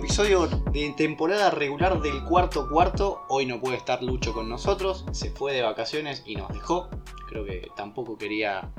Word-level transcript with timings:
episodio 0.00 0.46
de 0.72 0.94
temporada 0.96 1.50
regular 1.50 2.00
del 2.00 2.24
cuarto 2.24 2.70
cuarto. 2.70 3.20
Hoy 3.28 3.44
no 3.44 3.60
puede 3.60 3.76
estar 3.76 4.02
Lucho 4.02 4.32
con 4.32 4.48
nosotros, 4.48 5.04
se 5.12 5.30
fue 5.30 5.52
de 5.52 5.60
vacaciones 5.60 6.22
y 6.24 6.36
nos 6.36 6.48
dejó. 6.54 6.88
Creo 7.28 7.44
que 7.44 7.68
tampoco 7.76 8.16
quería 8.16 8.72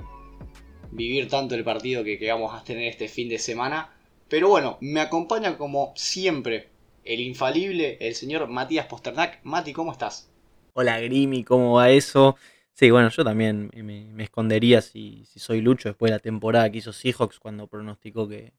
vivir 0.89 1.28
tanto 1.28 1.54
el 1.54 1.64
partido 1.64 2.04
que, 2.04 2.18
que 2.18 2.32
vamos 2.32 2.60
a 2.60 2.64
tener 2.64 2.88
este 2.88 3.07
fin 3.07 3.30
de 3.30 3.38
semana. 3.38 3.94
Pero 4.30 4.50
bueno, 4.50 4.79
me 4.82 5.00
acompaña 5.00 5.60
como 5.60 5.93
siempre 5.96 6.70
el 7.04 7.20
infalible, 7.20 8.00
el 8.01 8.15
señor 8.15 8.48
Matías 8.48 8.88
Posternak. 8.88 9.42
Mati, 9.43 9.74
¿cómo 9.74 9.92
estás? 9.92 10.28
Hola 10.74 11.00
Grimi, 11.01 11.43
¿cómo 11.43 11.74
va 11.74 11.92
eso? 11.92 12.36
Sí, 12.74 12.90
bueno, 12.90 13.10
yo 13.10 13.24
también 13.24 13.70
me, 13.76 14.24
escondería 14.24 14.82
si, 14.82 15.28
soy 15.36 15.62
Lucho 15.62 15.90
después 15.90 16.10
de 16.10 16.15
la 16.15 16.20
temporada 16.20 16.71
que 16.71 16.79
hizo 16.79 16.92
Seahawks 16.92 17.38
cuando 17.38 17.68
pronosticó 17.68 18.28
que, 18.28 18.54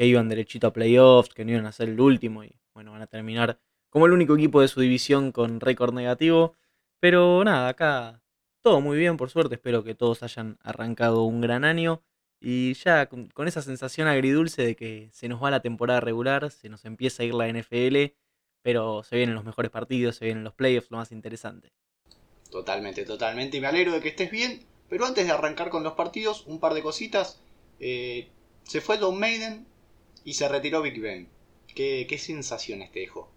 que 0.00 0.06
iban 0.06 0.30
derechito 0.30 0.66
a 0.66 0.72
playoffs, 0.72 1.34
que 1.34 1.44
no 1.44 1.50
iban 1.52 1.66
a 1.66 1.72
ser 1.72 1.90
el 1.90 2.00
último 2.00 2.42
y 2.42 2.58
bueno, 2.72 2.92
van 2.92 3.02
a 3.02 3.06
terminar 3.06 3.60
como 3.90 4.06
el 4.06 4.12
único 4.12 4.34
equipo 4.34 4.62
de 4.62 4.68
su 4.68 4.80
división 4.80 5.30
con 5.30 5.60
récord 5.60 5.92
negativo. 5.92 6.56
Pero 7.00 7.44
nada, 7.44 7.68
acá 7.68 8.22
todo 8.62 8.80
muy 8.80 8.96
bien, 8.96 9.18
por 9.18 9.28
suerte. 9.28 9.56
Espero 9.56 9.84
que 9.84 9.94
todos 9.94 10.22
hayan 10.22 10.56
arrancado 10.62 11.24
un 11.24 11.42
gran 11.42 11.66
año. 11.66 12.02
Y 12.40 12.72
ya 12.82 13.10
con, 13.10 13.28
esa 13.46 13.60
sensación 13.60 14.08
agridulce 14.08 14.62
de 14.62 14.74
que 14.74 15.10
se 15.12 15.28
nos 15.28 15.42
va 15.42 15.50
la 15.50 15.60
temporada 15.60 16.00
regular, 16.00 16.50
se 16.50 16.70
nos 16.70 16.86
empieza 16.86 17.22
a 17.22 17.26
ir 17.26 17.34
la 17.34 17.48
NFL, 17.48 18.14
pero 18.62 19.02
se 19.02 19.16
vienen 19.16 19.34
los 19.34 19.44
mejores 19.44 19.70
partidos, 19.70 20.16
se 20.16 20.24
vienen 20.24 20.44
los 20.44 20.54
playoffs, 20.54 20.90
lo 20.90 20.96
más 20.96 21.12
interesante. 21.12 21.74
Totalmente, 22.50 23.04
totalmente. 23.04 23.58
Y 23.58 23.60
me 23.60 23.66
alegro 23.66 23.92
de 23.92 24.00
que 24.00 24.08
estés 24.08 24.30
bien. 24.30 24.64
Pero 24.88 25.04
antes 25.04 25.26
de 25.26 25.32
arrancar 25.32 25.68
con 25.68 25.82
los 25.82 25.92
partidos, 25.92 26.46
un 26.46 26.58
par 26.58 26.72
de 26.72 26.80
cositas. 26.80 27.42
Eh, 27.80 28.30
se 28.62 28.80
fue 28.80 28.96
Don 28.96 29.20
Maiden 29.20 29.66
y 30.24 30.34
se 30.34 30.48
retiró 30.48 30.82
Big 30.82 31.00
Ben. 31.00 31.28
¿Qué, 31.74 32.06
¿Qué 32.08 32.18
sensaciones 32.18 32.90
te 32.90 33.00
dejó? 33.00 33.32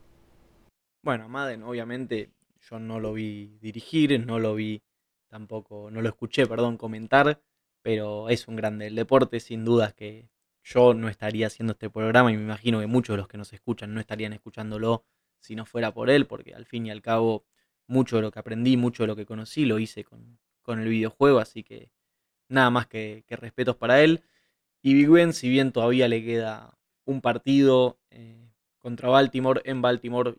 Bueno, 1.03 1.30
Madden, 1.30 1.64
obviamente, 1.64 2.31
yo 2.70 2.80
no 2.80 3.00
lo 3.00 3.14
vi 3.14 3.58
dirigir, 3.62 4.25
no 4.25 4.40
lo 4.40 4.56
vi 4.56 4.81
tampoco, 5.28 5.90
no 5.92 6.02
lo 6.02 6.09
escuché, 6.09 6.48
perdón, 6.48 6.78
comentar, 6.78 7.42
pero 7.81 8.30
es 8.30 8.48
un 8.48 8.56
grande 8.56 8.86
del 8.86 8.95
deporte, 8.95 9.40
sin 9.40 9.66
dudas 9.66 9.94
que 9.94 10.30
yo 10.64 10.94
no 10.94 11.09
estaría 11.09 11.48
haciendo 11.48 11.73
este 11.73 11.90
programa 11.90 12.31
y 12.31 12.38
me 12.38 12.44
imagino 12.44 12.80
que 12.80 12.88
muchos 12.88 13.14
de 13.14 13.18
los 13.18 13.28
que 13.28 13.38
nos 13.38 13.52
escuchan 13.53 13.94
no 13.94 14.00
estarían 14.00 14.34
escuchándolo 14.34 15.06
si 15.40 15.56
no 15.56 15.66
fuera 15.66 15.94
por 15.94 16.09
él, 16.09 16.25
porque 16.25 16.56
al 16.56 16.66
fin 16.66 16.86
y 16.86 16.92
al 16.92 17.02
cabo 17.02 17.45
mucho 17.88 18.16
de 18.16 18.22
lo 18.22 18.31
que 18.31 18.40
aprendí, 18.40 18.78
mucho 18.78 19.03
de 19.03 19.08
lo 19.08 19.16
que 19.16 19.25
conocí 19.25 19.66
lo 19.66 19.80
hice 19.80 20.06
con, 20.06 20.40
el 20.68 20.88
videojuego, 20.88 21.40
así 21.40 21.64
que 21.64 21.92
nada 22.47 22.70
más 22.70 22.88
que, 22.88 23.25
respetos 23.30 23.75
para 23.75 24.02
él. 24.02 24.23
Y 24.86 24.94
Big 24.95 25.09
Ben, 25.09 25.31
si 25.31 25.50
bien 25.50 25.72
todavía 25.72 26.09
le 26.09 26.23
queda 26.23 26.78
un 27.06 27.22
partido 27.22 28.00
eh, 28.12 28.52
contra 28.78 29.08
Baltimore, 29.08 29.62
en 29.64 29.81
Baltimore, 29.81 30.36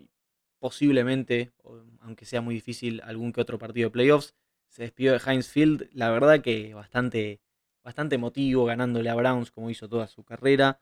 posiblemente, 0.59 1.53
aunque 2.01 2.27
sea 2.27 2.43
muy 2.43 2.55
difícil, 2.55 3.01
algún 3.05 3.33
que 3.33 3.41
otro 3.41 3.59
partido 3.59 3.89
de 3.89 3.93
playoffs, 3.93 4.35
se 4.69 4.83
despidió 4.83 5.13
de 5.13 5.21
Heinz 5.25 5.49
Field, 5.49 5.89
la 5.93 6.11
verdad 6.11 6.43
que 6.43 6.75
bastante, 6.75 7.41
bastante 7.83 8.17
emotivo, 8.17 8.67
ganándole 8.67 9.09
a 9.09 9.15
Browns 9.15 9.51
como 9.51 9.71
hizo 9.71 9.89
toda 9.89 10.09
su 10.09 10.25
carrera. 10.25 10.81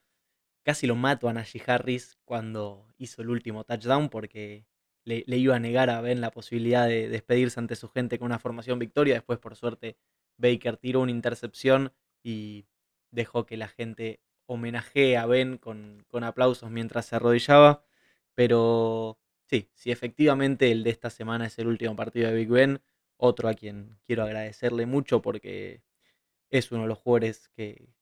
Casi 0.64 0.86
lo 0.88 0.96
mato 0.96 1.28
a 1.28 1.32
Najee 1.32 1.62
Harris 1.66 2.16
cuando 2.24 2.88
hizo 2.98 3.22
el 3.22 3.30
último 3.30 3.64
touchdown 3.64 4.08
porque 4.08 4.66
le, 5.04 5.24
iba 5.26 5.56
a 5.56 5.60
negar 5.60 5.90
a 5.90 6.00
Ben 6.00 6.20
la 6.20 6.30
posibilidad 6.30 6.88
de 6.88 7.08
despedirse 7.08 7.60
ante 7.60 7.76
su 7.76 7.88
gente 7.88 8.18
con 8.18 8.26
una 8.26 8.38
formación 8.38 8.78
victoria. 8.78 9.14
Después, 9.14 9.38
por 9.38 9.56
suerte, 9.56 9.96
Baker 10.36 10.76
tiró 10.78 11.00
una 11.00 11.10
intercepción 11.12 11.92
y 12.24 12.66
dejó 13.12 13.46
que 13.46 13.56
la 13.56 13.68
gente 13.68 14.20
homenajee 14.46 15.16
a 15.16 15.26
Ben 15.26 15.58
con, 15.58 16.04
aplausos 16.24 16.70
mientras 16.70 17.06
se 17.06 17.16
arrodillaba. 17.16 17.84
Pero 18.34 19.18
sí, 19.46 19.70
si 19.74 19.92
efectivamente 19.92 20.72
el 20.72 20.84
de 20.84 20.90
esta 20.90 21.10
semana 21.10 21.46
es 21.46 21.58
el 21.58 21.68
último 21.68 21.94
partido 21.96 22.28
de 22.30 22.36
Big 22.36 22.48
Ben, 22.48 22.80
otro 23.16 23.48
a 23.48 23.54
quien 23.54 23.98
quiero 24.04 24.24
agradecerle 24.24 24.86
mucho 24.86 25.22
porque 25.22 25.82
es 26.50 26.72
uno 26.72 26.82
de 26.82 26.88
los 26.88 26.98
jugadores 26.98 27.48
que, 27.50 27.94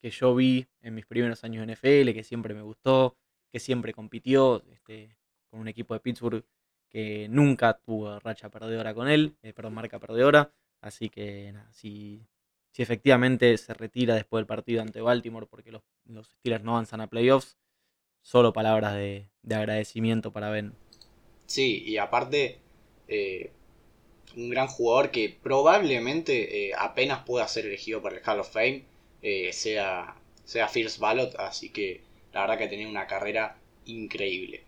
que 0.00 0.10
yo 0.10 0.34
vi 0.34 0.68
en 0.82 0.94
mis 0.94 1.06
primeros 1.06 1.44
años 1.44 1.64
en 1.64 1.70
NFL, 1.70 2.12
que 2.14 2.24
siempre 2.24 2.54
me 2.54 2.62
gustó, 2.62 3.16
que 3.50 3.60
siempre 3.60 3.92
compitió. 3.92 4.62
Este, 4.72 5.16
con 5.52 5.60
un 5.60 5.68
equipo 5.68 5.94
de 5.94 6.00
Pittsburgh 6.00 6.44
que 6.88 7.28
nunca 7.28 7.74
tuvo 7.78 8.18
racha 8.20 8.50
perdedora 8.50 8.94
con 8.94 9.08
él, 9.08 9.36
eh, 9.42 9.52
perdón, 9.52 9.74
marca 9.74 9.98
perdedora. 9.98 10.50
Así 10.80 11.10
que 11.10 11.52
nada, 11.52 11.70
si, 11.72 12.26
si 12.72 12.82
efectivamente 12.82 13.56
se 13.58 13.74
retira 13.74 14.14
después 14.14 14.40
del 14.40 14.46
partido 14.46 14.82
ante 14.82 15.00
Baltimore 15.00 15.46
porque 15.46 15.70
los, 15.70 15.82
los 16.06 16.28
Steelers 16.28 16.64
no 16.64 16.72
avanzan 16.72 17.00
a 17.00 17.08
playoffs, 17.08 17.56
solo 18.20 18.52
palabras 18.52 18.94
de, 18.94 19.28
agradecimiento 19.50 20.32
para 20.32 20.50
Ben. 20.50 20.74
Sí, 21.46 21.82
y 21.86 21.98
aparte, 21.98 22.58
eh, 23.08 23.50
un 24.36 24.50
gran 24.50 24.68
jugador 24.68 25.10
que 25.10 25.36
probablemente 25.42 26.68
eh, 26.68 26.72
apenas 26.76 27.24
pueda 27.24 27.46
ser 27.46 27.66
elegido 27.66 28.00
para 28.02 28.16
el 28.16 28.22
Hall 28.26 28.40
of 28.40 28.52
Fame, 28.52 28.84
sea, 29.52 30.16
sea 30.44 30.68
First 30.68 30.98
Ballot, 30.98 31.36
así 31.38 31.68
que 31.68 32.00
la 32.32 32.40
verdad 32.40 32.58
que 32.58 32.68
tenía 32.68 32.88
una 32.88 33.06
carrera 33.06 33.56
increíble. 33.84 34.64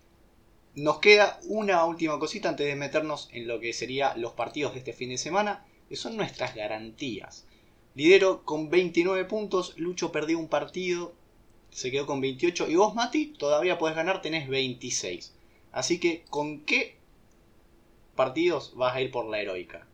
Nos 0.75 0.99
queda 0.99 1.39
una 1.45 1.85
última 1.85 2.19
cosita 2.19 2.49
antes 2.49 2.67
de 2.67 2.77
meternos 2.77 3.29
en 3.33 3.47
lo 3.47 3.61
que 3.61 3.73
serían 3.73 4.21
los 4.21 4.33
partidos 4.33 4.73
de 4.73 4.81
este 4.81 4.93
fin 4.93 5.11
de 5.11 5.19
semana, 5.19 5.65
que 5.89 5.97
son 5.97 6.17
nuestras 6.17 6.55
garantías. 6.55 7.47
Lidero 7.95 8.45
con 8.45 8.71
29 8.71 9.25
puntos, 9.25 9.79
Lucho 9.79 10.11
perdió 10.11 10.39
un 10.39 10.49
partido, 10.49 11.15
se 11.71 11.91
quedó 11.91 12.07
con 12.07 12.21
28 12.21 12.69
y 12.69 12.77
vos 12.77 12.95
Mati 12.95 13.35
todavía 13.39 13.79
podés 13.79 13.97
ganar, 13.97 14.21
tenés 14.21 14.49
26. 14.49 15.35
Así 15.71 15.99
que, 15.99 16.25
¿con 16.31 16.65
qué 16.65 16.99
partidos 18.15 18.75
vas 18.77 18.95
a 18.95 19.01
ir 19.01 19.11
por 19.11 19.27
la 19.27 19.41
heroica? 19.41 19.87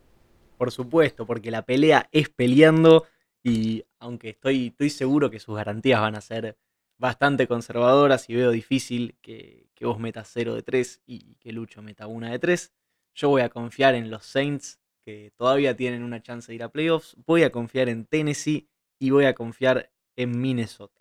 Por 0.57 0.71
supuesto, 0.71 1.27
porque 1.27 1.51
la 1.51 1.65
pelea 1.65 2.09
es 2.13 2.29
peleando 2.29 3.07
y 3.43 3.85
aunque 3.99 4.31
estoy, 4.31 4.69
estoy 4.69 4.91
seguro 4.91 5.31
que 5.31 5.41
sus 5.41 5.57
garantías 5.57 6.01
van 6.01 6.17
a 6.17 6.21
ser 6.21 6.59
bastante 6.99 7.47
conservadoras 7.47 8.29
y 8.29 8.35
veo 8.35 8.51
difícil 8.51 9.17
que, 9.23 9.69
que 9.75 9.87
vos 9.87 9.99
metas 9.99 10.29
0 10.33 10.55
de 10.55 10.63
3 10.63 11.03
y 11.07 11.37
que 11.37 11.53
Lucho 11.53 11.83
meta 11.83 12.07
1 12.07 12.31
de 12.31 12.39
3. 12.39 12.73
Yo 13.15 13.29
voy 13.31 13.43
a 13.43 13.49
confiar 13.49 13.95
en 13.95 14.11
los 14.11 14.27
Saints, 14.27 14.80
que 15.05 15.33
todavía 15.37 15.77
tienen 15.77 16.03
una 16.03 16.23
chance 16.23 16.51
de 16.51 16.57
ir 16.57 16.63
a 16.63 16.71
playoffs. 16.71 17.17
Voy 17.27 17.43
a 17.43 17.51
confiar 17.51 17.89
en 17.89 18.07
Tennessee 18.07 18.69
y 18.99 19.11
voy 19.11 19.25
a 19.25 19.35
confiar 19.35 19.91
en 20.17 20.41
Minnesota. 20.41 21.01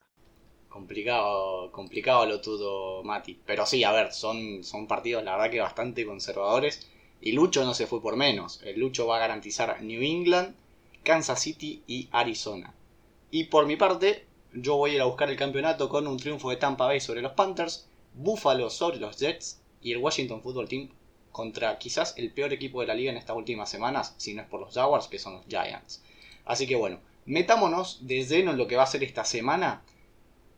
Complicado, 0.69 1.71
complicado 1.71 2.25
lo 2.25 2.41
tuyo, 2.41 3.03
Mati. 3.03 3.39
Pero 3.45 3.65
sí, 3.65 3.83
a 3.83 3.91
ver, 3.91 4.13
son, 4.13 4.63
son 4.63 4.87
partidos 4.87 5.23
la 5.23 5.35
verdad 5.35 5.51
que 5.51 5.59
bastante 5.59 6.05
conservadores. 6.05 6.89
Y 7.21 7.33
Lucho 7.33 7.65
no 7.65 7.73
se 7.73 7.87
fue 7.87 8.01
por 8.01 8.15
menos. 8.15 8.61
El 8.63 8.79
Lucho 8.79 9.07
va 9.07 9.17
a 9.17 9.19
garantizar 9.19 9.81
New 9.81 10.01
England, 10.01 10.55
Kansas 11.03 11.41
City 11.41 11.83
y 11.85 12.07
Arizona. 12.11 12.73
Y 13.31 13.45
por 13.45 13.65
mi 13.65 13.75
parte, 13.75 14.25
yo 14.53 14.77
voy 14.77 14.91
a 14.91 14.95
ir 14.95 15.01
a 15.01 15.05
buscar 15.05 15.29
el 15.29 15.35
campeonato 15.35 15.89
con 15.89 16.07
un 16.07 16.17
triunfo 16.17 16.49
de 16.49 16.55
Tampa 16.55 16.85
Bay 16.85 16.99
sobre 16.99 17.21
los 17.21 17.33
Panthers, 17.33 17.87
Buffalo 18.13 18.69
sobre 18.69 18.97
los 18.97 19.17
Jets 19.17 19.61
y 19.81 19.91
el 19.91 19.97
Washington 19.97 20.41
Football 20.41 20.67
Team 20.67 20.89
contra 21.39 21.77
quizás 21.77 22.15
el 22.17 22.33
peor 22.33 22.51
equipo 22.51 22.81
de 22.81 22.87
la 22.87 22.93
liga 22.93 23.11
en 23.11 23.17
estas 23.17 23.37
últimas 23.37 23.69
semanas, 23.69 24.13
si 24.17 24.33
no 24.33 24.41
es 24.41 24.49
por 24.49 24.59
los 24.59 24.73
Jaguars, 24.73 25.07
que 25.07 25.19
son 25.19 25.35
los 25.35 25.45
Giants. 25.45 26.03
Así 26.43 26.67
que 26.67 26.75
bueno, 26.75 26.99
metámonos 27.23 28.05
de 28.05 28.25
lleno 28.25 28.51
en 28.51 28.57
lo 28.57 28.67
que 28.67 28.75
va 28.75 28.83
a 28.83 28.87
ser 28.87 29.03
esta 29.05 29.23
semana. 29.23 29.81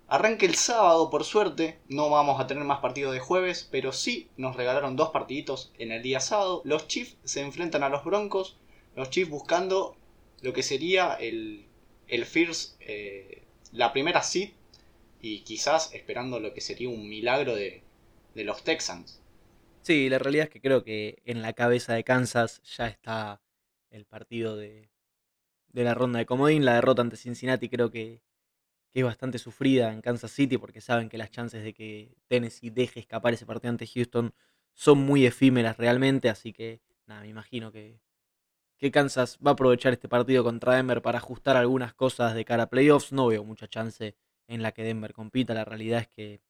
Arranque 0.08 0.48
el 0.48 0.56
sábado, 0.56 1.12
por 1.12 1.24
suerte, 1.24 1.78
no 1.88 2.10
vamos 2.10 2.40
a 2.42 2.48
tener 2.48 2.64
más 2.64 2.80
partidos 2.80 3.14
de 3.14 3.20
jueves, 3.20 3.70
pero 3.70 3.94
sí 3.94 4.28
nos 4.38 4.56
regalaron 4.56 4.96
dos 4.96 5.10
partiditos 5.10 5.72
en 5.78 5.92
el 5.92 6.02
día 6.02 6.20
sábado. 6.20 6.64
Los 6.66 6.88
Chiefs 6.88 7.16
se 7.26 7.42
enfrentan 7.42 7.84
a 7.84 7.90
los 7.90 8.04
Broncos, 8.04 8.58
los 8.96 9.12
Chiefs 9.12 9.30
buscando 9.30 9.96
lo 10.42 10.52
que 10.52 10.64
sería 10.64 11.14
el, 11.14 11.68
el 12.08 12.26
First, 12.26 12.82
eh, 12.82 13.44
la 13.72 13.94
primera 13.94 14.24
seed 14.24 14.50
y 15.22 15.42
quizás 15.42 15.94
esperando 15.94 16.40
lo 16.40 16.56
que 16.56 16.62
sería 16.62 16.90
un 16.90 17.08
milagro 17.08 17.54
de, 17.54 17.84
los 18.34 18.64
Texans. 18.64 19.21
Sí, 19.82 20.10
la 20.10 20.20
realidad 20.20 20.46
es 20.46 20.50
que 20.52 20.62
creo 20.62 20.84
que 20.84 21.22
en 21.26 21.42
la 21.42 21.54
cabeza 21.54 21.94
de 21.94 22.04
Kansas 22.04 22.62
ya 22.64 22.88
está 22.88 23.42
el 23.90 24.06
partido 24.06 24.56
de, 24.56 24.92
de 25.70 25.84
la 25.84 25.94
ronda 25.94 26.20
de 26.20 26.26
comodín. 26.26 26.66
La 26.66 26.76
derrota 26.76 27.02
ante 27.02 27.18
Cincinnati 27.18 27.70
creo 27.70 27.90
que, 27.92 28.22
es 28.94 29.04
bastante 29.06 29.40
sufrida 29.40 29.94
en 29.94 30.02
Kansas 30.02 30.32
City 30.32 30.58
porque 30.58 30.82
saben 30.82 31.10
que 31.10 31.18
las 31.18 31.32
chances 31.32 31.64
de 31.64 31.74
que 31.74 32.14
Tennessee 32.28 32.70
deje 32.70 33.00
escapar 33.00 33.34
ese 33.34 33.46
partido 33.46 33.72
ante 33.72 33.88
Houston 33.88 34.34
son 34.74 35.00
muy 35.00 35.26
efímeras 35.26 35.78
realmente. 35.78 36.30
Así 36.30 36.54
que 36.54 36.82
nada, 37.08 37.22
me 37.22 37.30
imagino 37.30 37.72
que, 37.72 38.02
que 38.78 38.92
Kansas 38.92 39.40
va 39.46 39.52
a 39.52 39.54
aprovechar 39.54 39.94
este 39.94 40.10
partido 40.10 40.44
contra 40.44 40.76
Denver 40.76 41.02
para 41.02 41.20
ajustar 41.20 41.58
algunas 41.58 41.94
cosas 41.94 42.36
de 42.36 42.46
cara 42.46 42.64
a 42.64 42.70
playoffs. 42.70 43.14
No 43.14 43.28
veo 43.28 43.44
mucha 43.46 43.68
chance 43.68 44.16
en 44.48 44.62
la 44.62 44.74
que 44.74 44.84
Denver 44.84 45.14
compita. 45.14 45.54
La 45.54 45.66
realidad 45.66 46.02
es 46.02 46.10
que 46.10 46.42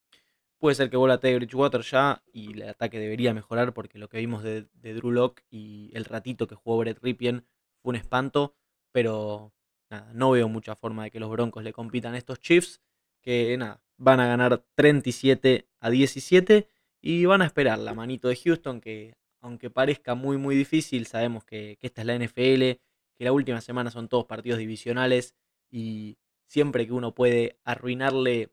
puede 0.61 0.75
ser 0.75 0.91
que 0.91 0.95
vuelva 0.95 1.19
Teddy 1.19 1.37
Bridgewater 1.37 1.81
ya 1.81 2.23
y 2.31 2.53
el 2.53 2.69
ataque 2.69 2.99
debería 2.99 3.33
mejorar 3.33 3.73
porque 3.73 3.97
lo 3.97 4.07
que 4.09 4.19
vimos 4.19 4.43
de, 4.43 4.67
Drew 4.79 5.09
Locke 5.09 5.43
y 5.49 5.89
el 5.95 6.05
ratito 6.05 6.45
que 6.47 6.53
jugó 6.53 6.77
Brett 6.77 6.99
Ripien 7.01 7.47
fue 7.81 7.89
un 7.89 7.95
espanto, 7.95 8.53
pero 8.91 9.53
nada, 9.89 10.11
no 10.13 10.29
veo 10.29 10.47
mucha 10.49 10.75
forma 10.75 11.05
de 11.05 11.11
que 11.11 11.19
los 11.19 11.31
Broncos 11.31 11.63
le 11.63 11.73
compitan 11.73 12.13
a 12.13 12.19
estos 12.19 12.39
Chiefs, 12.39 12.79
que 13.21 13.57
nada, 13.57 13.81
van 13.97 14.19
a 14.19 14.27
ganar 14.27 14.63
37 14.75 15.67
a 15.79 15.89
17 15.89 16.67
y 17.01 17.25
van 17.25 17.41
a 17.41 17.45
esperar 17.45 17.79
la 17.79 17.95
manito 17.95 18.27
de 18.27 18.35
Houston, 18.35 18.81
que 18.81 19.15
aunque 19.39 19.71
parezca 19.71 20.13
muy 20.13 20.37
muy 20.37 20.55
difícil, 20.55 21.07
sabemos 21.07 21.43
que, 21.43 21.79
que 21.81 21.87
esta 21.87 22.01
es 22.01 22.05
la 22.05 22.15
NFL, 22.15 22.79
que 23.15 23.25
la 23.25 23.31
última 23.31 23.61
semana 23.61 23.89
son 23.89 24.07
todos 24.07 24.25
partidos 24.25 24.59
divisionales 24.59 25.33
y 25.71 26.19
siempre 26.45 26.85
que 26.85 26.93
uno 26.93 27.15
puede 27.15 27.57
arruinarle 27.63 28.51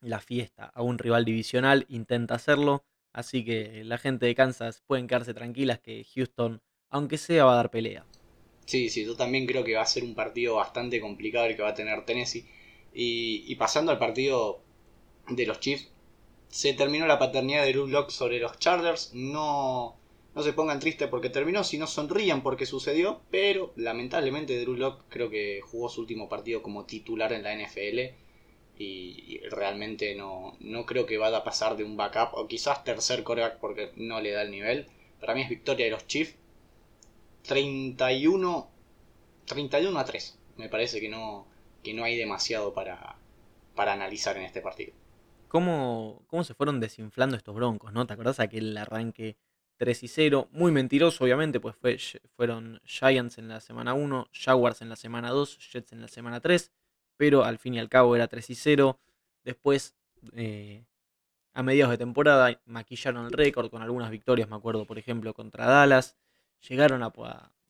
la 0.00 0.20
fiesta 0.20 0.70
a 0.74 0.82
un 0.82 0.98
rival 0.98 1.24
divisional, 1.24 1.86
intenta 1.88 2.34
hacerlo. 2.34 2.84
Así 3.12 3.44
que 3.44 3.82
la 3.84 3.98
gente 3.98 4.26
de 4.26 4.34
Kansas 4.34 4.82
pueden 4.86 5.06
quedarse 5.06 5.34
tranquilas 5.34 5.80
que 5.80 6.06
Houston, 6.14 6.62
aunque 6.90 7.18
sea, 7.18 7.44
va 7.44 7.52
a 7.52 7.56
dar 7.56 7.70
pelea. 7.70 8.06
Sí, 8.66 8.90
sí, 8.90 9.04
yo 9.06 9.16
también 9.16 9.46
creo 9.46 9.64
que 9.64 9.74
va 9.74 9.82
a 9.82 9.86
ser 9.86 10.04
un 10.04 10.14
partido 10.14 10.56
bastante 10.56 11.00
complicado 11.00 11.46
el 11.46 11.56
que 11.56 11.62
va 11.62 11.70
a 11.70 11.74
tener 11.74 12.04
Tennessee. 12.04 12.46
Y, 12.92 13.54
pasando 13.56 13.92
al 13.92 13.98
partido 13.98 14.60
de 15.28 15.46
los 15.46 15.60
Chiefs, 15.60 15.88
se 16.48 16.74
terminó 16.74 17.06
la 17.06 17.18
paternidad 17.18 17.64
de 17.64 17.72
Drew 17.72 17.86
Locke 17.86 18.10
sobre 18.10 18.40
los 18.40 18.58
Chargers. 18.58 19.12
No, 19.14 19.96
no 20.34 20.42
se 20.42 20.52
pongan 20.52 20.80
tristes 20.80 21.08
porque 21.08 21.30
terminó, 21.30 21.64
sino 21.64 21.86
sonrían 21.86 22.42
porque 22.42 22.66
sucedió. 22.66 23.22
Pero 23.30 23.72
lamentablemente 23.76 24.60
Drew 24.60 24.74
Locke 24.74 25.04
creo 25.08 25.30
que 25.30 25.60
jugó 25.62 25.88
su 25.88 26.02
último 26.02 26.28
partido 26.28 26.62
como 26.62 26.84
titular 26.84 27.32
en 27.32 27.44
la 27.44 27.54
NFL. 27.54 28.27
Y, 28.78 29.40
realmente 29.50 30.14
no, 30.14 30.56
no 30.60 30.86
creo 30.86 31.04
que 31.06 31.18
vaya 31.18 31.38
a 31.38 31.44
pasar 31.44 31.76
de 31.76 31.84
un 31.84 31.96
backup 31.96 32.34
o 32.34 32.46
quizás 32.46 32.84
tercer 32.84 33.24
coreback 33.24 33.58
porque 33.58 33.92
no 33.96 34.20
le 34.20 34.32
da 34.32 34.42
el 34.42 34.50
nivel. 34.50 34.86
Para 35.20 35.34
mí 35.34 35.42
es 35.42 35.48
victoria 35.48 35.86
de 35.86 35.90
los 35.90 36.06
Chiefs 36.06 36.36
31, 37.42 38.68
31 39.46 39.98
a 39.98 40.04
3. 40.04 40.38
Me 40.58 40.68
parece 40.68 41.00
que 41.00 41.08
no, 41.08 41.46
que 41.82 41.94
no 41.94 42.04
hay 42.04 42.16
demasiado 42.16 42.74
para, 42.74 43.16
para 43.74 43.92
analizar 43.94 44.36
en 44.36 44.44
este 44.44 44.60
partido. 44.60 44.92
¿Cómo, 45.48 46.22
¿Cómo 46.26 46.44
se 46.44 46.54
fueron 46.54 46.78
desinflando 46.78 47.36
estos 47.36 47.54
broncos? 47.54 47.92
¿no? 47.92 48.06
¿Te 48.06 48.12
acordás 48.12 48.38
aquel 48.38 48.76
arranque 48.76 49.36
3 49.78 50.02
y 50.02 50.08
0? 50.08 50.48
Muy 50.52 50.72
mentiroso, 50.72 51.24
obviamente, 51.24 51.58
pues 51.58 51.74
fue, 51.76 51.96
fueron 52.36 52.80
Giants 52.84 53.38
en 53.38 53.48
la 53.48 53.60
semana 53.60 53.94
1, 53.94 54.28
Jaguars 54.32 54.82
en 54.82 54.90
la 54.90 54.96
semana 54.96 55.30
2, 55.30 55.58
Jets 55.72 55.92
en 55.92 56.02
la 56.02 56.08
semana 56.08 56.40
3, 56.40 56.70
pero 57.18 57.44
al 57.44 57.58
fin 57.58 57.74
y 57.74 57.78
al 57.78 57.90
cabo 57.90 58.16
era 58.16 58.28
3 58.28 58.48
y 58.48 58.54
0. 58.54 58.98
Después, 59.44 59.94
eh, 60.34 60.86
a 61.52 61.62
mediados 61.62 61.90
de 61.90 61.98
temporada, 61.98 62.58
maquillaron 62.64 63.26
el 63.26 63.32
récord 63.32 63.70
con 63.70 63.82
algunas 63.82 64.10
victorias, 64.10 64.48
me 64.48 64.56
acuerdo, 64.56 64.86
por 64.86 64.98
ejemplo, 64.98 65.34
contra 65.34 65.66
Dallas 65.66 66.16
llegaron 66.66 67.02
a, 67.02 67.12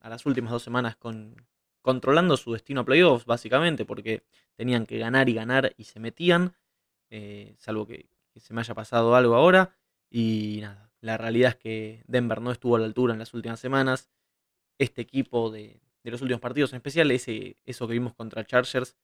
las 0.02 0.26
últimas 0.26 0.52
dos 0.52 0.62
semanas 0.62 0.96
con, 0.96 1.46
controlando 1.82 2.36
su 2.36 2.52
destino 2.52 2.82
a 2.82 2.84
playoffs, 2.84 3.26
básicamente, 3.26 3.84
porque 3.84 4.22
tenían 4.54 4.86
que 4.86 4.98
ganar 4.98 5.28
y 5.28 5.34
ganar 5.34 5.74
y 5.76 5.84
se 5.84 6.00
metían, 6.00 6.54
eh, 7.10 7.54
salvo 7.58 7.86
que, 7.86 8.08
se 8.36 8.54
me 8.54 8.60
haya 8.60 8.74
pasado 8.74 9.16
algo 9.16 9.34
ahora. 9.34 9.74
Y 10.10 10.60
nada, 10.62 10.92
la 11.00 11.18
realidad 11.18 11.50
es 11.50 11.56
que 11.56 12.04
Denver 12.06 12.40
no 12.40 12.52
estuvo 12.52 12.76
a 12.76 12.78
la 12.78 12.86
altura 12.86 13.12
en 13.12 13.18
las 13.18 13.34
últimas 13.34 13.58
semanas. 13.58 14.08
Este 14.78 15.02
equipo 15.02 15.50
de, 15.50 15.80
de 16.04 16.10
los 16.10 16.22
últimos 16.22 16.40
partidos, 16.40 16.72
en 16.72 16.76
especial 16.76 17.10
ese, 17.10 17.56
eso 17.66 17.88
que 17.88 17.94
vimos 17.94 18.14
contra 18.14 18.46
Chargers, 18.46 18.96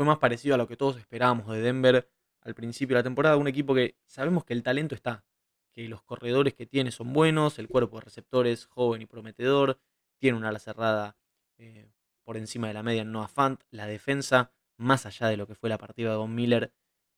fue 0.00 0.06
más 0.06 0.16
parecido 0.16 0.54
a 0.54 0.56
lo 0.56 0.66
que 0.66 0.78
todos 0.78 0.96
esperábamos 0.96 1.46
de 1.48 1.60
Denver 1.60 2.08
al 2.40 2.54
principio 2.54 2.96
de 2.96 3.00
la 3.00 3.02
temporada. 3.02 3.36
Un 3.36 3.48
equipo 3.48 3.74
que 3.74 3.98
sabemos 4.06 4.46
que 4.46 4.54
el 4.54 4.62
talento 4.62 4.94
está, 4.94 5.26
que 5.74 5.90
los 5.90 6.02
corredores 6.02 6.54
que 6.54 6.64
tiene 6.64 6.90
son 6.90 7.12
buenos, 7.12 7.58
el 7.58 7.68
cuerpo 7.68 7.98
de 7.98 8.06
receptores 8.06 8.64
joven 8.64 9.02
y 9.02 9.04
prometedor, 9.04 9.78
tiene 10.18 10.38
una 10.38 10.48
ala 10.48 10.58
cerrada 10.58 11.18
eh, 11.58 11.90
por 12.24 12.38
encima 12.38 12.68
de 12.68 12.72
la 12.72 12.82
media 12.82 13.02
en 13.02 13.12
Noah 13.12 13.28
Fant, 13.28 13.60
la 13.70 13.86
defensa, 13.86 14.54
más 14.78 15.04
allá 15.04 15.26
de 15.26 15.36
lo 15.36 15.46
que 15.46 15.54
fue 15.54 15.68
la 15.68 15.76
partida 15.76 16.08
de 16.08 16.16
Don 16.16 16.34
Miller, 16.34 16.72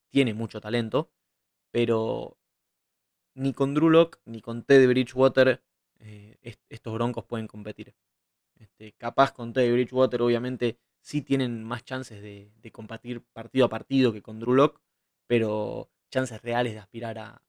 tiene 0.09 0.35
mucho 0.35 0.61
talento, 0.61 1.09
pero 1.71 2.37
ni 3.35 3.53
con 3.53 3.75
Drew 3.75 4.11
ni 4.25 4.41
con 4.41 4.65
Teddy 4.65 4.89
Bridgewater 4.89 5.63
eh, 6.01 6.57
estos 6.69 6.93
broncos 6.93 7.27
pueden 7.27 7.47
competir. 7.47 7.95
Este, 8.59 8.91
capaz 8.95 9.31
con 9.31 9.53
Teddy 9.53 9.71
Bridgewater 9.71 10.21
obviamente 10.21 10.81
sí 11.03 11.21
tienen 11.21 11.63
más 11.63 11.85
chances 11.85 12.23
de, 12.23 12.51
competir 12.73 13.23
partido 13.33 13.67
a 13.67 13.69
partido 13.69 14.13
que 14.13 14.23
con 14.23 14.41
Drew 14.41 14.73
pero 15.27 15.91
chances 16.11 16.41
reales 16.41 16.73
de 16.73 16.79
aspirar 16.79 17.19
a, 17.19 17.43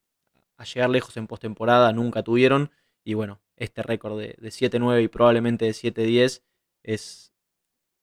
a 0.58 0.64
llegar 0.66 0.90
lejos 0.90 1.16
en 1.18 1.28
postemporada 1.28 1.94
nunca 1.94 2.24
tuvieron. 2.24 2.72
Y 3.04 3.14
bueno, 3.14 3.42
este 3.58 3.84
récord 3.84 4.20
de, 4.20 4.36
7-9 4.38 5.04
y 5.04 5.08
probablemente 5.08 5.66
de 5.66 5.72
7-10 5.72 6.42
es, 6.84 7.34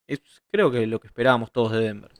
es 0.06 0.20
creo 0.50 0.70
que 0.70 0.86
lo 0.86 1.00
que 1.00 1.08
esperábamos 1.08 1.52
todos 1.52 1.72
de 1.72 1.80
Denver. 1.80 2.12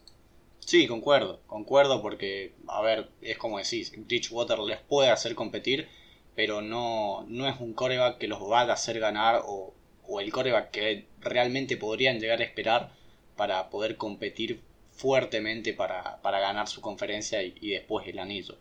Sí, 0.59 0.87
concuerdo, 0.87 1.41
concuerdo 1.47 2.01
porque, 2.01 2.53
a 2.67 2.81
ver, 2.81 3.09
es 3.21 3.37
como 3.37 3.57
decís, 3.57 3.91
Bridgewater 3.97 4.59
les 4.59 4.79
puede 4.79 5.09
hacer 5.09 5.35
competir, 5.35 5.87
pero 6.35 6.61
no, 6.61 7.25
no 7.27 7.47
es 7.47 7.59
un 7.59 7.73
coreback 7.73 8.19
que 8.19 8.27
los 8.27 8.41
va 8.41 8.61
a 8.61 8.73
hacer 8.73 8.99
ganar 8.99 9.41
o, 9.45 9.73
o 10.07 10.19
el 10.19 10.31
coreback 10.31 10.71
que 10.71 11.07
realmente 11.19 11.77
podrían 11.77 12.19
llegar 12.19 12.39
a 12.41 12.43
esperar 12.43 12.93
para 13.41 13.71
poder 13.71 13.97
competir 13.97 14.61
fuertemente 14.91 15.73
para, 15.73 16.21
para 16.21 16.39
ganar 16.39 16.67
su 16.67 16.79
conferencia 16.79 17.41
y, 17.41 17.71
después 17.71 18.07
el 18.07 18.19
anillo. 18.19 18.55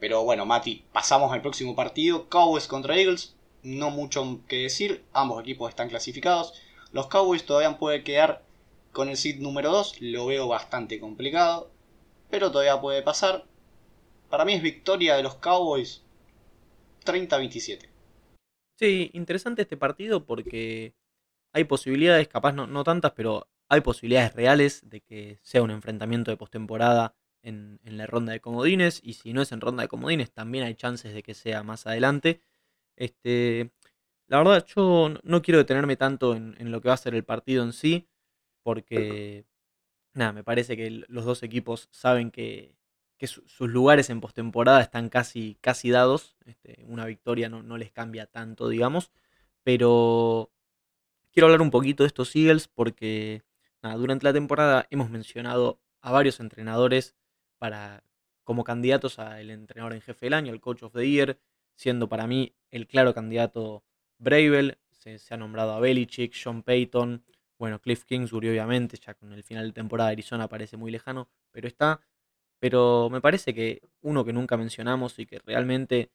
Pero 0.00 0.24
bueno, 0.24 0.44
Mati, 0.44 0.84
pasamos 0.92 1.32
al 1.32 1.40
próximo 1.40 1.76
partido. 1.76 2.28
Cowboys 2.28 2.66
contra 2.66 2.96
Eagles. 2.96 3.36
No 3.62 3.90
mucho 3.90 4.40
que 4.48 4.64
decir. 4.64 5.04
Ambos 5.12 5.40
equipos 5.40 5.68
están 5.68 5.88
clasificados. 5.88 6.52
Los 6.90 7.06
Cowboys 7.06 7.46
todavía 7.46 7.78
pueden 7.78 8.02
quedar 8.02 8.42
con 8.90 9.08
el 9.08 9.16
seed 9.16 9.38
número 9.38 9.70
2. 9.70 10.00
Lo 10.00 10.26
veo 10.26 10.48
bastante 10.48 10.98
complicado. 10.98 11.70
Pero 12.28 12.50
todavía 12.50 12.80
puede 12.80 13.02
pasar. 13.02 13.44
Para 14.30 14.44
mí 14.44 14.54
es 14.54 14.62
victoria 14.62 15.14
de 15.14 15.22
los 15.22 15.36
Cowboys 15.36 16.02
30-27. 17.04 17.88
Sí, 18.80 19.10
interesante 19.12 19.62
este 19.62 19.76
partido 19.76 20.26
porque 20.26 20.92
hay 21.52 21.62
posibilidades, 21.62 22.26
capaz 22.26 22.50
no, 22.50 22.66
no 22.66 22.82
tantas, 22.82 23.12
pero 23.12 23.46
hay 23.68 23.80
posibilidades 23.80 24.34
reales 24.34 24.82
de 24.88 25.00
que 25.00 25.38
sea 25.42 25.62
un 25.62 25.70
enfrentamiento 25.70 26.30
de 26.30 26.36
postemporada 26.36 27.14
en, 27.42 27.80
la 27.84 28.06
ronda 28.06 28.32
de 28.32 28.40
comodines. 28.40 29.00
Y 29.02 29.14
si 29.14 29.32
no 29.32 29.42
es 29.42 29.52
en 29.52 29.60
ronda 29.60 29.82
de 29.82 29.88
comodines, 29.88 30.32
también 30.32 30.64
hay 30.64 30.74
chances 30.74 31.14
de 31.14 31.22
que 31.22 31.34
sea 31.34 31.62
más 31.62 31.86
adelante. 31.86 32.40
Este, 32.96 33.72
la 34.28 34.38
verdad, 34.38 34.64
yo 34.66 35.14
no 35.22 35.42
quiero 35.42 35.58
detenerme 35.58 35.96
tanto 35.96 36.34
en, 36.34 36.70
lo 36.70 36.80
que 36.80 36.88
va 36.88 36.94
a 36.94 36.98
ser 36.98 37.14
el 37.14 37.24
partido 37.24 37.64
en 37.64 37.72
sí, 37.72 38.08
porque 38.62 39.44
nada, 40.14 40.32
me 40.32 40.44
parece 40.44 40.76
que 40.76 41.04
los 41.08 41.24
dos 41.24 41.42
equipos 41.42 41.88
saben 41.92 42.30
que, 42.30 42.74
sus 43.26 43.70
lugares 43.70 44.10
en 44.10 44.20
postemporada 44.20 44.82
están 44.82 45.08
casi, 45.08 45.56
casi 45.62 45.88
dados. 45.88 46.36
Este, 46.44 46.84
una 46.86 47.06
victoria 47.06 47.48
no, 47.48 47.62
no, 47.62 47.78
les 47.78 47.90
cambia 47.90 48.26
tanto, 48.26 48.68
digamos. 48.68 49.12
Pero 49.62 50.50
quiero 51.32 51.46
hablar 51.46 51.62
un 51.62 51.70
poquito 51.70 52.02
de 52.02 52.08
estos 52.08 52.36
Eagles 52.36 52.68
porque 52.68 53.42
durante 53.92 54.24
la 54.24 54.32
temporada 54.32 54.86
hemos 54.90 55.10
mencionado 55.10 55.80
a 56.00 56.10
varios 56.10 56.40
entrenadores 56.40 57.14
para, 57.58 58.02
como 58.42 58.64
candidatos 58.64 59.18
al 59.18 59.50
entrenador 59.50 59.94
en 59.94 60.00
jefe 60.00 60.26
del 60.26 60.34
año, 60.34 60.52
el 60.52 60.60
Coach 60.60 60.82
of 60.82 60.94
the 60.94 61.08
Year, 61.08 61.38
siendo 61.76 62.08
para 62.08 62.26
mí 62.26 62.54
el 62.70 62.86
claro 62.86 63.14
candidato 63.14 63.84
Bravel, 64.18 64.78
se, 64.90 65.18
ha 65.34 65.36
nombrado 65.36 65.72
a 65.72 65.80
Belichick, 65.80 66.32
Sean 66.32 66.62
Payton, 66.62 67.22
bueno, 67.58 67.80
Cliff 67.80 68.04
Kingsbury 68.04 68.48
obviamente, 68.48 68.96
ya 68.96 69.14
con 69.14 69.32
el 69.32 69.42
final 69.42 69.66
de 69.66 69.72
temporada 69.72 70.08
de 70.08 70.14
Arizona 70.14 70.48
parece 70.48 70.76
muy 70.76 70.90
lejano, 70.90 71.28
pero 71.52 71.68
está. 71.68 72.00
Pero 72.58 73.10
me 73.10 73.20
parece 73.20 73.54
que 73.54 73.82
uno 74.00 74.24
que 74.24 74.32
nunca 74.32 74.56
mencionamos 74.56 75.18
y 75.18 75.26
que 75.26 75.38
realmente 75.40 76.10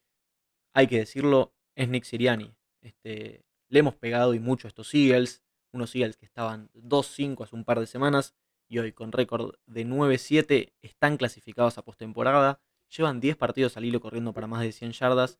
hay 0.73 0.87
que 0.87 0.97
decirlo 0.97 1.53
es 1.75 1.89
Nick 1.89 2.03
Siriani. 2.03 2.53
Este, 2.81 3.43
le 3.69 3.79
hemos 3.79 3.95
pegado 3.95 4.33
y 4.33 4.39
mucho 4.39 4.67
a 4.67 4.69
estos 4.69 4.93
Eagles, 4.93 5.43
unos 5.71 5.95
Eagles 5.95 6.17
que 6.17 6.25
estaban 6.25 6.69
2-5 6.73 7.43
hace 7.43 7.55
un 7.55 7.65
par 7.65 7.79
de 7.79 7.87
semanas 7.87 8.35
y 8.67 8.79
hoy 8.79 8.93
con 8.93 9.11
récord 9.11 9.55
de 9.65 9.85
9-7 9.85 10.73
están 10.81 11.17
clasificados 11.17 11.77
a 11.77 11.83
postemporada. 11.83 12.61
Llevan 12.95 13.19
10 13.19 13.35
partidos 13.35 13.77
al 13.77 13.85
hilo 13.85 13.99
corriendo 13.99 14.33
para 14.33 14.47
más 14.47 14.61
de 14.61 14.71
100 14.71 14.91
yardas. 14.93 15.39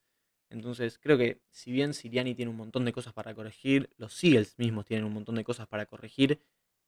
Entonces 0.49 0.97
creo 0.97 1.17
que 1.17 1.41
si 1.51 1.71
bien 1.71 1.93
Siriani 1.93 2.33
tiene 2.33 2.49
un 2.49 2.57
montón 2.57 2.85
de 2.85 2.91
cosas 2.91 3.13
para 3.13 3.35
corregir, 3.35 3.89
los 3.97 4.23
Eagles 4.23 4.57
mismos 4.57 4.85
tienen 4.85 5.05
un 5.05 5.13
montón 5.13 5.35
de 5.35 5.43
cosas 5.43 5.67
para 5.67 5.85
corregir, 5.85 6.41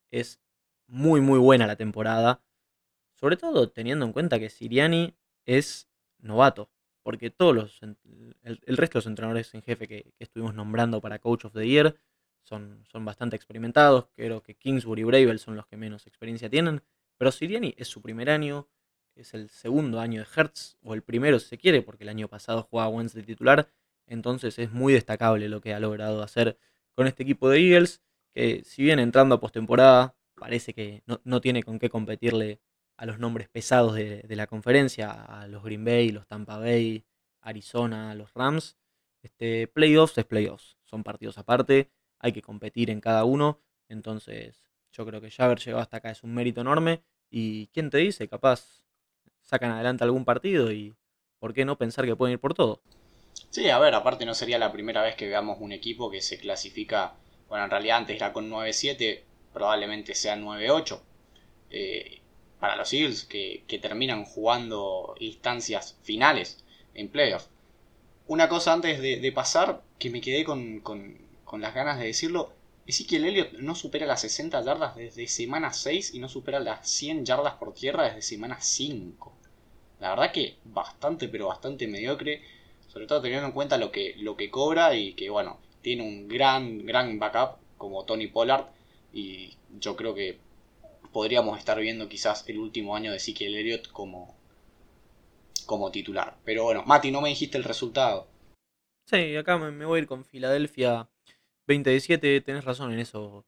es 0.10 0.42
muy 0.88 1.22
muy 1.22 1.38
buena 1.38 1.68
la 1.68 1.76
temporada. 1.76 2.44
Sobre 3.16 3.38
todo 3.38 3.70
teniendo 3.70 4.06
en 4.06 4.14
cuenta 4.14 4.40
que 4.40 4.50
Siriani 4.50 5.16
es 5.46 5.88
novato. 6.20 6.70
Porque 7.04 7.32
todos 7.32 7.56
los 7.56 7.82
el, 7.82 8.78
resto 8.78 8.98
de 8.98 9.00
los 9.00 9.06
entrenadores 9.08 9.54
en 9.56 9.64
jefe 9.64 9.88
que, 9.88 10.04
que 10.04 10.24
estuvimos 10.24 10.54
nombrando 10.54 11.02
para 11.02 11.20
Coach 11.20 11.46
of 11.46 11.54
the 11.54 11.68
Year 11.68 11.96
son, 12.44 12.84
son 12.92 13.06
bastante 13.06 13.36
experimentados. 13.36 14.08
Creo 14.16 14.42
que 14.42 14.56
Kingsbury 14.56 15.02
y 15.02 15.06
Bravel 15.06 15.40
son 15.40 15.56
los 15.56 15.68
que 15.68 15.78
menos 15.78 16.08
experiencia 16.08 16.50
tienen. 16.50 16.82
Pero 17.18 17.32
Siriani 17.32 17.76
es 17.78 17.88
su 17.88 18.02
primer 18.02 18.30
año, 18.30 18.68
es 19.16 19.34
el 19.34 19.50
segundo 19.50 20.00
año 20.00 20.22
de 20.22 20.28
Hertz, 20.36 20.78
o 20.82 20.94
el 20.94 21.04
primero 21.04 21.40
si 21.40 21.48
se 21.48 21.58
quiere, 21.58 21.82
porque 21.82 22.04
el 22.04 22.10
año 22.10 22.28
pasado 22.28 22.64
jugaba 22.64 22.90
Wentz 22.90 23.14
de 23.14 23.24
titular. 23.24 23.70
Entonces 24.08 24.58
es 24.60 24.72
muy 24.72 24.94
destacable 24.94 25.48
lo 25.48 25.62
que 25.62 25.74
ha 25.74 25.80
logrado 25.80 26.24
hacer 26.24 26.58
con 26.96 27.08
este 27.08 27.24
equipo 27.24 27.50
de 27.50 27.60
Eagles, 27.60 28.02
que 28.34 28.64
si 28.66 28.84
bien 28.84 29.00
entrando 29.00 29.36
a 29.36 29.40
postemporada 29.40 30.16
parece 30.36 30.74
que 30.74 31.04
no, 31.06 31.42
tiene 31.42 31.62
con 31.62 31.78
qué 31.78 31.90
competirle 31.90 32.60
a 32.98 33.06
los 33.06 33.20
nombres 33.20 33.48
pesados 33.48 33.94
de, 33.94 34.24
la 34.30 34.48
conferencia, 34.48 35.12
a 35.12 35.48
los 35.48 35.64
Green 35.64 35.86
Bay, 35.86 36.10
los 36.10 36.28
Tampa 36.28 36.58
Bay, 36.58 37.06
Arizona, 37.42 38.16
los 38.16 38.34
Rams. 38.34 38.78
Este, 39.22 39.68
playoffs 39.68 40.18
es 40.18 40.26
playoffs, 40.26 40.78
son 40.84 41.04
partidos 41.04 41.38
aparte, 41.38 41.92
hay 42.22 42.32
que 42.32 42.42
competir 42.42 42.90
en 42.90 43.02
cada 43.02 43.26
uno, 43.26 43.60
entonces 43.90 44.64
yo 44.92 45.06
creo 45.06 45.22
que 45.22 45.30
ya 45.30 45.46
haber 45.46 45.60
llegado 45.60 45.82
hasta 45.82 45.98
acá 45.98 46.12
es 46.12 46.24
un 46.24 46.34
mérito 46.34 46.62
enorme 46.62 47.04
y 47.30 47.68
quién 47.68 47.90
te 47.90 47.98
dice, 47.98 48.28
capaz 48.28 48.84
sacan 49.42 49.72
adelante 49.72 50.04
algún 50.04 50.26
partido 50.26 50.72
y 50.72 50.96
por 51.40 51.54
qué 51.54 51.66
no 51.66 51.78
pensar 51.78 52.06
que 52.06 52.16
pueden 52.16 52.34
ir 52.34 52.40
por 52.40 52.54
todo. 52.54 52.82
Sí, 53.50 53.70
a 53.70 53.80
ver, 53.80 53.96
aparte 53.96 54.26
no 54.26 54.34
sería 54.34 54.60
la 54.60 54.72
primera 54.72 55.02
vez 55.02 55.16
que 55.16 55.28
veamos 55.28 55.58
un 55.60 55.72
equipo 55.72 56.12
que 56.12 56.22
se 56.22 56.40
clasifica, 56.40 57.16
bueno, 57.50 57.66
en 57.66 57.72
realidad 57.72 57.98
antes 57.98 58.16
era 58.16 58.32
con 58.32 58.50
9-7, 58.50 59.22
probablemente 59.54 60.16
sea 60.16 60.38
9-8. 60.38 61.02
Eh, 61.72 62.22
para 62.62 62.76
los 62.76 62.94
Eagles 62.94 63.26
que, 63.26 63.80
terminan 63.82 64.24
jugando 64.24 65.16
instancias 65.20 65.98
finales 66.04 66.64
en 66.94 67.10
playoff. 67.10 67.48
Una 68.28 68.48
cosa 68.48 68.72
antes 68.72 69.02
de, 69.02 69.32
pasar, 69.34 69.82
que 69.98 70.12
me 70.12 70.22
quedé 70.22 70.46
con, 70.46 70.82
las 71.60 71.74
ganas 71.74 72.00
de 72.00 72.06
decirlo, 72.06 72.54
el 72.86 73.26
Elliott 73.26 73.54
no 73.54 73.76
supera 73.76 74.06
las 74.06 74.22
60 74.22 74.64
yardas 74.64 74.96
desde 74.96 75.28
semana 75.28 75.74
6 75.74 76.14
y 76.14 76.20
no 76.20 76.30
supera 76.30 76.60
las 76.60 76.90
100 76.90 77.26
yardas 77.26 77.56
por 77.56 77.74
tierra 77.74 78.06
desde 78.06 78.22
semana 78.22 78.62
5. 78.62 79.34
La 80.00 80.12
verdad 80.12 80.32
que 80.32 80.58
bastante, 80.64 81.28
pero 81.28 81.48
bastante 81.48 81.88
mediocre 81.88 82.42
sobre 82.92 83.08
todo 83.08 83.22
teniendo 83.22 83.48
en 83.48 83.54
cuenta 83.54 83.78
lo 83.78 83.90
que, 83.90 84.16
lo 84.18 84.36
que 84.36 84.52
cobra 84.52 84.96
y 84.96 85.14
que, 85.14 85.30
bueno, 85.30 85.60
tiene 85.82 86.04
un 86.04 86.28
gran, 86.28 86.86
gran 86.86 87.18
backup 87.20 87.58
como 87.78 88.04
Tony 88.04 88.28
Pollard. 88.28 88.66
Y 89.14 89.56
yo 89.80 89.96
creo 89.96 90.14
que 90.14 90.40
podríamos 91.14 91.58
estar 91.58 91.80
viendo 91.80 92.10
quizás 92.10 92.44
el 92.50 92.60
último 92.60 92.94
año 92.96 93.12
de 93.12 93.18
Ezekiel 93.18 93.56
Elliott 93.56 93.90
como, 93.92 94.36
como 95.66 95.90
titular. 95.90 96.36
Pero 96.44 96.66
bueno, 96.66 96.84
Mati, 96.86 97.12
no 97.12 97.22
me 97.22 97.30
dijiste 97.30 97.58
el 97.58 97.64
resultado. 97.64 98.28
Sí, 99.06 99.38
acá 99.38 99.58
me, 99.58 99.86
voy 99.86 100.00
a 100.00 100.02
ir 100.02 100.08
con 100.08 100.26
Filadelfia 100.26 101.08
2017. 101.72 102.42
Tenés 102.42 102.66
razón 102.66 102.92
en 102.94 103.00
eso 103.00 103.46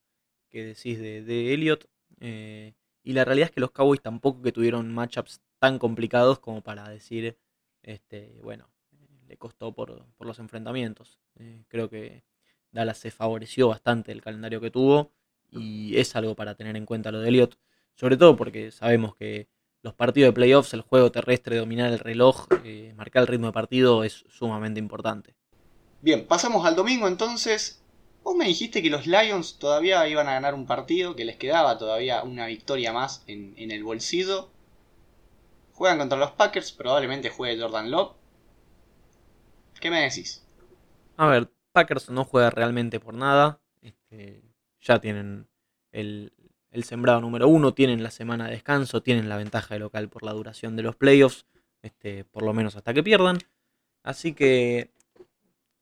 que 0.49 0.63
decís 0.65 0.99
de, 0.99 1.23
de 1.23 1.53
Elliott. 1.53 1.85
Eh, 2.19 2.73
y 3.03 3.13
la 3.13 3.25
realidad 3.25 3.49
es 3.49 3.51
que 3.51 3.61
los 3.61 3.71
Cowboys 3.71 4.01
tampoco 4.01 4.41
que 4.41 4.51
tuvieron 4.51 4.93
matchups 4.93 5.41
tan 5.59 5.79
complicados 5.79 6.39
como 6.39 6.61
para 6.61 6.87
decir, 6.89 7.37
este, 7.81 8.39
bueno, 8.43 8.73
costó 9.37 9.73
por, 9.73 10.05
los 10.19 10.39
enfrentamientos. 10.39 11.19
Eh, 11.39 11.63
creo 11.67 11.89
que 11.89 12.23
Dallas 12.71 12.97
se 12.97 13.11
favoreció 13.11 13.67
bastante 13.67 14.11
el 14.11 14.21
calendario 14.21 14.61
que 14.61 14.71
tuvo 14.71 15.11
y 15.51 15.97
es 15.97 16.15
algo 16.15 16.35
para 16.35 16.55
tener 16.55 16.75
en 16.75 16.85
cuenta 16.85 17.11
lo 17.11 17.19
de 17.19 17.29
Elliot, 17.29 17.57
sobre 17.93 18.17
todo 18.17 18.35
porque 18.35 18.71
sabemos 18.71 19.15
que 19.15 19.47
los 19.83 19.93
partidos 19.93 20.29
de 20.29 20.33
playoffs, 20.33 20.73
el 20.73 20.81
juego 20.81 21.11
terrestre, 21.11 21.57
dominar 21.57 21.91
el 21.91 21.99
reloj, 21.99 22.47
eh, 22.63 22.93
marcar 22.95 23.21
el 23.21 23.27
ritmo 23.27 23.47
de 23.47 23.53
partido 23.53 24.03
es 24.03 24.23
sumamente 24.29 24.79
importante. 24.79 25.35
Bien, 26.01 26.25
pasamos 26.25 26.65
al 26.65 26.75
domingo 26.75 27.07
entonces. 27.07 27.82
Vos 28.23 28.35
me 28.35 28.45
dijiste 28.45 28.81
que 28.81 28.89
los 28.89 29.05
Lions 29.05 29.59
todavía 29.59 30.07
iban 30.07 30.29
a 30.29 30.33
ganar 30.33 30.53
un 30.53 30.65
partido, 30.65 31.15
que 31.15 31.25
les 31.25 31.35
quedaba 31.35 31.77
todavía 31.77 32.23
una 32.23 32.47
victoria 32.47 32.93
más 32.93 33.23
en, 33.27 33.53
el 33.57 33.83
bolsillo. 33.83 34.49
Juegan 35.73 35.97
contra 35.97 36.17
los 36.17 36.31
Packers, 36.31 36.71
probablemente 36.71 37.29
juegue 37.29 37.61
Jordan 37.61 37.91
Love. 37.91 38.13
¿Qué 39.79 39.91
me 39.91 40.01
decís? 40.01 40.41
A 41.17 41.27
ver, 41.27 41.51
Packers 41.73 42.09
no 42.09 42.23
juega 42.23 42.49
realmente 42.49 43.01
por 43.01 43.13
nada. 43.13 43.59
Este, 43.81 44.41
ya 44.79 44.99
tienen 44.99 45.49
el, 45.91 46.31
sembrado 46.83 47.19
número 47.19 47.49
uno, 47.49 47.73
tienen 47.73 48.03
la 48.03 48.11
semana 48.11 48.45
de 48.45 48.51
descanso, 48.51 49.03
tienen 49.03 49.27
la 49.27 49.35
ventaja 49.35 49.73
de 49.73 49.81
local 49.81 50.07
por 50.07 50.23
la 50.23 50.31
duración 50.31 50.77
de 50.77 50.83
los 50.83 50.95
playoffs, 50.95 51.45
este, 51.81 52.23
por 52.23 52.43
lo 52.43 52.53
menos 52.53 52.77
hasta 52.77 52.93
que 52.93 53.03
pierdan. 53.03 53.39
Así 54.03 54.33
que, 54.33 54.92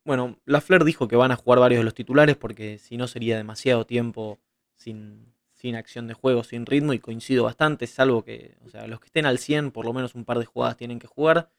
bueno, 0.04 0.38
la 0.44 0.60
Flair 0.60 0.84
dijo 0.84 1.08
que 1.08 1.16
van 1.16 1.32
a 1.32 1.36
jugar 1.36 1.60
varios 1.60 1.80
de 1.80 1.84
los 1.84 1.94
titulares 1.94 2.36
porque 2.36 2.78
si 2.78 2.96
no 2.96 3.06
sería 3.06 3.36
demasiado 3.36 3.86
tiempo 3.86 4.40
sin, 4.74 5.32
sin 5.52 5.76
acción 5.76 6.06
de 6.06 6.14
juego, 6.14 6.44
sin 6.44 6.66
ritmo 6.66 6.92
y 6.92 6.98
coincido 6.98 7.44
bastante, 7.44 7.86
salvo 7.86 8.24
que, 8.24 8.56
o 8.64 8.68
sea, 8.68 8.86
los 8.86 9.00
que 9.00 9.06
estén 9.06 9.26
al 9.26 9.38
100 9.38 9.70
por 9.70 9.84
lo 9.84 9.92
menos 9.92 10.14
un 10.14 10.24
par 10.24 10.38
de 10.38 10.44
jugadas 10.44 10.76
tienen 10.76 10.98
que 10.98 11.06
jugar 11.06 11.50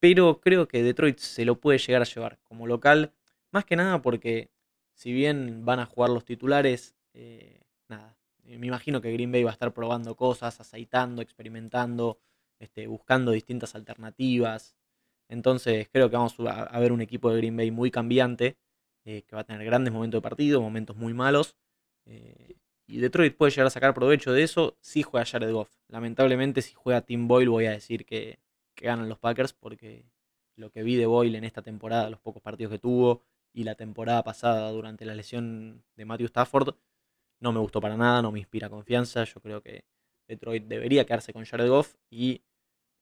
pero 0.00 0.40
creo 0.40 0.66
que 0.66 0.82
Detroit 0.82 1.18
se 1.18 1.44
lo 1.44 1.60
puede 1.60 1.78
llegar 1.78 2.02
a 2.02 2.06
llevar 2.06 2.38
como 2.42 2.66
local, 2.66 3.12
más 3.52 3.64
que 3.64 3.76
nada 3.76 4.02
porque 4.02 4.50
si 4.94 5.12
bien 5.12 5.64
van 5.64 5.78
a 5.78 5.86
jugar 5.86 6.10
los 6.10 6.24
titulares, 6.24 6.96
eh, 7.12 7.60
nada, 7.88 8.16
eh, 8.44 8.58
me 8.58 8.66
imagino 8.66 9.00
que 9.00 9.12
Green 9.12 9.30
Bay 9.30 9.44
va 9.44 9.50
a 9.50 9.52
estar 9.52 9.72
probando 9.72 10.16
cosas, 10.16 10.58
aceitando, 10.60 11.22
experimentando, 11.22 12.18
este, 12.58 12.86
buscando 12.86 13.30
distintas 13.30 13.74
alternativas. 13.74 14.76
Entonces 15.30 15.88
creo 15.92 16.10
que 16.10 16.16
vamos 16.16 16.36
a, 16.40 16.78
ver 16.80 16.92
un 16.92 17.00
equipo 17.00 17.30
de 17.30 17.38
Green 17.38 17.56
Bay 17.56 17.70
muy 17.70 17.90
cambiante, 17.90 18.58
eh, 19.04 19.22
que 19.22 19.36
va 19.36 19.42
a 19.42 19.44
tener 19.44 19.64
grandes 19.64 19.92
momentos 19.92 20.18
de 20.18 20.22
partido, 20.22 20.60
momentos 20.60 20.96
muy 20.96 21.14
malos. 21.14 21.56
y 22.86 22.98
Detroit 22.98 23.36
puede 23.36 23.52
llegar 23.52 23.68
a 23.68 23.70
sacar 23.70 23.94
provecho 23.94 24.32
de 24.32 24.42
eso 24.42 24.76
si 24.80 25.02
juega 25.02 25.24
Jared 25.24 25.52
Goff. 25.52 25.70
Lamentablemente 25.88 26.62
si 26.62 26.74
juega 26.74 27.02
Tim 27.02 27.28
Boyle 27.28 27.48
voy 27.48 27.66
a 27.66 27.70
decir 27.70 28.04
que, 28.04 28.40
que 28.74 28.86
ganan 28.86 29.08
los 29.08 29.18
Packers 29.18 29.52
porque 29.52 30.04
lo 30.56 30.70
que 30.70 30.82
vi 30.82 30.96
de 30.96 31.06
Boyle 31.06 31.36
en 31.36 31.44
esta 31.44 31.62
temporada, 31.62 32.10
los 32.10 32.20
pocos 32.20 32.42
partidos 32.42 32.72
que 32.72 32.78
tuvo 32.78 33.22
y 33.52 33.64
la 33.64 33.76
temporada 33.76 34.22
pasada 34.24 34.70
durante 34.72 35.04
la 35.04 35.14
lesión 35.14 35.84
de 35.96 36.04
Matthew 36.04 36.26
Stafford, 36.26 36.74
no 37.40 37.52
me 37.52 37.60
gustó 37.60 37.80
para 37.80 37.96
nada, 37.96 38.22
no 38.22 38.32
me 38.32 38.40
inspira 38.40 38.68
confianza. 38.68 39.24
Yo 39.24 39.40
creo 39.40 39.62
que 39.62 39.84
Detroit 40.28 40.64
debería 40.64 41.04
quedarse 41.06 41.32
con 41.32 41.44
Jared 41.44 41.68
Goff 41.68 41.94
y 42.10 42.42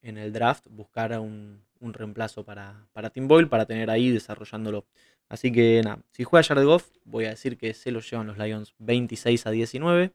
en 0.03 0.19
el 0.19 0.33
draft 0.33 0.67
buscar 0.71 1.19
un, 1.19 1.63
un 1.81 1.95
reemplazo 1.95 2.45
para, 2.45 2.87
para, 2.93 3.11
Tim 3.11 3.29
Boyle 3.29 3.49
para 3.49 3.67
tener 3.67 3.91
ahí 3.91 4.11
desarrollándolo. 4.11 4.87
Así 5.29 5.53
que 5.53 5.83
nada, 5.85 6.03
si 6.11 6.25
juega 6.25 6.43
Jared 6.43 6.65
Goff, 6.65 6.91
voy 7.05 7.27
a 7.27 7.31
decir 7.31 7.59
que 7.59 7.75
se 7.75 7.91
lo 7.91 8.01
llevan 8.01 8.27
los 8.27 8.39
Lions 8.39 8.75
26 8.79 9.47
a 9.47 9.51
19. 9.51 10.13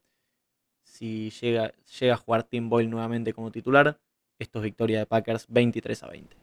Si 0.83 1.29
llega, 1.29 1.73
llega 1.99 2.13
a 2.15 2.17
jugar 2.17 2.43
Tim 2.43 2.69
Boyle 2.69 2.89
nuevamente 2.89 3.33
como 3.33 3.51
titular, 3.51 3.99
esto 4.39 4.59
es 4.59 4.63
victoria 4.63 4.99
de 4.99 5.05
Packers 5.05 5.45
23 5.47 6.03
a 6.03 6.07
20. 6.07 6.35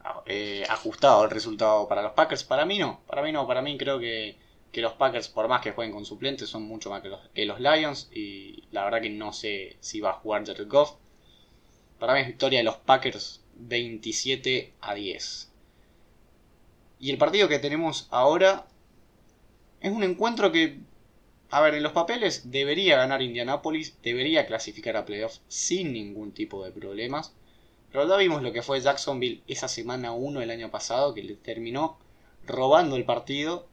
Ah, 0.00 0.22
eh, 0.26 0.64
ajustado 0.68 1.24
el 1.24 1.30
resultado 1.30 1.88
para 1.88 2.02
los 2.02 2.12
Packers. 2.12 2.44
Para 2.44 2.64
mí 2.64 2.78
no. 2.78 3.00
Para 3.06 3.22
mí 3.22 3.32
no. 3.32 3.46
Para 3.46 3.62
mí 3.62 3.76
creo 3.78 3.98
que, 3.98 4.36
los 4.74 4.92
Packers, 4.92 5.28
por 5.28 5.48
más 5.48 5.62
que 5.62 5.72
jueguen 5.72 5.94
con 5.94 6.04
suplentes, 6.04 6.50
son 6.50 6.64
mucho 6.64 6.90
más 6.90 7.00
que 7.00 7.08
los, 7.08 7.20
que 7.30 7.46
los 7.46 7.58
Lions. 7.60 8.10
Y 8.12 8.64
la 8.72 8.84
verdad 8.84 9.00
que 9.00 9.10
no 9.10 9.32
sé 9.32 9.78
si 9.80 10.00
va 10.00 10.10
a 10.10 10.14
jugar 10.14 10.44
Jared 10.44 10.68
Goff. 10.68 10.96
Para 11.98 12.14
mí 12.14 12.20
es 12.20 12.26
victoria 12.26 12.58
de 12.58 12.64
los 12.64 12.76
Packers 12.76 13.40
27 13.54 14.74
a 14.80 14.94
10. 14.94 15.50
Y 16.98 17.10
el 17.10 17.18
partido 17.18 17.48
que 17.48 17.58
tenemos 17.58 18.08
ahora 18.10 18.66
es 19.80 19.92
un 19.92 20.02
encuentro 20.02 20.52
que, 20.52 20.80
a 21.50 21.60
ver, 21.60 21.74
en 21.74 21.82
los 21.82 21.92
papeles 21.92 22.50
debería 22.50 22.96
ganar 22.96 23.22
Indianapolis, 23.22 23.96
debería 24.02 24.46
clasificar 24.46 24.96
a 24.96 25.04
playoffs 25.04 25.42
sin 25.48 25.92
ningún 25.92 26.32
tipo 26.32 26.64
de 26.64 26.72
problemas. 26.72 27.34
Pero 27.92 28.08
ya 28.08 28.16
vimos 28.16 28.42
lo 28.42 28.52
que 28.52 28.62
fue 28.62 28.80
Jacksonville 28.80 29.42
esa 29.46 29.68
semana 29.68 30.12
1 30.12 30.42
el 30.42 30.50
año 30.50 30.70
pasado, 30.70 31.14
que 31.14 31.22
le 31.22 31.34
terminó 31.34 31.98
robando 32.46 32.96
el 32.96 33.04
partido. 33.04 33.66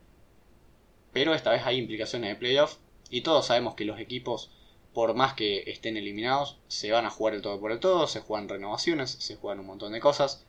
Pero 1.11 1.33
esta 1.33 1.51
vez 1.51 1.63
hay 1.65 1.77
implicaciones 1.77 2.29
de 2.29 2.35
playoff. 2.35 2.77
Y 3.09 3.21
todos 3.21 3.47
sabemos 3.47 3.75
que 3.75 3.85
los 3.85 3.99
equipos, 3.99 4.51
por 4.93 5.13
más 5.15 5.33
que 5.33 5.63
estén 5.71 5.97
eliminados, 5.97 6.59
se 6.67 6.91
van 6.91 7.05
a 7.05 7.09
jugar 7.09 7.33
el 7.33 7.41
todo 7.41 7.59
por 7.59 7.71
el 7.71 7.79
todo. 7.79 8.07
Se 8.07 8.21
juegan 8.21 8.49
renovaciones, 8.49 9.11
se 9.11 9.35
juegan 9.35 9.59
un 9.59 9.65
montón 9.65 9.93
de 9.93 9.99
cosas. 9.99 10.45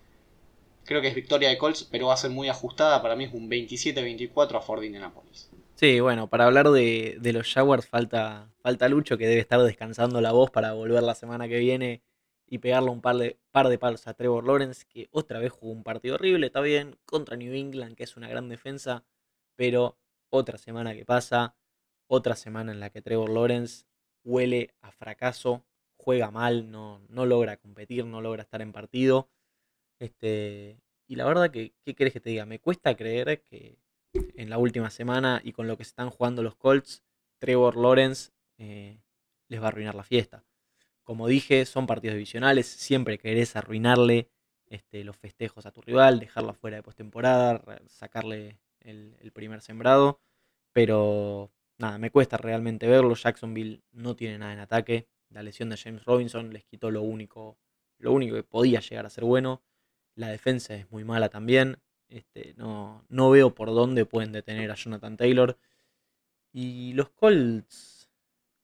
Creo 0.84 1.00
que 1.00 1.08
es 1.08 1.14
victoria 1.14 1.48
de 1.48 1.58
Colts, 1.58 1.88
pero 1.90 2.08
va 2.08 2.14
a 2.14 2.18
ser 2.18 2.30
muy 2.30 2.48
ajustada. 2.48 3.00
Para 3.00 3.16
mí 3.16 3.24
es 3.24 3.32
un 3.32 3.50
27-24 3.50 4.56
a 4.56 4.60
Ford 4.60 4.82
Indianapolis. 4.82 5.50
Sí, 5.76 5.98
bueno, 6.00 6.28
para 6.28 6.44
hablar 6.44 6.70
de, 6.70 7.18
los 7.32 7.52
Jaguars 7.52 7.88
falta, 7.88 8.52
falta 8.62 8.88
Lucho, 8.88 9.18
que 9.18 9.26
debe 9.26 9.40
estar 9.40 9.60
descansando 9.60 10.20
la 10.20 10.32
voz 10.32 10.50
para 10.50 10.72
volver 10.74 11.02
la 11.02 11.14
semana 11.14 11.48
que 11.48 11.58
viene 11.58 12.02
y 12.46 12.58
pegarle 12.58 12.90
un 12.90 13.00
par 13.00 13.16
de, 13.16 13.38
par 13.50 13.68
de 13.68 13.78
palos 13.78 14.06
a 14.06 14.14
Trevor 14.14 14.46
Lawrence, 14.46 14.84
que 14.88 15.08
otra 15.10 15.40
vez 15.40 15.50
jugó 15.50 15.72
un 15.72 15.82
partido 15.82 16.14
horrible, 16.14 16.46
está 16.46 16.60
bien, 16.60 16.96
contra 17.06 17.36
New 17.36 17.52
England, 17.54 17.96
que 17.96 18.04
es 18.04 18.16
una 18.16 18.28
gran 18.28 18.48
defensa, 18.48 19.04
pero 19.56 19.98
otra 20.30 20.58
semana 20.58 20.94
que 20.94 21.04
pasa, 21.04 21.56
otra 22.06 22.36
semana 22.36 22.70
en 22.70 22.80
la 22.80 22.90
que 22.90 23.02
Trevor 23.02 23.30
Lawrence 23.30 23.86
huele 24.24 24.74
a 24.80 24.90
fracaso, 24.90 25.64
juega 25.96 26.30
mal, 26.30 26.70
no, 26.70 27.00
no 27.08 27.26
logra 27.26 27.56
competir, 27.56 28.04
no 28.06 28.20
logra 28.20 28.42
estar 28.42 28.62
en 28.62 28.72
partido. 28.72 29.28
Este, 29.98 30.80
y 31.06 31.16
la 31.16 31.24
verdad 31.24 31.50
que, 31.50 31.74
¿qué 31.84 31.94
querés 31.94 32.12
que 32.12 32.20
te 32.20 32.30
diga? 32.30 32.46
Me 32.46 32.58
cuesta 32.58 32.96
creer 32.96 33.42
que 33.42 33.78
en 34.12 34.50
la 34.50 34.58
última 34.58 34.90
semana 34.90 35.40
y 35.44 35.52
con 35.52 35.66
lo 35.66 35.76
que 35.76 35.84
se 35.84 35.90
están 35.90 36.10
jugando 36.10 36.42
los 36.42 36.56
Colts, 36.56 37.02
Trevor 37.38 37.76
Lawrence 37.76 38.30
eh, 38.58 38.98
les 39.48 39.60
va 39.60 39.66
a 39.66 39.68
arruinar 39.68 39.94
la 39.94 40.04
fiesta. 40.04 40.44
Como 41.02 41.28
dije, 41.28 41.66
son 41.66 41.86
partidos 41.86 42.14
divisionales, 42.14 42.66
siempre 42.66 43.18
querés 43.18 43.56
arruinarle 43.56 44.30
este, 44.66 45.04
los 45.04 45.16
festejos 45.16 45.66
a 45.66 45.70
tu 45.70 45.82
rival, 45.82 46.18
dejarlo 46.18 46.54
fuera 46.54 46.76
de 46.76 46.82
postemporada, 46.82 47.62
sacarle 47.86 48.58
el, 48.80 49.30
primer 49.32 49.60
sembrado, 49.60 50.20
pero 50.72 51.50
nada, 51.78 51.98
me 51.98 52.10
cuesta 52.10 52.36
realmente 52.36 52.86
verlo. 52.86 53.14
Jacksonville 53.14 53.82
no 53.92 54.16
tiene 54.16 54.38
nada 54.38 54.52
en 54.52 54.60
ataque. 54.60 55.08
La 55.30 55.42
lesión 55.42 55.70
de 55.70 55.76
James 55.76 56.04
Robinson 56.04 56.52
les 56.52 56.64
quitó 56.64 56.90
lo 56.90 57.02
único, 57.02 57.58
lo 57.98 58.12
único 58.12 58.36
que 58.36 58.42
podía 58.42 58.80
llegar 58.80 59.06
a 59.06 59.10
ser 59.10 59.24
bueno. 59.24 59.62
La 60.14 60.28
defensa 60.28 60.74
es 60.74 60.90
muy 60.90 61.04
mala 61.04 61.28
también. 61.28 61.80
Este, 62.08 62.54
no, 62.56 63.04
no 63.08 63.30
veo 63.30 63.54
por 63.54 63.68
dónde 63.68 64.06
pueden 64.06 64.32
detener 64.32 64.70
a 64.70 64.76
Jonathan 64.76 65.16
Taylor. 65.16 65.58
Y 66.52 66.92
los 66.92 67.10
Colts, 67.10 68.08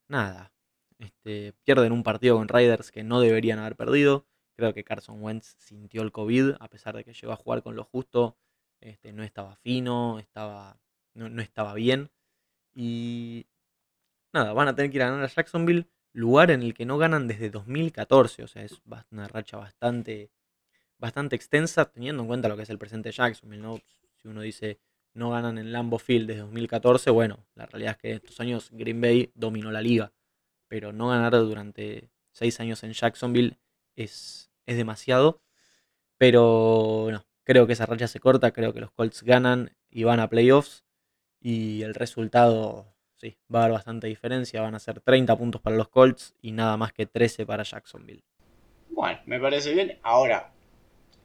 nada. 0.08 0.52
Este, 0.98 1.54
pierden 1.64 1.92
un 1.92 2.02
partido 2.02 2.36
con 2.36 2.48
Riders 2.48 2.92
que 2.92 3.02
no 3.02 3.20
deberían 3.20 3.58
haber 3.58 3.74
perdido. 3.74 4.26
Creo 4.54 4.74
que 4.74 4.84
Carson 4.84 5.22
Wentz 5.22 5.56
sintió 5.58 6.02
el 6.02 6.12
COVID, 6.12 6.56
a 6.60 6.68
pesar 6.68 6.94
de 6.94 7.02
que 7.04 7.14
llegó 7.14 7.32
a 7.32 7.36
jugar 7.36 7.62
con 7.62 7.74
lo 7.74 7.84
justo. 7.84 8.36
Este, 8.80 9.12
no 9.12 9.22
estaba 9.22 9.56
fino, 9.56 10.18
estaba, 10.18 10.78
no, 11.14 11.42
estaba 11.42 11.74
bien. 11.74 12.10
Y 12.74 13.46
nada, 14.32 14.52
van 14.52 14.68
a 14.68 14.74
tener 14.74 14.90
que 14.90 14.98
ir 14.98 15.02
a 15.02 15.10
ganar 15.10 15.24
a 15.24 15.28
Jacksonville, 15.28 15.86
lugar 16.12 16.50
en 16.50 16.62
el 16.62 16.74
que 16.74 16.86
no 16.86 16.98
ganan 16.98 17.28
desde 17.28 17.50
2014. 17.50 18.44
O 18.44 18.46
sea, 18.48 18.64
es 18.64 18.80
una 19.10 19.28
racha 19.28 19.56
bastante, 19.56 20.30
bastante 20.98 21.36
extensa, 21.36 21.86
teniendo 21.90 22.22
en 22.22 22.28
cuenta 22.28 22.48
lo 22.48 22.56
que 22.56 22.62
es 22.62 22.70
el 22.70 22.78
presente 22.78 23.10
de 23.10 23.14
Jacksonville. 23.14 23.82
Si 24.16 24.28
uno 24.28 24.42
dice 24.42 24.80
no 25.14 25.30
ganan 25.30 25.58
en 25.58 25.72
Lambo 25.72 25.98
Field 25.98 26.28
desde 26.28 26.42
2014, 26.42 27.10
bueno, 27.10 27.44
la 27.54 27.66
realidad 27.66 27.92
es 27.92 27.98
que 27.98 28.12
estos 28.12 28.40
años 28.40 28.70
Green 28.72 29.00
Bay 29.00 29.32
dominó 29.34 29.70
la 29.72 29.82
liga. 29.82 30.12
Pero 30.68 30.92
no 30.92 31.08
ganar 31.08 31.32
durante 31.32 32.10
seis 32.30 32.60
años 32.60 32.84
en 32.84 32.92
Jacksonville 32.92 33.58
es, 33.96 34.50
es 34.66 34.76
demasiado. 34.76 35.42
Pero 36.18 37.08
no, 37.10 37.26
creo 37.44 37.66
que 37.66 37.72
esa 37.72 37.86
racha 37.86 38.06
se 38.06 38.20
corta, 38.20 38.52
creo 38.52 38.72
que 38.72 38.80
los 38.80 38.92
Colts 38.92 39.22
ganan 39.22 39.74
y 39.90 40.04
van 40.04 40.20
a 40.20 40.28
playoffs. 40.28 40.84
Y 41.40 41.82
el 41.82 41.94
resultado, 41.94 42.94
sí, 43.16 43.38
va 43.52 43.60
a 43.60 43.62
haber 43.64 43.74
bastante 43.74 44.06
diferencia. 44.06 44.60
Van 44.60 44.74
a 44.74 44.78
ser 44.78 45.00
30 45.00 45.36
puntos 45.36 45.60
para 45.60 45.76
los 45.76 45.88
Colts 45.88 46.34
y 46.42 46.52
nada 46.52 46.76
más 46.76 46.92
que 46.92 47.06
13 47.06 47.46
para 47.46 47.62
Jacksonville. 47.62 48.22
Bueno, 48.90 49.20
me 49.26 49.40
parece 49.40 49.72
bien. 49.72 49.98
Ahora, 50.02 50.52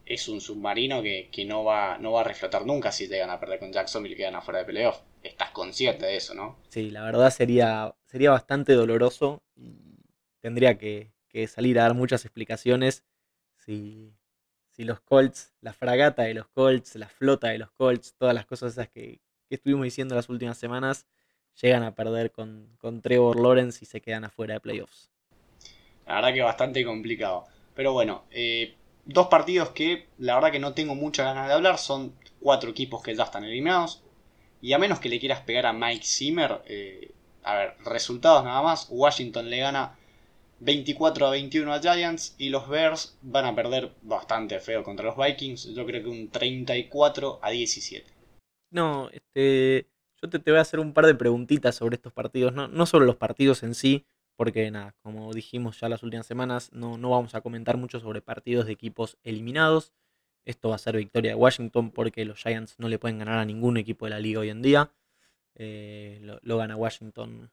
es 0.06 0.28
un 0.28 0.40
submarino 0.40 1.02
que, 1.02 1.44
no, 1.46 1.64
va, 1.64 1.98
no 1.98 2.12
va 2.12 2.22
a 2.22 2.24
reflotar 2.24 2.64
nunca 2.64 2.92
si 2.92 3.08
llegan 3.08 3.30
a 3.30 3.40
perder 3.40 3.58
con 3.58 3.72
Jacksonville 3.72 4.14
y 4.14 4.16
quedan 4.16 4.36
afuera 4.36 4.60
de 4.60 4.64
playoff. 4.64 5.00
Estás 5.22 5.50
consciente 5.50 6.06
de 6.06 6.16
eso, 6.16 6.32
¿no? 6.34 6.56
Sí, 6.68 6.90
la 6.90 7.02
verdad 7.02 7.30
sería, 7.30 7.94
sería 8.04 8.30
bastante 8.30 8.72
doloroso 8.72 9.42
y 9.56 9.98
tendría 10.40 10.78
que, 10.78 11.12
que 11.28 11.46
salir 11.48 11.78
a 11.78 11.82
dar 11.82 11.94
muchas 11.94 12.24
explicaciones 12.24 13.04
si, 13.56 14.14
si 14.70 14.84
los 14.84 15.00
Colts, 15.00 15.52
la 15.60 15.72
fragata 15.72 16.22
de 16.22 16.34
los 16.34 16.46
Colts, 16.48 16.94
la 16.94 17.08
flota 17.08 17.48
de 17.48 17.58
los 17.58 17.72
Colts, 17.72 18.14
todas 18.16 18.34
las 18.34 18.46
cosas 18.46 18.72
esas 18.74 18.88
que, 18.88 19.20
estuvimos 19.54 19.84
diciendo 19.84 20.14
las 20.14 20.28
últimas 20.28 20.58
semanas, 20.58 21.06
llegan 21.60 21.82
a 21.82 21.94
perder 21.94 22.32
con, 22.32 22.76
Trevor 23.02 23.40
Lawrence 23.40 23.78
y 23.82 23.86
se 23.86 24.00
quedan 24.00 24.24
afuera 24.24 24.54
de 24.54 24.60
playoffs. 24.60 25.10
La 26.06 26.16
verdad 26.16 26.34
que 26.34 26.42
bastante 26.42 26.84
complicado. 26.84 27.44
Pero 27.74 27.92
bueno, 27.92 28.24
eh, 28.30 28.74
dos 29.04 29.28
partidos 29.28 29.70
que 29.70 30.06
la 30.18 30.34
verdad 30.34 30.52
que 30.52 30.58
no 30.58 30.74
tengo 30.74 30.94
mucha 30.94 31.24
ganas 31.24 31.48
de 31.48 31.54
hablar. 31.54 31.78
Son 31.78 32.14
cuatro 32.40 32.70
equipos 32.70 33.02
que 33.02 33.14
ya 33.14 33.24
están 33.24 33.44
eliminados. 33.44 34.02
Y 34.60 34.72
a 34.72 34.78
menos 34.78 35.00
que 35.00 35.08
le 35.08 35.20
quieras 35.20 35.40
pegar 35.40 35.66
a 35.66 35.72
Mike 35.72 36.04
Zimmer, 36.04 36.62
eh, 36.66 37.10
a 37.42 37.54
ver, 37.54 37.74
resultados 37.84 38.44
nada 38.44 38.62
más. 38.62 38.86
Washington 38.90 39.50
le 39.50 39.58
gana 39.58 39.96
24 40.60 41.26
a 41.26 41.30
21 41.30 41.72
a 41.72 41.80
Giants 41.80 42.34
y 42.38 42.48
los 42.48 42.68
Bears 42.68 43.16
van 43.22 43.44
a 43.44 43.54
perder 43.54 43.92
bastante 44.02 44.58
feo 44.60 44.82
contra 44.82 45.06
los 45.06 45.16
Vikings. 45.16 45.74
Yo 45.74 45.84
creo 45.84 46.02
que 46.02 46.08
un 46.08 46.30
34 46.30 47.40
a 47.42 47.50
17. 47.50 48.15
No, 48.70 49.08
este, 49.10 49.88
yo 50.20 50.28
te, 50.28 50.38
voy 50.38 50.58
a 50.58 50.62
hacer 50.62 50.80
un 50.80 50.92
par 50.92 51.06
de 51.06 51.14
preguntitas 51.14 51.76
sobre 51.76 51.96
estos 51.96 52.12
partidos, 52.12 52.52
no, 52.52 52.68
no 52.68 52.86
sobre 52.86 53.06
los 53.06 53.16
partidos 53.16 53.62
en 53.62 53.74
sí, 53.74 54.06
porque 54.36 54.70
nada, 54.70 54.94
como 55.02 55.32
dijimos 55.32 55.80
ya 55.80 55.88
las 55.88 56.02
últimas 56.02 56.26
semanas, 56.26 56.70
no, 56.72 56.98
no 56.98 57.10
vamos 57.10 57.34
a 57.34 57.40
comentar 57.40 57.76
mucho 57.76 58.00
sobre 58.00 58.20
partidos 58.20 58.66
de 58.66 58.72
equipos 58.72 59.18
eliminados. 59.22 59.92
Esto 60.44 60.68
va 60.68 60.76
a 60.76 60.78
ser 60.78 60.96
victoria 60.96 61.32
de 61.32 61.36
Washington 61.36 61.90
porque 61.90 62.24
los 62.24 62.38
Giants 62.40 62.78
no 62.78 62.88
le 62.88 62.98
pueden 62.98 63.18
ganar 63.18 63.38
a 63.38 63.44
ningún 63.44 63.76
equipo 63.76 64.06
de 64.06 64.10
la 64.10 64.20
liga 64.20 64.40
hoy 64.40 64.50
en 64.50 64.62
día. 64.62 64.92
Eh, 65.54 66.18
lo, 66.22 66.38
lo, 66.42 66.58
gana 66.58 66.76
Washington 66.76 67.50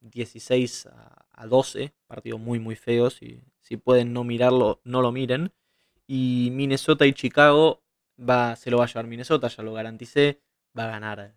16 0.00 0.86
a, 1.32 1.46
12, 1.46 1.92
partido 2.06 2.38
muy 2.38 2.58
muy 2.58 2.76
feo, 2.76 3.10
si, 3.10 3.42
si 3.60 3.76
pueden 3.76 4.12
no 4.12 4.24
mirarlo, 4.24 4.80
no 4.84 5.02
lo 5.02 5.12
miren. 5.12 5.52
Y 6.06 6.50
Minnesota 6.52 7.06
y 7.06 7.12
Chicago 7.12 7.82
va, 8.18 8.56
se 8.56 8.70
lo 8.70 8.78
va 8.78 8.84
a 8.84 8.86
llevar 8.86 9.06
Minnesota, 9.06 9.48
ya 9.48 9.62
lo 9.62 9.72
garanticé, 9.72 10.40
va 10.76 10.84
a 10.84 10.90
ganar, 10.90 11.34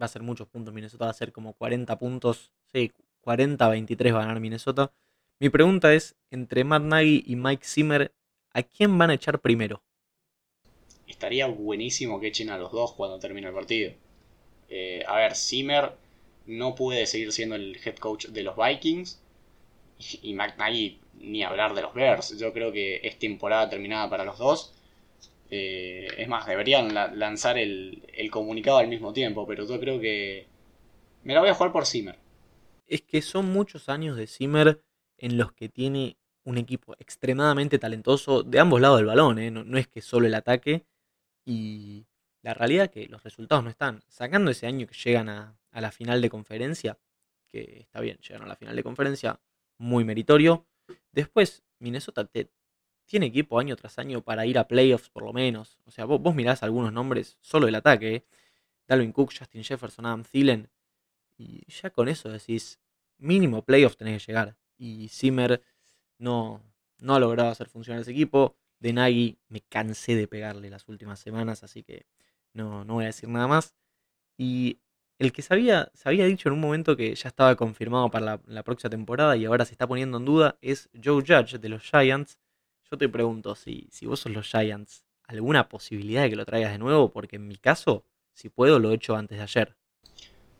va 0.00 0.06
a 0.06 0.08
ser 0.08 0.22
muchos 0.22 0.48
puntos 0.48 0.74
Minnesota, 0.74 1.06
va 1.06 1.10
a 1.10 1.14
ser 1.14 1.32
como 1.32 1.54
40 1.54 1.98
puntos, 1.98 2.52
sí, 2.72 2.92
40 3.20 3.68
23 3.68 4.14
va 4.14 4.18
a 4.18 4.22
ganar 4.22 4.40
Minnesota. 4.40 4.92
Mi 5.38 5.50
pregunta 5.50 5.92
es, 5.92 6.16
entre 6.30 6.64
Matt 6.64 6.82
Nagy 6.82 7.24
y 7.26 7.36
Mike 7.36 7.64
Zimmer, 7.66 8.14
¿a 8.52 8.62
quién 8.62 8.96
van 8.96 9.10
a 9.10 9.14
echar 9.14 9.40
primero? 9.40 9.82
Estaría 11.06 11.46
buenísimo 11.46 12.20
que 12.20 12.28
echen 12.28 12.50
a 12.50 12.58
los 12.58 12.72
dos 12.72 12.92
cuando 12.92 13.18
termine 13.18 13.48
el 13.48 13.54
partido. 13.54 13.92
Eh, 14.68 15.04
a 15.06 15.16
ver, 15.16 15.36
Zimmer 15.36 15.92
no 16.46 16.74
puede 16.74 17.06
seguir 17.06 17.32
siendo 17.32 17.54
el 17.56 17.78
head 17.84 17.96
coach 17.96 18.26
de 18.26 18.42
los 18.42 18.56
Vikings. 18.56 19.20
Y, 20.22 20.34
McNaghy 20.34 21.00
ni 21.14 21.42
hablar 21.42 21.74
de 21.74 21.82
los 21.82 21.94
Bears. 21.94 22.38
Yo 22.38 22.52
creo 22.52 22.72
que 22.72 23.00
es 23.02 23.18
temporada 23.18 23.68
terminada 23.70 24.10
para 24.10 24.24
los 24.24 24.38
dos. 24.38 24.72
Eh, 25.50 26.08
es 26.18 26.28
más, 26.28 26.46
deberían 26.46 26.92
lanzar 26.94 27.56
el, 27.56 28.02
comunicado 28.30 28.78
al 28.78 28.88
mismo 28.88 29.12
tiempo, 29.12 29.46
pero 29.46 29.66
yo 29.66 29.78
creo 29.78 30.00
que 30.00 30.46
me 31.24 31.34
la 31.34 31.40
voy 31.40 31.48
a 31.48 31.54
jugar 31.54 31.72
por 31.72 31.86
Zimmer. 31.86 32.18
Es 32.86 33.02
que 33.02 33.22
son 33.22 33.52
muchos 33.52 33.88
años 33.88 34.16
de 34.16 34.26
Zimmer 34.26 34.82
en 35.18 35.36
los 35.36 35.52
que 35.52 35.68
tiene 35.68 36.16
un 36.44 36.58
equipo 36.58 36.94
extremadamente 36.98 37.78
talentoso 37.78 38.42
de 38.42 38.60
ambos 38.60 38.80
lados 38.80 38.98
del 38.98 39.06
balón, 39.06 39.38
¿eh? 39.38 39.50
no, 39.50 39.64
no, 39.64 39.78
es 39.78 39.88
que 39.88 40.00
solo 40.00 40.26
el 40.26 40.34
ataque. 40.34 40.86
Y 41.44 42.06
la 42.42 42.54
realidad 42.54 42.84
es 42.84 42.90
que 42.90 43.08
los 43.08 43.22
resultados 43.24 43.64
no 43.64 43.70
están. 43.70 44.02
Sacando 44.08 44.50
ese 44.50 44.66
año 44.66 44.86
que 44.86 44.94
llegan 44.94 45.28
a, 45.28 45.58
a 45.72 45.80
la 45.80 45.90
final 45.90 46.22
de 46.22 46.30
conferencia, 46.30 46.98
que 47.48 47.80
está 47.80 48.00
bien, 48.00 48.18
llegan 48.18 48.42
a 48.42 48.46
la 48.46 48.56
final 48.56 48.76
de 48.76 48.82
conferencia, 48.82 49.40
muy 49.78 50.04
meritorio. 50.04 50.66
Después, 51.12 51.64
Minnesota 51.80 52.24
tiene 53.06 53.26
equipo 53.26 53.58
año 53.58 53.76
tras 53.76 53.98
año 53.98 54.20
para 54.22 54.46
ir 54.46 54.58
a 54.58 54.68
playoffs 54.68 55.08
por 55.08 55.24
lo 55.24 55.32
menos. 55.32 55.78
O 55.84 55.90
sea, 55.90 56.04
vos, 56.04 56.34
mirás 56.34 56.62
algunos 56.62 56.92
nombres 56.92 57.38
solo 57.40 57.66
del 57.66 57.76
ataque. 57.76 58.14
¿eh? 58.16 58.24
Dalvin 58.86 59.12
Cook, 59.12 59.32
Justin 59.38 59.64
Jefferson, 59.64 60.06
Adam 60.06 60.24
Thielen. 60.24 60.68
Y 61.38 61.64
ya 61.70 61.90
con 61.90 62.08
eso 62.08 62.28
decís, 62.28 62.80
mínimo 63.18 63.62
playoffs 63.62 63.96
tenés 63.96 64.24
que 64.24 64.32
llegar. 64.32 64.56
Y 64.78 65.08
Zimmer 65.08 65.62
no, 66.18 66.62
no 66.98 67.14
ha 67.14 67.20
logrado 67.20 67.50
hacer 67.50 67.68
funcionar 67.68 68.02
ese 68.02 68.10
equipo. 68.12 68.56
De 68.78 68.92
Nagy 68.92 69.38
me 69.48 69.62
cansé 69.62 70.14
de 70.14 70.28
pegarle 70.28 70.68
las 70.70 70.86
últimas 70.88 71.18
semanas, 71.18 71.62
así 71.62 71.82
que 71.82 72.06
no, 72.52 72.84
no 72.84 72.94
voy 72.94 73.04
a 73.04 73.08
decir 73.08 73.28
nada 73.28 73.46
más. 73.48 73.74
Y 74.36 74.80
el 75.18 75.32
que 75.32 75.42
se 75.42 75.54
había, 75.54 75.90
se 75.94 76.08
había 76.08 76.26
dicho 76.26 76.48
en 76.48 76.54
un 76.54 76.60
momento 76.60 76.96
que 76.96 77.14
ya 77.14 77.28
estaba 77.28 77.56
confirmado 77.56 78.10
para 78.10 78.40
la, 78.44 78.62
próxima 78.62 78.90
temporada 78.90 79.36
y 79.36 79.46
ahora 79.46 79.64
se 79.64 79.72
está 79.72 79.86
poniendo 79.86 80.18
en 80.18 80.24
duda 80.26 80.58
es 80.60 80.90
Joe 81.02 81.22
Judge 81.26 81.58
de 81.58 81.68
los 81.68 81.82
Giants. 81.82 82.38
Yo 82.90 82.98
te 82.98 83.08
pregunto, 83.08 83.54
si, 83.54 83.88
si 83.90 84.06
vos 84.06 84.20
sos 84.20 84.32
los 84.32 84.48
Giants, 84.48 85.04
¿alguna 85.24 85.68
posibilidad 85.68 86.22
de 86.22 86.30
que 86.30 86.36
lo 86.36 86.46
traigas 86.46 86.72
de 86.72 86.78
nuevo? 86.78 87.12
Porque 87.12 87.36
en 87.36 87.46
mi 87.46 87.56
caso, 87.56 88.04
si 88.32 88.48
puedo, 88.48 88.78
lo 88.78 88.90
he 88.90 88.94
hecho 88.94 89.16
antes 89.16 89.38
de 89.38 89.42
ayer. 89.44 89.76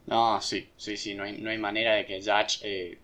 No, 0.07 0.41
sí, 0.41 0.69
sí, 0.77 0.97
sí, 0.97 1.15
no 1.15 1.25
hay, 1.25 1.39
no 1.39 1.51
hay 1.51 1.59
manera 1.59 1.95
de 1.95 2.07
que 2.07 2.21
Judge 2.21 2.61
eh, 2.63 2.99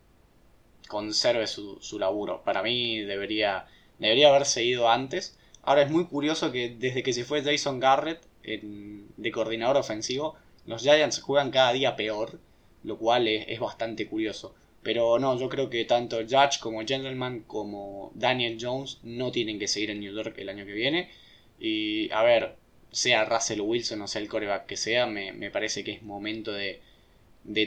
conserve 0.88 1.46
su, 1.46 1.78
su, 1.80 1.98
laburo. 1.98 2.42
Para 2.44 2.62
mí 2.62 3.00
debería, 3.00 3.66
debería 3.98 4.28
haberse 4.28 4.64
ido 4.64 4.88
antes. 4.88 5.38
Ahora 5.62 5.82
es 5.82 5.90
muy 5.90 6.06
curioso 6.06 6.52
que 6.52 6.76
desde 6.78 7.02
que 7.02 7.12
se 7.12 7.24
fue 7.24 7.42
Jason 7.42 7.80
Garrett 7.80 8.22
de 8.42 9.32
coordinador 9.32 9.76
ofensivo, 9.76 10.36
los 10.66 10.82
Giants 10.82 11.20
juegan 11.20 11.50
cada 11.50 11.72
día 11.72 11.96
peor, 11.96 12.40
lo 12.82 12.98
cual 12.98 13.28
es, 13.28 13.60
bastante 13.60 14.08
curioso. 14.08 14.54
Pero 14.82 15.18
no, 15.18 15.38
yo 15.38 15.48
creo 15.48 15.70
que 15.70 15.84
tanto 15.84 16.16
Judge 16.18 16.58
como 16.60 16.84
Gentleman 16.84 17.40
como 17.46 18.10
Daniel 18.14 18.58
Jones 18.60 18.98
no 19.02 19.30
tienen 19.30 19.58
que 19.58 19.68
seguir 19.68 19.90
en 19.90 20.00
New 20.00 20.12
York 20.14 20.34
el 20.38 20.48
año 20.48 20.66
que 20.66 20.72
viene. 20.72 21.10
Y 21.58 22.10
a 22.10 22.22
ver, 22.22 22.56
sea 22.90 23.24
Russell 23.24 23.60
Wilson 23.60 24.02
o 24.02 24.06
sea 24.08 24.20
el 24.20 24.28
coreback 24.28 24.66
que 24.66 24.76
sea, 24.76 25.06
me, 25.06 25.50
parece 25.50 25.84
que 25.84 25.92
es 25.92 26.02
momento 26.02 26.52
de, 26.52 26.80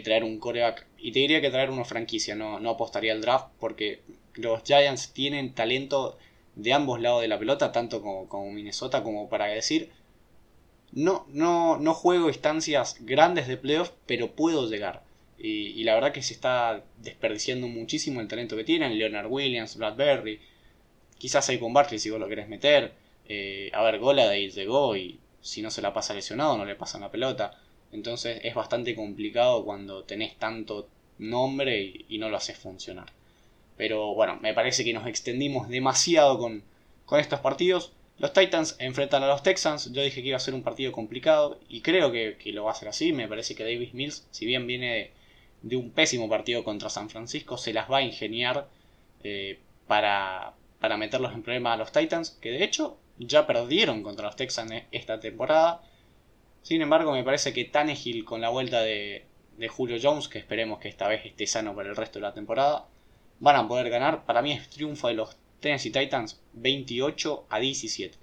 traer 0.04 0.24
un 0.24 0.40
coreback. 0.40 0.86
Y 0.98 1.12
te 1.12 1.20
diría 1.20 1.42
que 1.42 1.50
traer 1.50 1.70
una 1.70 1.86
franquicia, 1.86 2.36
no, 2.36 2.60
no 2.60 2.72
apostaría 2.72 3.14
al 3.14 3.22
draft 3.22 3.48
porque 3.60 4.02
los 4.36 4.64
Giants 4.64 5.14
tienen 5.14 5.54
talento 5.54 6.18
de 6.56 6.74
ambos 6.74 7.02
lados 7.02 7.22
de 7.22 7.28
la 7.28 7.40
pelota, 7.40 7.72
tanto 7.72 8.02
como, 8.02 8.28
como 8.28 8.52
Minnesota, 8.52 9.04
como 9.04 9.30
para 9.30 9.48
decir, 9.48 9.92
no, 10.92 11.26
no, 11.30 11.78
no 11.78 11.94
juego 11.94 12.30
estancias 12.30 12.98
grandes 13.02 13.48
de 13.48 13.58
playoff, 13.58 13.92
pero 14.06 14.32
puedo 14.32 14.70
llegar. 14.70 15.04
Y, 15.38 15.84
la 15.84 15.96
verdad 15.96 16.12
que 16.12 16.22
se 16.22 16.34
está 16.34 16.84
desperdiciando 16.98 17.68
muchísimo 17.68 18.22
el 18.22 18.28
talento 18.28 18.56
que 18.56 18.64
tienen. 18.64 18.98
Leonard 18.98 19.28
Williams, 19.28 19.78
Bradbury, 19.78 20.40
quizás 21.18 21.52
con 21.60 21.74
Barkley 21.74 22.00
si 22.00 22.10
vos 22.10 22.20
lo 22.20 22.28
querés 22.28 22.48
meter. 22.48 22.94
Eh, 23.28 23.70
a 23.74 23.84
ver, 23.84 24.00
Gola 24.00 24.30
de 24.30 24.50
llegó 24.50 24.96
y 24.96 25.20
si 25.42 25.62
no 25.62 25.70
se 25.70 25.82
la 25.82 25.94
pasa 25.94 26.16
lesionado 26.16 26.58
no 26.58 26.66
le 26.66 26.76
pasan 26.76 27.02
la 27.02 27.12
pelota. 27.12 27.60
Entonces 27.92 28.42
es 28.44 28.56
bastante 28.56 28.96
complicado 28.96 29.64
cuando 29.64 30.04
tenés 30.04 30.38
tanto 30.38 30.90
nombre 31.18 32.04
y, 32.10 32.18
no 32.18 32.30
lo 32.30 32.38
haces 32.38 32.58
funcionar. 32.58 33.08
Pero 33.78 34.14
bueno, 34.16 34.38
me 34.42 34.54
parece 34.54 34.84
que 34.84 34.94
nos 34.94 35.08
extendimos 35.08 35.70
demasiado 35.70 36.38
con, 36.40 36.64
estos 37.20 37.40
partidos. 37.40 37.94
Los 38.18 38.34
Titans 38.34 38.76
enfrentan 38.80 39.24
a 39.24 39.28
los 39.28 39.44
Texans. 39.44 39.92
Yo 39.94 40.02
dije 40.02 40.22
que 40.22 40.30
iba 40.30 40.38
a 40.38 40.40
ser 40.40 40.54
un 40.54 40.64
partido 40.64 40.92
complicado 40.92 41.60
y 41.70 41.82
creo 41.82 42.12
que, 42.12 42.38
lo 42.52 42.66
va 42.66 42.72
a 42.72 42.76
ser 42.76 42.90
así. 42.90 43.14
Me 43.14 43.28
parece 43.28 43.56
que 43.56 43.64
Davis 43.64 43.94
Mills, 43.94 44.28
si 44.32 44.46
bien 44.46 44.68
viene 44.68 45.12
de, 45.66 45.76
un 45.76 45.92
pésimo 45.92 46.30
partido 46.30 46.64
contra 46.64 46.90
San 46.90 47.10
Francisco, 47.10 47.58
se 47.58 47.74
las 47.74 47.92
va 47.92 47.98
a 47.98 48.02
ingeniar 48.02 48.70
eh, 49.24 49.60
para, 49.88 50.54
para 50.80 50.98
meterlos 50.98 51.34
en 51.34 51.44
problemas 51.44 51.74
a 51.74 51.78
los 51.78 51.92
Titans, 51.92 52.32
que 52.42 52.52
de 52.52 52.64
hecho 52.64 52.98
ya 53.18 53.48
perdieron 53.48 54.04
contra 54.04 54.26
los 54.26 54.36
Texans 54.36 54.84
esta 54.92 55.20
temporada. 55.20 55.82
Sin 56.62 56.82
embargo, 56.82 57.12
me 57.14 57.24
parece 57.24 57.54
que 57.54 57.66
Tannehill 57.66 58.26
con 58.26 58.42
la 58.42 58.50
vuelta 58.50 58.82
de, 58.82 59.26
de 59.58 59.68
Julio 59.68 59.98
Jones, 60.02 60.28
que 60.28 60.40
esperemos 60.40 60.80
que 60.80 60.90
esta 60.90 61.08
vez 61.08 61.26
esté 61.26 61.48
sano 61.48 61.76
para 61.76 61.90
el 61.90 61.96
resto 61.96 62.20
de 62.20 62.24
la 62.24 62.34
temporada, 62.34 62.88
van 63.40 63.56
a 63.56 63.68
poder 63.68 63.90
ganar. 63.90 64.26
Para 64.26 64.42
mí 64.42 64.52
es 64.52 64.70
triunfo 64.70 65.08
de 65.08 65.16
los 65.16 65.38
Tennessee 65.60 65.92
Titans 65.92 66.42
28 66.54 67.48
a 67.50 67.60
17. 67.60 68.18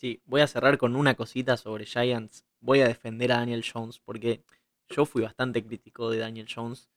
Sí, 0.00 0.20
voy 0.26 0.40
a 0.40 0.46
cerrar 0.46 0.78
con 0.78 0.96
una 0.96 1.14
cosita 1.14 1.56
sobre 1.56 1.86
Giants. 1.86 2.44
Voy 2.60 2.80
a 2.80 2.88
defender 2.88 3.32
a 3.32 3.38
Daniel 3.38 3.64
Jones 3.64 3.98
porque 3.98 4.42
yo 4.88 5.06
fui 5.06 5.22
bastante 5.22 5.64
crítico 5.64 6.10
de 6.10 6.18
Daniel 6.18 6.48
Jones. 6.52 6.88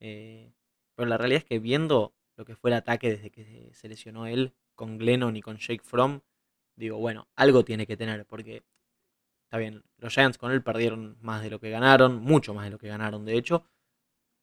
Eh, 0.00 0.52
pero 0.94 1.08
la 1.08 1.18
realidad 1.18 1.42
es 1.42 1.44
que 1.44 1.58
viendo 1.58 2.14
lo 2.36 2.44
que 2.44 2.56
fue 2.56 2.70
el 2.70 2.74
ataque 2.74 3.10
desde 3.10 3.30
que 3.30 3.70
se 3.72 3.88
lesionó 3.88 4.26
él 4.26 4.54
con 4.74 4.98
Glennon 4.98 5.36
y 5.36 5.42
con 5.42 5.56
Jake 5.56 5.82
Fromm, 5.82 6.20
digo, 6.76 6.98
bueno, 6.98 7.28
algo 7.34 7.64
tiene 7.64 7.86
que 7.86 7.96
tener, 7.96 8.26
porque 8.26 8.62
está 9.44 9.58
bien, 9.58 9.82
los 9.98 10.12
Giants 10.12 10.38
con 10.38 10.52
él 10.52 10.62
perdieron 10.62 11.16
más 11.20 11.42
de 11.42 11.50
lo 11.50 11.60
que 11.60 11.70
ganaron, 11.70 12.20
mucho 12.20 12.52
más 12.52 12.64
de 12.64 12.70
lo 12.70 12.78
que 12.78 12.88
ganaron, 12.88 13.24
de 13.24 13.38
hecho, 13.38 13.64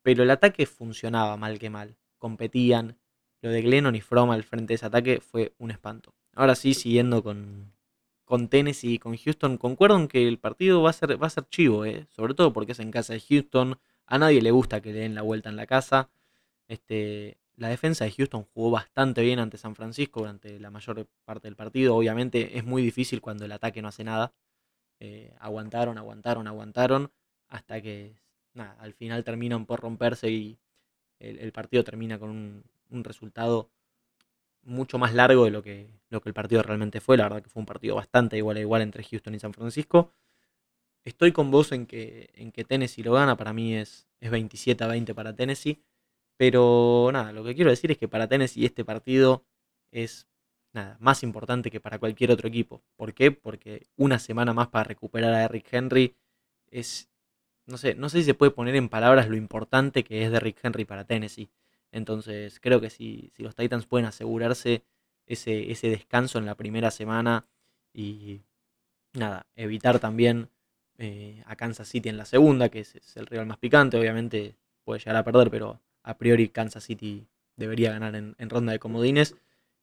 pero 0.02 0.24
el 0.24 0.32
ataque 0.32 0.66
funcionaba 0.66 1.38
mal 1.38 1.60
que 1.60 1.70
mal, 1.70 1.98
competían, 2.18 2.98
lo 3.42 3.52
de 3.52 3.62
Glennon 3.62 3.96
y 3.96 4.02
Fromm 4.02 4.32
al 4.32 4.44
frente 4.44 4.72
de 4.72 4.76
ese 4.76 4.86
ataque 4.86 5.20
fue 5.20 5.54
un 5.60 5.70
espanto. 5.70 6.16
Ahora 6.34 6.56
sí, 6.56 6.74
siguiendo 6.74 7.22
con, 7.22 7.74
con 8.26 8.48
Tennessee 8.48 8.94
y 8.94 9.00
con 9.00 9.18
Houston, 9.18 9.58
concuerdo 9.58 9.98
en 9.98 10.08
que 10.08 10.28
el 10.28 10.40
partido 10.40 10.82
va 10.82 10.90
a 10.92 10.94
ser, 10.94 11.22
va 11.22 11.28
a 11.28 11.30
ser 11.30 11.48
chivo, 11.50 11.86
¿eh? 11.86 12.08
sobre 12.10 12.34
todo 12.34 12.54
porque 12.54 12.72
es 12.72 12.80
en 12.80 12.92
casa 12.92 13.14
de 13.14 13.20
Houston, 13.20 13.78
a 14.06 14.18
nadie 14.18 14.42
le 14.42 14.52
gusta 14.52 14.82
que 14.82 14.94
le 14.94 15.00
den 15.00 15.16
la 15.16 15.22
vuelta 15.22 15.50
en 15.50 15.56
la 15.56 15.66
casa. 15.66 16.10
Este, 16.68 17.38
la 17.56 17.70
defensa 17.70 18.06
de 18.06 18.12
Houston 18.12 18.46
jugó 18.54 18.72
bastante 18.72 19.22
bien 19.22 19.40
ante 19.40 19.58
San 19.58 19.76
Francisco 19.76 20.22
durante 20.22 20.60
la 20.60 20.70
mayor 20.70 21.08
parte 21.26 21.48
del 21.48 21.56
partido. 21.56 21.96
Obviamente 21.96 22.58
es 22.58 22.64
muy 22.66 22.82
difícil 22.82 23.22
cuando 23.22 23.46
el 23.46 23.52
ataque 23.52 23.82
no 23.82 23.88
hace 23.88 24.04
nada. 24.04 24.34
Eh, 25.00 25.34
aguantaron, 25.40 25.98
aguantaron, 25.98 26.48
aguantaron. 26.48 27.12
Hasta 27.48 27.82
que 27.82 28.16
nada, 28.54 28.76
al 28.80 28.94
final 28.94 29.24
terminan 29.24 29.66
por 29.66 29.80
romperse 29.82 30.30
y 30.30 30.58
el, 31.20 31.52
partido 31.52 31.84
termina 31.84 32.20
con 32.20 32.30
un, 32.90 33.04
resultado 33.04 33.70
mucho 34.64 34.98
más 34.98 35.14
largo 35.14 35.46
de 35.46 35.52
lo 35.52 35.62
que, 35.62 35.90
lo 36.10 36.22
que 36.22 36.30
el 36.30 36.34
partido 36.34 36.64
realmente 36.64 37.02
fue. 37.02 37.18
La 37.18 37.24
verdad 37.24 37.44
que 37.44 37.50
fue 37.50 37.60
un 37.60 37.66
partido 37.66 37.96
bastante 37.96 38.38
igual 38.38 38.58
a 38.58 38.62
igual 38.62 38.82
entre 38.82 39.04
Houston 39.04 39.36
y 39.36 39.40
San 39.40 39.54
Francisco. 39.54 40.12
Estoy 41.04 41.32
con 41.32 41.52
vos 41.52 41.72
en 41.72 41.86
que, 41.86 42.30
en 42.36 42.52
que 42.52 42.64
Tennessee 42.64 43.04
lo 43.04 43.14
gana. 43.14 43.36
Para 43.36 43.54
mí 43.54 43.76
es, 43.76 44.08
es 44.22 44.32
27 44.32 44.84
a 44.84 44.88
20 44.88 45.14
para 45.14 45.36
Tennessee. 45.36 45.84
Pero 46.38 47.10
nada, 47.14 47.32
lo 47.32 47.44
que 47.44 47.56
quiero 47.56 47.70
decir 47.70 47.92
es 47.92 47.98
que 47.98 48.08
para 48.08 48.28
Tennessee 48.28 48.66
este 48.66 48.84
partido 48.86 49.46
es 49.92 50.28
nada, 50.74 50.98
más 51.00 51.24
importante 51.24 51.70
que 51.72 51.80
para 51.80 52.00
cualquier 52.00 52.32
otro 52.32 52.48
equipo. 52.48 52.84
¿Por 52.96 53.14
qué? 53.14 53.32
Porque 53.32 53.88
una 53.96 54.20
semana 54.20 54.54
más 54.54 54.68
para 54.70 54.86
recuperar 54.86 55.34
a 55.34 55.44
Eric 55.46 55.68
Henry 55.72 56.16
es. 56.72 57.10
No 57.66 57.78
sé, 57.78 57.96
no 57.96 58.10
sé 58.10 58.20
si 58.20 58.24
se 58.26 58.34
puede 58.34 58.52
poner 58.52 58.76
en 58.76 58.90
palabras 58.90 59.30
lo 59.30 59.38
importante 59.38 60.04
que 60.04 60.26
es 60.26 60.32
de 60.32 60.38
Eric 60.38 60.60
Henry 60.64 60.84
para 60.84 61.06
Tennessee. 61.06 61.50
Entonces, 61.94 62.60
creo 62.60 62.82
que 62.82 62.90
si, 62.90 63.32
si 63.36 63.44
los 63.44 63.56
Titans 63.56 63.86
pueden 63.86 64.08
asegurarse 64.08 64.84
ese, 65.28 65.72
ese 65.72 65.90
descanso 65.90 66.40
en 66.40 66.46
la 66.46 66.56
primera 66.56 66.92
semana 66.92 67.48
y 67.94 68.42
nada, 69.14 69.46
evitar 69.56 70.00
también 70.00 70.50
eh, 70.98 71.44
a 71.46 71.56
Kansas 71.56 71.88
City 71.88 72.10
en 72.10 72.18
la 72.18 72.26
segunda, 72.26 72.70
que 72.70 72.80
es, 72.80 72.96
el 73.16 73.28
rival 73.28 73.46
más 73.46 73.58
picante, 73.58 73.98
obviamente 73.98 74.56
puede 74.84 75.00
llegar 75.00 75.18
a 75.18 75.24
perder, 75.24 75.50
pero 75.52 75.82
a 76.02 76.18
priori 76.18 76.50
Kansas 76.50 76.84
City 76.84 77.28
debería 77.56 77.92
ganar 77.92 78.16
en, 78.16 78.50
ronda 78.50 78.74
de 78.74 78.80
comodines. 78.80 79.36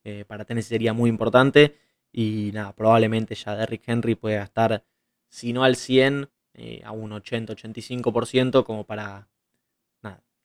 Eh, 0.03 0.25
para 0.27 0.45
Tennessee 0.45 0.71
sería 0.71 0.93
muy 0.93 1.09
importante. 1.11 1.77
Y 2.13 2.51
nada, 2.53 2.75
probablemente 2.75 3.37
ya 3.37 3.55
Derrick 3.55 3.85
Henry 3.87 4.17
pueda 4.17 4.43
estar, 4.43 4.85
si 5.29 5.53
no 5.53 5.63
al 5.63 5.77
100, 5.77 6.29
eh, 6.55 6.83
a 6.85 6.91
un 6.91 7.13
80-85%, 7.13 8.65
como 8.65 8.85
para 8.85 9.29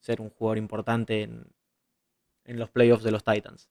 ser 0.06 0.22
un 0.22 0.30
jugador 0.30 0.58
importante 0.58 1.24
en, 1.24 1.52
los 2.46 2.70
playoffs 2.70 3.04
de 3.04 3.12
los 3.12 3.24
Titans. 3.24 3.70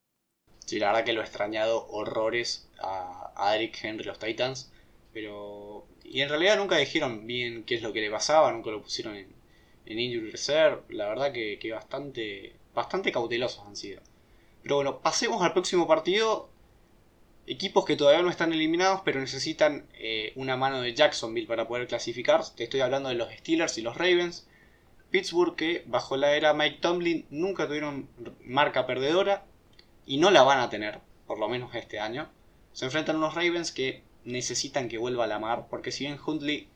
Sí, 0.67 0.79
la 0.81 0.89
verdad 0.89 1.05
que 1.05 1.13
lo 1.13 1.21
he 1.21 1.25
extrañado 1.25 1.87
horrores 1.89 2.69
a, 2.81 3.33
a 3.37 3.57
Henry, 3.57 4.05
los 4.05 4.19
Titans. 4.19 4.73
Pero. 5.13 5.87
Y 6.03 6.23
en 6.23 6.29
realidad 6.29 6.59
nunca 6.59 6.77
dijeron 6.77 7.27
bien 7.27 7.65
qué 7.65 7.77
es 7.77 7.83
lo 7.83 7.93
que 7.93 8.01
le 8.01 8.11
pasaba, 8.11 8.53
nunca 8.53 8.71
lo 8.71 8.83
pusieron 8.83 9.15
en, 9.15 9.29
en 9.87 9.99
Injury 9.99 10.31
Reserve. 10.31 10.83
La 10.89 11.09
verdad 11.09 11.33
que, 11.33 11.71
bastante, 11.73 12.57
bastante 12.75 13.13
cautelosos 13.13 13.65
han 13.67 13.77
sido. 13.77 14.03
Pero 14.63 14.77
bueno, 14.77 15.01
pasemos 15.01 15.41
al 15.43 15.53
próximo 15.53 15.87
partido. 15.87 16.49
Equipos 17.47 17.85
que 17.85 17.97
todavía 17.97 18.23
no 18.23 18.31
están 18.31 18.53
eliminados, 18.53 19.03
pero 19.05 19.21
necesitan 19.21 19.87
eh, 19.95 20.33
una 20.35 20.57
mano 20.57 20.81
de 20.81 20.95
Jacksonville 20.95 21.47
para 21.47 21.69
poder 21.69 21.87
clasificar. 21.87 22.43
Te 22.57 22.65
estoy 22.65 22.81
hablando 22.81 23.11
de 23.11 23.15
los 23.15 23.31
Steelers 23.33 23.79
y 23.79 23.83
los 23.83 23.97
Ravens. 23.97 24.49
Pittsburgh, 25.15 25.55
que 25.55 25.85
bajo 25.87 26.17
la 26.17 26.35
era 26.35 26.55
Mike 26.55 26.79
Tomlin 26.81 27.25
nunca 27.31 27.69
tuvieron 27.69 28.09
marca 28.43 28.85
perdedora 28.85 29.47
y 30.07 30.19
no 30.19 30.33
la 30.33 30.43
van 30.43 30.59
a 30.59 30.71
tener, 30.71 30.99
por 31.29 31.39
lo 31.39 31.49
menos 31.49 31.73
este 31.77 32.01
año. 32.01 32.29
Se 32.73 32.87
enfrentan 32.87 33.19
unos 33.19 33.37
Ravens 33.37 33.71
que 33.71 34.03
necesitan 34.25 34.89
que 34.89 34.99
vuelva 34.99 35.23
a 35.23 35.29
la 35.29 35.39
mar, 35.39 35.69
porque 35.71 35.93
si 35.93 36.03
bien 36.03 36.19
Huntley 36.19 36.67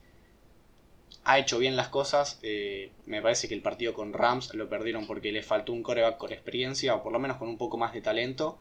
ha 1.24 1.40
hecho 1.40 1.58
bien 1.58 1.74
las 1.74 1.88
cosas. 1.88 2.38
Eh, 2.44 2.92
me 3.06 3.20
parece 3.20 3.48
que 3.48 3.54
el 3.54 3.60
partido 3.60 3.92
con 3.92 4.12
Rams 4.12 4.54
lo 4.54 4.68
perdieron 4.68 5.08
porque 5.08 5.32
le 5.32 5.42
faltó 5.42 5.72
un 5.72 5.82
coreback 5.82 6.16
con 6.16 6.32
experiencia 6.32 6.94
o 6.94 7.02
por 7.02 7.12
lo 7.12 7.18
menos 7.18 7.38
con 7.38 7.48
un 7.48 7.58
poco 7.58 7.76
más 7.76 7.92
de 7.92 8.02
talento. 8.02 8.60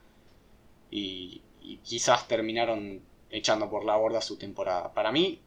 Y, 0.89 1.43
quizás 1.83 2.27
terminaron 2.27 3.01
echando 3.29 3.69
por 3.69 3.85
la 3.85 3.95
borda 3.95 4.21
su 4.21 4.37
temporada. 4.37 4.91
Para 4.95 5.11
mí, 5.11 5.39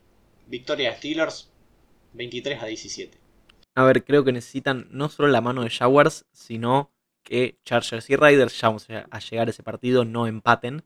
victoria 0.46 0.90
de 0.92 0.98
Steelers 0.98 1.50
23 2.12 2.62
a 2.62 2.66
17. 2.66 3.19
A 3.80 3.84
ver, 3.84 4.04
creo 4.04 4.24
que 4.24 4.32
necesitan 4.32 4.88
no 4.90 5.08
solo 5.08 5.28
la 5.28 5.40
mano 5.40 5.62
de 5.62 5.70
Jaguars, 5.70 6.26
sino 6.32 6.92
que 7.22 7.58
Chargers 7.64 8.10
y 8.10 8.16
Riders, 8.16 8.60
ya 8.60 8.68
vamos 8.68 8.86
a 8.90 9.18
llegar 9.20 9.48
a 9.48 9.50
ese 9.50 9.62
partido, 9.62 10.04
no 10.04 10.26
empaten. 10.26 10.82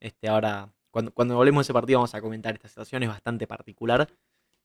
Este, 0.00 0.26
ahora, 0.26 0.72
cuando, 0.90 1.12
cuando 1.12 1.36
volvemos 1.36 1.60
a 1.60 1.64
ese 1.66 1.74
partido, 1.74 1.98
vamos 1.98 2.14
a 2.14 2.22
comentar 2.22 2.54
esta 2.54 2.66
situación, 2.68 3.02
es 3.02 3.10
bastante 3.10 3.46
particular. 3.46 4.08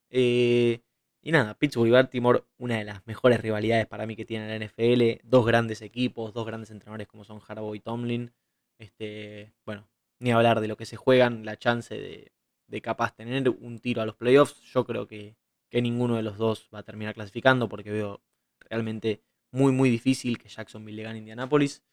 Eh, 0.10 0.80
y 1.22 1.32
nada, 1.34 1.56
Pittsburgh 1.56 1.90
y 1.90 1.92
Baltimore, 1.92 2.46
una 2.58 2.78
de 2.78 2.86
las 2.86 3.06
mejores 3.08 3.42
rivalidades 3.42 3.88
para 3.88 4.06
mí 4.06 4.16
que 4.16 4.24
tiene 4.24 4.48
la 4.48 4.66
NFL. 4.66 5.28
Dos 5.28 5.46
grandes 5.46 5.82
equipos, 5.82 6.34
dos 6.34 6.46
grandes 6.46 6.72
entrenadores 6.72 7.10
como 7.10 7.26
son 7.26 7.42
Harbaugh 7.46 7.76
y 7.76 7.82
Tomlin. 7.82 8.32
Este, 8.80 9.52
bueno, 9.66 9.90
ni 10.20 10.32
hablar 10.32 10.62
de 10.62 10.70
lo 10.70 10.78
que 10.78 10.86
se 10.86 10.96
juegan, 10.96 11.44
la 11.44 11.58
chance 11.58 11.94
de, 11.94 12.32
de 12.68 12.82
capaz 12.82 13.14
tener 13.18 13.50
un 13.50 13.80
tiro 13.80 14.02
a 14.02 14.06
los 14.06 14.16
playoffs. 14.16 14.62
Yo 14.62 14.86
creo 14.86 15.08
que, 15.10 15.36
que 15.76 15.82
ninguno 15.82 16.16
de 16.16 16.24
los 16.24 16.38
dos 16.38 16.70
va 16.74 16.80
a 16.80 16.84
terminar 16.84 17.14
clasificando 17.14 17.68
porque 17.68 17.92
veo 17.92 18.22
realmente 18.62 19.20
muy, 19.52 19.74
muy 19.74 19.90
difícil 19.90 20.38
que 20.38 20.48
Jacksonville 20.48 20.96
le 20.96 21.04
gane 21.04 21.18
Indianapolis. 21.18 21.84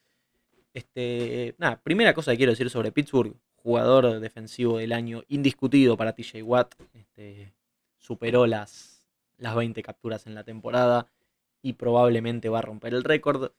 Este, 0.73 1.53
nada, 1.57 1.81
primera 1.83 2.13
cosa 2.13 2.31
que 2.31 2.37
quiero 2.37 2.53
decir 2.53 2.69
sobre 2.69 2.93
Pittsburgh, 2.93 3.35
jugador 3.57 4.21
defensivo 4.21 4.77
del 4.77 4.93
año 4.93 5.23
indiscutido 5.27 5.97
para 5.97 6.13
TJ 6.13 6.43
Watt. 6.43 6.75
Este, 6.93 7.51
superó 7.97 8.47
las 8.47 9.05
las 9.37 9.53
20 9.53 9.83
capturas 9.83 10.27
en 10.27 10.35
la 10.35 10.45
temporada 10.45 11.09
y 11.61 11.73
probablemente 11.73 12.47
va 12.47 12.59
a 12.59 12.61
romper 12.61 12.93
el 12.93 13.03
récord. 13.03 13.51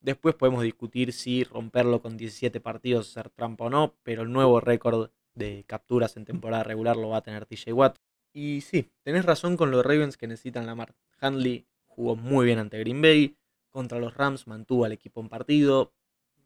Después 0.00 0.36
podemos 0.36 0.62
discutir 0.62 1.12
si 1.12 1.42
romperlo 1.42 2.00
con 2.00 2.16
17 2.16 2.60
partidos 2.60 3.08
ser 3.08 3.30
trampa 3.30 3.64
o 3.64 3.70
no, 3.70 3.96
pero 4.04 4.22
el 4.22 4.30
nuevo 4.30 4.60
récord 4.60 5.10
de 5.34 5.64
capturas 5.66 6.16
en 6.16 6.24
temporada 6.24 6.62
regular 6.62 6.96
lo 6.96 7.08
va 7.08 7.16
a 7.16 7.22
tener 7.22 7.46
TJ 7.46 7.72
Watt. 7.72 7.98
Y 8.32 8.62
sí, 8.62 8.90
tenés 9.02 9.24
razón 9.24 9.56
con 9.56 9.70
los 9.70 9.84
Ravens 9.84 10.16
que 10.16 10.26
necesitan 10.26 10.66
la 10.66 10.74
mar. 10.74 10.94
Handley 11.20 11.66
jugó 11.86 12.16
muy 12.16 12.46
bien 12.46 12.58
ante 12.58 12.78
Green 12.78 13.02
Bay, 13.02 13.36
contra 13.68 13.98
los 13.98 14.14
Rams 14.14 14.46
mantuvo 14.46 14.84
al 14.84 14.92
equipo 14.92 15.20
en 15.20 15.28
partido, 15.28 15.92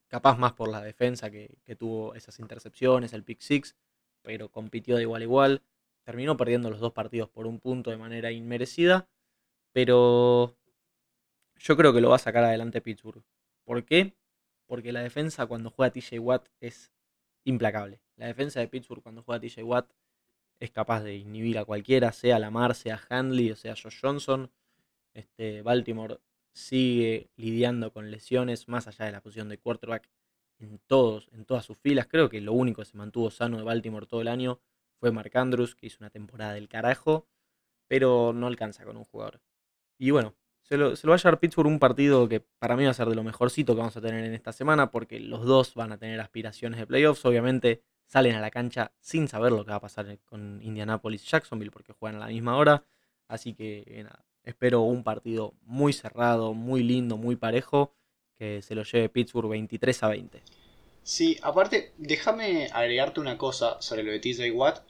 capaz 0.08 0.36
más 0.38 0.52
por 0.52 0.68
la 0.68 0.82
defensa 0.82 1.30
que, 1.30 1.58
que 1.64 1.76
tuvo 1.76 2.14
esas 2.14 2.38
intercepciones, 2.40 3.12
el 3.12 3.24
pick 3.24 3.40
six, 3.40 3.76
pero 4.22 4.50
compitió 4.50 4.96
de 4.96 5.02
igual 5.02 5.22
a 5.22 5.24
igual. 5.24 5.62
Terminó 6.02 6.36
perdiendo 6.36 6.70
los 6.70 6.80
dos 6.80 6.92
partidos 6.92 7.28
por 7.28 7.46
un 7.46 7.58
punto 7.58 7.90
de 7.90 7.96
manera 7.96 8.30
inmerecida, 8.30 9.08
pero 9.72 10.56
yo 11.56 11.76
creo 11.76 11.92
que 11.92 12.00
lo 12.00 12.10
va 12.10 12.16
a 12.16 12.20
sacar 12.20 12.44
adelante 12.44 12.80
Pittsburgh. 12.80 13.24
¿Por 13.64 13.84
qué? 13.84 14.16
Porque 14.66 14.92
la 14.92 15.02
defensa 15.02 15.46
cuando 15.46 15.70
juega 15.70 15.92
TJ 15.92 16.18
Watt 16.20 16.48
es 16.60 16.92
implacable. 17.44 18.00
La 18.16 18.26
defensa 18.26 18.60
de 18.60 18.68
Pittsburgh 18.68 19.02
cuando 19.02 19.22
juega 19.22 19.40
TJ 19.40 19.62
Watt 19.62 19.90
es 20.60 20.70
capaz 20.70 21.02
de 21.02 21.16
inhibir 21.16 21.58
a 21.58 21.64
cualquiera, 21.64 22.12
sea 22.12 22.38
Lamar, 22.38 22.74
sea 22.74 23.00
Handley 23.08 23.50
o 23.50 23.56
sea 23.56 23.74
Josh 23.74 24.00
Johnson. 24.00 24.50
Este, 25.14 25.62
Baltimore 25.62 26.18
sigue 26.52 27.30
lidiando 27.36 27.92
con 27.92 28.10
lesiones 28.10 28.68
más 28.68 28.86
allá 28.86 29.04
de 29.06 29.12
la 29.12 29.20
posición 29.20 29.48
de 29.48 29.58
quarterback 29.58 30.08
en 30.58 30.78
todos, 30.86 31.28
en 31.32 31.44
todas 31.44 31.64
sus 31.64 31.76
filas. 31.78 32.06
Creo 32.06 32.28
que 32.28 32.40
lo 32.40 32.52
único 32.52 32.82
que 32.82 32.86
se 32.86 32.96
mantuvo 32.96 33.30
sano 33.30 33.58
de 33.58 33.62
Baltimore 33.62 34.06
todo 34.06 34.22
el 34.22 34.28
año 34.28 34.60
fue 34.98 35.12
Mark 35.12 35.36
Andrews, 35.36 35.74
que 35.74 35.86
hizo 35.86 35.98
una 36.00 36.10
temporada 36.10 36.54
del 36.54 36.68
carajo, 36.68 37.26
pero 37.88 38.32
no 38.32 38.46
alcanza 38.46 38.84
con 38.84 38.96
un 38.96 39.04
jugador. 39.04 39.40
Y 39.98 40.10
bueno, 40.10 40.34
se 40.62 40.76
lo, 40.76 40.96
se 40.96 41.06
lo 41.06 41.10
va 41.10 41.16
a 41.16 41.18
llevar 41.18 41.38
Pittsburgh 41.40 41.68
un 41.68 41.78
partido 41.78 42.28
que 42.28 42.40
para 42.40 42.76
mí 42.76 42.84
va 42.84 42.90
a 42.90 42.94
ser 42.94 43.08
de 43.08 43.14
lo 43.14 43.22
mejorcito 43.22 43.74
que 43.74 43.80
vamos 43.80 43.96
a 43.96 44.00
tener 44.00 44.24
en 44.24 44.34
esta 44.34 44.52
semana, 44.52 44.90
porque 44.90 45.20
los 45.20 45.44
dos 45.44 45.74
van 45.74 45.92
a 45.92 45.98
tener 45.98 46.20
aspiraciones 46.20 46.80
de 46.80 46.86
playoffs. 46.86 47.24
Obviamente 47.26 47.82
salen 48.06 48.34
a 48.36 48.40
la 48.40 48.50
cancha 48.50 48.92
sin 49.00 49.28
saber 49.28 49.52
lo 49.52 49.64
que 49.64 49.70
va 49.70 49.76
a 49.76 49.80
pasar 49.80 50.18
con 50.24 50.60
Indianapolis 50.62 51.24
y 51.24 51.28
Jacksonville, 51.28 51.70
porque 51.70 51.92
juegan 51.92 52.16
a 52.16 52.26
la 52.26 52.32
misma 52.32 52.56
hora. 52.56 52.84
Así 53.28 53.54
que 53.54 53.84
eh, 53.86 54.04
nada, 54.04 54.24
espero 54.44 54.82
un 54.82 55.02
partido 55.02 55.54
muy 55.62 55.92
cerrado, 55.92 56.54
muy 56.54 56.82
lindo, 56.82 57.16
muy 57.16 57.36
parejo, 57.36 57.92
que 58.38 58.62
se 58.62 58.74
lo 58.74 58.84
lleve 58.84 59.08
Pittsburgh 59.08 59.50
23 59.50 60.02
a 60.02 60.08
20. 60.08 60.42
Sí, 61.02 61.38
aparte, 61.42 61.92
déjame 61.98 62.68
agregarte 62.72 63.20
una 63.20 63.38
cosa 63.38 63.80
sobre 63.80 64.02
lo 64.02 64.12
de 64.12 64.18
TJ 64.18 64.50
Watt. 64.52 64.80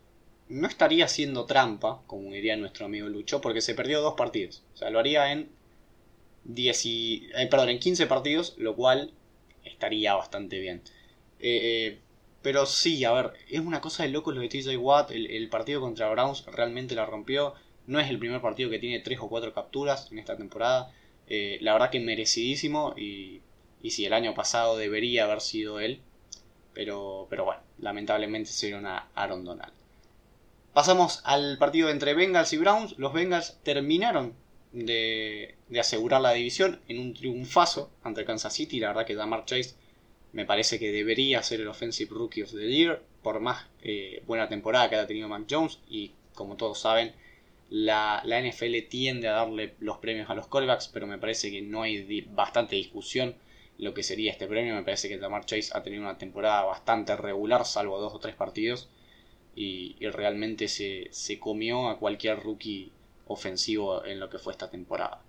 No 0.49 0.69
estaría 0.69 1.05
haciendo 1.05 1.45
trampa, 1.45 2.03
como 2.07 2.31
diría 2.33 2.57
nuestro 2.57 2.87
amigo 2.87 3.09
Lucho, 3.09 3.41
porque 3.41 3.61
se 3.61 3.75
perdió 3.75 4.01
dos 4.01 4.15
partidos. 4.15 4.63
O 4.75 4.77
sea, 4.77 4.91
lo 4.91 4.99
haría 4.99 5.33
en, 5.33 5.51
10 6.45 6.87
eh, 6.87 7.49
perdón, 7.51 7.71
en 7.71 7.79
15 7.79 8.07
partidos, 8.07 8.55
lo 8.57 8.77
cual 8.77 9.13
estaría 9.65 10.15
bastante 10.15 10.59
bien. 10.59 10.83
Eh, 11.39 11.61
eh, 11.63 11.99
pero 12.47 12.65
sí, 12.65 13.05
a 13.05 13.11
ver, 13.11 13.33
es 13.51 13.59
una 13.59 13.81
cosa 13.81 14.05
de 14.05 14.11
locos 14.11 14.33
lo 14.33 14.41
de 14.41 14.49
TJ 14.49 14.77
Watt. 14.77 15.11
El, 15.11 15.49
partido 15.49 15.81
contra 15.81 16.09
Browns 16.11 16.45
realmente 16.47 16.95
la 16.95 17.05
rompió. 17.05 17.55
No 17.89 17.99
es 17.99 18.09
el 18.09 18.21
primer 18.21 18.41
partido 18.41 18.71
que 18.71 18.79
tiene 18.79 19.01
3 19.01 19.19
o 19.21 19.29
4 19.29 19.53
capturas 19.53 20.13
en 20.13 20.21
esta 20.21 20.37
temporada. 20.37 20.93
la 21.29 21.73
verdad 21.73 21.91
que 21.91 21.99
merecidísimo 21.99 22.95
y 22.97 23.41
y 23.83 23.91
si 23.91 24.05
el 24.05 24.13
año 24.13 24.35
pasado 24.35 24.77
debería 24.77 25.25
haber 25.25 25.41
sido 25.41 25.81
él. 25.81 26.01
Pero, 26.75 27.27
pero 27.31 27.45
bueno, 27.45 27.63
lamentablemente 27.79 28.51
sería 28.51 28.79
una 28.79 29.09
Aaron 29.15 29.45
Donald. 29.45 29.73
Pasamos 30.75 31.23
al 31.25 31.57
partido 31.57 31.89
entre 31.89 32.15
Bengals 32.15 32.53
y 32.53 32.59
Browns. 32.59 32.99
Los 32.99 33.15
Bengals 33.15 33.59
terminaron 33.63 34.35
de, 34.73 35.55
asegurar 35.79 36.21
la 36.21 36.33
división 36.33 36.81
en 36.89 36.99
un 36.99 37.15
triunfazo 37.15 37.91
ante 38.03 38.25
Kansas 38.25 38.53
City. 38.53 38.81
La 38.81 38.89
verdad 38.89 39.07
que 39.07 39.15
Damar 39.15 39.47
Chase 39.47 39.75
me 40.37 40.45
parece 40.45 40.79
que 40.79 40.93
debería 40.93 41.43
ser 41.43 41.63
el 41.63 41.69
Offensive 41.69 42.11
Rookie 42.11 42.43
of 42.43 42.53
the 42.53 42.71
Year. 42.71 43.03
Por 43.23 43.41
más 43.41 43.65
eh, 43.83 44.23
buena 44.27 44.51
temporada 44.51 44.91
que 44.91 44.97
haya 44.97 45.07
tenido 45.07 45.29
Mac 45.29 45.47
Jones. 45.49 45.79
Y 45.89 46.13
como 46.35 46.57
todos 46.57 46.79
saben, 46.79 47.15
la, 47.71 48.21
la, 48.23 48.43
NFL 48.43 48.87
tiende 48.91 49.29
a 49.29 49.33
darle 49.33 49.77
los 49.81 49.97
premios 49.97 50.29
a 50.29 50.35
los 50.35 50.47
callbacks. 50.47 50.89
Pero 50.89 51.07
me 51.07 51.17
parece 51.17 51.51
que 51.51 51.63
no 51.63 51.81
hay 51.81 52.21
bastante 52.31 52.77
discusión 52.77 53.35
lo 53.79 53.95
que 53.95 54.03
sería 54.03 54.31
este 54.31 54.47
premio. 54.47 54.75
Me 54.75 54.83
parece 54.83 55.09
que 55.09 55.17
Tamar 55.17 55.47
Chase 55.47 55.71
ha 55.73 55.83
tenido 55.83 56.03
una 56.03 56.19
temporada 56.19 56.65
bastante 56.65 57.17
regular, 57.17 57.65
salvo 57.65 57.99
dos 57.99 58.13
o 58.13 58.19
tres 58.19 58.35
partidos. 58.35 58.91
Y, 59.55 59.97
realmente 60.11 60.69
se, 60.69 61.39
comió 61.41 61.89
a 61.89 61.99
cualquier 61.99 62.41
rookie 62.41 62.93
ofensivo 63.27 64.05
en 64.05 64.21
lo 64.21 64.29
que 64.29 64.39
fue 64.39 64.53
esta 64.53 64.69
temporada. 64.69 65.23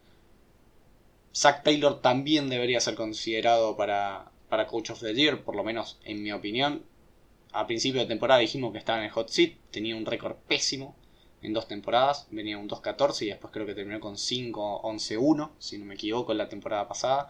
Zach 1.34 1.63
Taylor 1.63 2.02
también 2.02 2.50
debería 2.50 2.82
ser 2.82 2.96
considerado 2.96 3.78
para, 3.78 4.32
para 4.49 4.67
Coach 4.67 4.91
of 4.91 5.01
the 5.01 5.13
Year, 5.13 5.43
por 5.43 5.55
lo 5.55 5.63
menos 5.63 5.99
en 6.03 6.23
mi 6.23 6.31
opinión. 6.31 6.83
A 7.51 7.65
principio 7.65 8.01
de 8.01 8.07
temporada 8.07 8.41
dijimos 8.41 8.71
que 8.71 8.77
estaba 8.77 8.99
en 8.99 9.05
el 9.05 9.12
hot 9.12 9.29
seat, 9.29 9.53
tenía 9.71 9.95
un 9.95 10.05
récord 10.05 10.36
pésimo 10.47 10.95
en 11.41 11.53
dos 11.53 11.67
temporadas, 11.67 12.27
venía 12.31 12.57
un 12.57 12.67
2-14 12.67 13.21
y 13.23 13.29
después 13.29 13.53
creo 13.53 13.65
que 13.65 13.75
terminó 13.75 13.99
con 13.99 14.15
5-11-1, 14.15 15.51
si 15.60 15.77
no 15.77 15.86
me 15.86 15.93
equivoco, 15.93 16.31
en 16.31 16.39
la 16.39 16.49
temporada 16.49 16.88
pasada. 16.88 17.29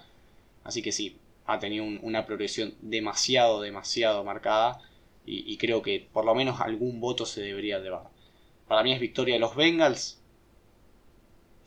Así 0.63 0.81
que 0.81 0.91
sí, 0.91 1.17
ha 1.45 1.59
tenido 1.59 1.85
una 2.01 2.25
progresión 2.25 2.75
demasiado, 2.81 3.61
demasiado 3.61 4.23
marcada. 4.23 4.81
Y, 5.29 5.57
creo 5.57 5.81
que 5.81 6.07
por 6.13 6.23
lo 6.23 6.33
menos 6.33 6.61
algún 6.61 7.01
voto 7.01 7.25
se 7.25 7.41
debería 7.41 7.79
llevar. 7.79 8.09
Para 8.65 8.81
mí 8.81 8.93
es 8.93 8.99
victoria 9.01 9.35
de 9.35 9.41
los 9.41 9.57
Bengals. 9.57 10.21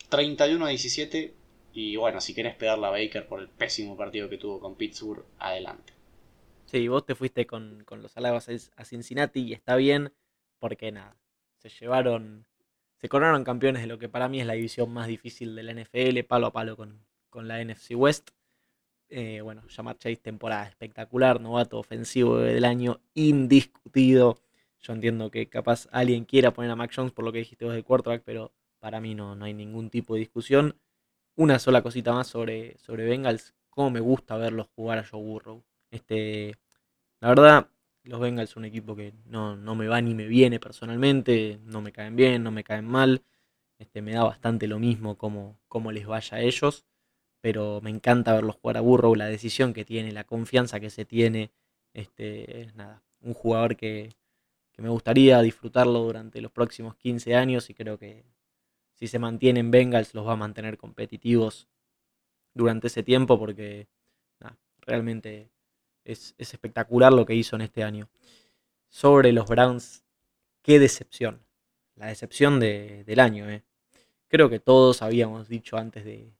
31 0.08 0.64
a 0.64 0.68
17. 0.70 1.34
Y 1.72 1.96
bueno, 1.96 2.20
si 2.20 2.34
querés 2.34 2.56
pegarla 2.56 2.88
a 2.88 2.90
Baker 2.90 3.26
por 3.26 3.40
el 3.40 3.48
pésimo 3.48 3.96
partido 3.96 4.28
que 4.28 4.38
tuvo 4.38 4.60
con 4.60 4.74
Pittsburgh, 4.74 5.24
adelante. 5.38 5.92
Sí, 6.66 6.86
vos 6.88 7.04
te 7.04 7.14
fuiste 7.14 7.46
con, 7.46 7.84
los 7.90 8.16
halagos 8.16 8.48
a 8.76 8.84
Cincinnati 8.84 9.40
y 9.40 9.52
está 9.52 9.76
bien, 9.76 10.12
porque 10.58 10.92
nada, 10.92 11.16
se 11.58 11.68
llevaron, 11.68 12.46
se 12.96 13.08
coronaron 13.08 13.44
campeones 13.44 13.82
de 13.82 13.88
lo 13.88 13.98
que 13.98 14.08
para 14.08 14.28
mí 14.28 14.40
es 14.40 14.46
la 14.46 14.52
división 14.52 14.92
más 14.92 15.08
difícil 15.08 15.56
de 15.56 15.62
la 15.64 15.72
NFL, 15.74 16.20
palo 16.28 16.46
a 16.46 16.52
palo 16.52 16.76
con, 16.76 17.04
con 17.28 17.48
la 17.48 17.64
NFC 17.64 17.92
West. 17.96 18.30
Eh, 19.08 19.40
bueno, 19.40 19.62
Jamar 19.68 19.98
Chase, 19.98 20.16
temporada 20.16 20.68
espectacular, 20.68 21.40
novato 21.40 21.78
ofensivo 21.78 22.38
del 22.38 22.64
año, 22.64 23.00
indiscutido. 23.14 24.38
Yo 24.80 24.92
entiendo 24.92 25.30
que 25.30 25.48
capaz 25.48 25.88
alguien 25.90 26.24
quiera 26.24 26.52
poner 26.52 26.70
a 26.70 26.76
Mac 26.76 26.92
Jones 26.94 27.12
por 27.12 27.24
lo 27.24 27.32
que 27.32 27.38
dijiste 27.38 27.64
vos 27.64 27.74
del 27.74 27.84
quarterback, 27.84 28.22
pero 28.24 28.52
para 28.78 29.00
mí 29.00 29.16
no, 29.16 29.34
no 29.34 29.44
hay 29.44 29.54
ningún 29.54 29.90
tipo 29.90 30.14
de 30.14 30.20
discusión. 30.20 30.76
Una 31.40 31.58
sola 31.58 31.82
cosita 31.82 32.12
más 32.12 32.26
sobre, 32.28 32.76
sobre 32.78 33.06
Bengals. 33.06 33.54
Cómo 33.70 33.90
me 33.90 34.00
gusta 34.00 34.36
verlos 34.36 34.68
jugar 34.76 34.98
a 34.98 35.04
Joe 35.04 35.22
Burrow. 35.22 35.64
Este, 35.90 36.54
la 37.20 37.30
verdad, 37.30 37.68
los 38.04 38.20
Bengals 38.20 38.50
son 38.50 38.62
un 38.62 38.66
equipo 38.66 38.94
que 38.94 39.14
no, 39.24 39.56
me 39.56 39.88
va 39.88 40.00
ni 40.02 40.14
me 40.14 40.26
viene 40.26 40.60
personalmente. 40.60 41.58
No 41.64 41.80
me 41.80 41.92
caen 41.92 42.14
bien, 42.14 42.42
no 42.42 42.50
me 42.50 42.62
caen 42.62 42.86
mal. 42.86 43.22
Este, 43.78 44.02
me 44.02 44.12
da 44.12 44.24
bastante 44.24 44.66
lo 44.66 44.78
mismo 44.78 45.16
cómo 45.16 45.92
les 45.92 46.06
vaya 46.06 46.36
a 46.36 46.40
ellos 46.40 46.84
pero 47.40 47.80
me 47.82 47.90
encanta 47.90 48.34
verlos 48.34 48.56
jugar 48.56 48.76
a 48.76 48.80
Burrow, 48.80 49.14
la 49.14 49.26
decisión 49.26 49.72
que 49.72 49.84
tiene, 49.84 50.12
la 50.12 50.24
confianza 50.24 50.80
que 50.80 50.90
se 50.90 51.04
tiene. 51.04 51.50
Este, 51.94 52.70
nada, 52.74 53.02
un 53.20 53.34
jugador 53.34 53.76
que, 53.76 54.16
me 54.76 54.88
gustaría 54.88 55.40
disfrutarlo 55.42 56.00
durante 56.00 56.40
los 56.40 56.52
próximos 56.52 56.96
15 56.96 57.34
años 57.34 57.68
y 57.68 57.74
creo 57.74 57.98
que 57.98 58.24
si 59.00 59.08
se 59.08 59.18
mantiene 59.18 59.60
en 59.60 59.70
Bengals 59.70 60.14
los 60.14 60.26
va 60.26 60.34
a 60.34 60.36
mantener 60.36 60.78
competitivos 60.78 61.68
durante 62.54 62.86
ese 62.86 63.02
tiempo 63.02 63.38
porque 63.38 63.88
realmente 64.80 65.50
es, 66.04 66.34
espectacular 66.38 67.12
lo 67.12 67.26
que 67.26 67.34
hizo 67.34 67.56
en 67.56 67.62
este 67.62 67.82
año. 67.82 68.08
Sobre 68.88 69.32
los 69.32 69.46
Browns, 69.46 70.04
qué 70.62 70.78
decepción. 70.78 71.44
La 71.94 72.06
decepción 72.06 72.60
del 72.60 73.20
año. 73.20 73.48
Eh. 73.48 73.62
Creo 74.28 74.48
que 74.48 74.58
todos 74.58 75.02
habíamos 75.02 75.48
dicho 75.48 75.76
antes 75.76 76.04
de, 76.04 76.32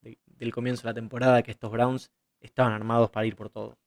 del 0.00 0.52
comienzo 0.52 0.82
de 0.82 0.90
la 0.90 0.94
temporada 0.94 1.42
que 1.42 1.50
estos 1.50 1.70
Browns 1.70 2.10
estaban 2.40 2.72
armados 2.72 3.10
para 3.10 3.26
ir 3.26 3.36
por 3.36 3.50
todo. 3.50 3.78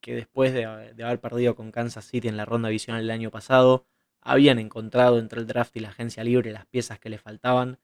Que 0.00 0.14
después 0.14 0.52
de, 0.52 0.64
haber 0.64 1.20
perdido 1.20 1.54
con 1.54 1.70
Kansas 1.70 2.04
City 2.06 2.28
en 2.28 2.36
la 2.36 2.44
ronda 2.44 2.68
divisional 2.68 3.02
el 3.02 3.10
año 3.10 3.30
pasado, 3.30 3.86
habían 4.24 4.58
encontrado 4.58 5.18
entre 5.18 5.40
el 5.40 5.46
draft 5.46 5.76
y 5.76 5.80
la 5.80 5.90
agencia 5.90 6.24
libre 6.24 6.50
las 6.50 6.66
piezas 6.66 6.98
que 6.98 7.10
les 7.10 7.20
faltaban 7.20 7.78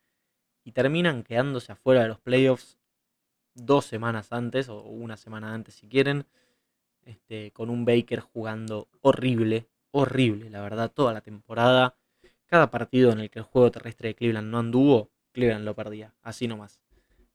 y 0.64 0.72
terminan 0.72 1.22
quedándose 1.22 1.72
afuera 1.72 2.02
de 2.02 2.08
los 2.08 2.18
playoffs 2.18 2.78
dos 3.54 3.84
semanas 3.84 4.32
antes 4.32 4.68
o 4.68 4.82
una 4.82 5.16
semana 5.16 5.54
antes 5.54 5.74
si 5.74 5.88
quieren, 5.88 6.26
este, 7.04 7.50
con 7.52 7.70
un 7.70 7.84
Baker 7.84 8.20
jugando 8.20 8.88
horrible, 9.02 9.68
horrible, 9.90 10.50
la 10.50 10.62
verdad, 10.62 10.90
toda 10.90 11.12
la 11.12 11.20
temporada. 11.20 11.96
Cada 12.46 12.70
partido 12.70 13.12
en 13.12 13.20
el 13.20 13.30
que 13.30 13.40
el 13.40 13.44
juego 13.44 13.70
terrestre 13.70 14.08
de 14.08 14.14
Cleveland 14.14 14.50
no 14.50 14.58
anduvo, 14.58 15.10
Cleveland 15.32 15.64
lo 15.64 15.74
perdía, 15.74 16.14
así 16.22 16.48
nomás. 16.48 16.80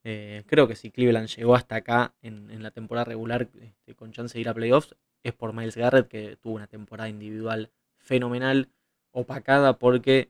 Eh, 0.03 0.43
creo 0.45 0.67
que 0.67 0.75
si 0.75 0.91
Cleveland 0.91 1.27
llegó 1.29 1.55
hasta 1.55 1.75
acá 1.75 2.13
en, 2.21 2.61
la 2.61 2.71
temporada 2.71 3.05
regular 3.05 3.49
este, 3.61 3.95
con 3.95 4.11
chance 4.11 4.33
de 4.33 4.41
ir 4.41 4.49
a 4.49 4.53
playoffs, 4.53 4.95
es 5.23 5.33
por 5.33 5.53
Miles 5.53 5.77
Garrett, 5.77 6.07
que 6.07 6.37
tuvo 6.37 6.55
una 6.55 6.67
temporada 6.67 7.09
individual 7.09 7.71
fenomenal, 7.97 8.69
opacada 9.15 9.79
porque 9.79 10.29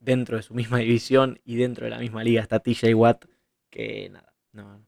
dentro 0.00 0.36
de 0.36 0.42
su 0.42 0.54
misma 0.54 0.78
división 0.78 1.40
y 1.44 1.56
dentro 1.56 1.84
de 1.84 1.90
la 1.90 1.98
misma 1.98 2.22
liga 2.22 2.42
está 2.42 2.60
TJ 2.60 2.94
Watt, 2.94 3.24
que 3.70 4.10
nada, 4.10 4.34
no, 4.52 4.86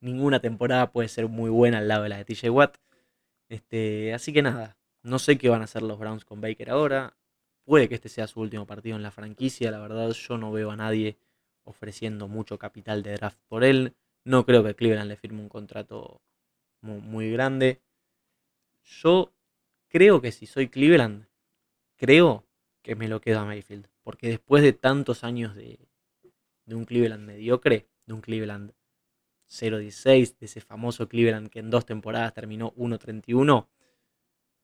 ninguna 0.00 0.40
temporada 0.40 0.92
puede 0.92 1.08
ser 1.08 1.28
muy 1.28 1.48
buena 1.48 1.78
al 1.78 1.88
lado 1.88 2.02
de 2.02 2.08
la 2.10 2.18
de 2.18 2.24
TJ 2.24 2.50
Watt. 2.50 2.76
Este, 3.48 4.12
así 4.12 4.32
que 4.32 4.42
nada, 4.42 4.76
no 5.02 5.18
sé 5.18 5.38
qué 5.38 5.48
van 5.48 5.62
a 5.62 5.64
hacer 5.64 5.82
los 5.82 5.98
Browns 5.98 6.24
con 6.24 6.40
Baker 6.40 6.70
ahora. 6.70 7.16
Puede 7.64 7.88
que 7.88 7.94
este 7.94 8.08
sea 8.08 8.26
su 8.26 8.40
último 8.40 8.66
partido 8.66 8.96
en 8.96 9.02
la 9.02 9.10
franquicia, 9.10 9.70
la 9.70 9.78
verdad 9.78 10.10
yo 10.10 10.38
no 10.38 10.52
veo 10.52 10.70
a 10.70 10.76
nadie 10.76 11.18
ofreciendo 11.64 12.28
mucho 12.28 12.58
capital 12.58 13.02
de 13.02 13.14
draft 13.14 13.38
por 13.46 13.62
él. 13.62 13.94
No 14.24 14.44
creo 14.44 14.64
que 14.64 14.74
Cleveland 14.74 15.08
le 15.08 15.16
firme 15.16 15.40
un 15.40 15.48
contrato 15.48 16.20
muy, 16.80 17.30
grande. 17.30 17.80
Yo 18.84 19.32
creo 19.88 20.20
que 20.20 20.32
si 20.32 20.46
soy 20.46 20.68
Cleveland, 20.68 21.27
creo 21.98 22.46
que 22.82 22.96
me 22.96 23.08
lo 23.08 23.20
quedo 23.20 23.40
a 23.40 23.44
Mayfield. 23.44 23.88
Porque 24.02 24.28
después 24.28 24.62
de 24.62 24.72
tantos 24.72 25.24
años 25.24 25.54
de, 25.54 25.78
un 26.66 26.86
Cleveland 26.86 27.26
mediocre, 27.26 27.86
de 28.06 28.14
un 28.14 28.22
Cleveland 28.22 28.72
0-16, 29.50 30.38
de 30.38 30.46
ese 30.46 30.62
famoso 30.62 31.08
Cleveland 31.08 31.50
que 31.50 31.58
en 31.58 31.68
dos 31.68 31.84
temporadas 31.84 32.32
terminó 32.32 32.72
1-31, 32.74 33.66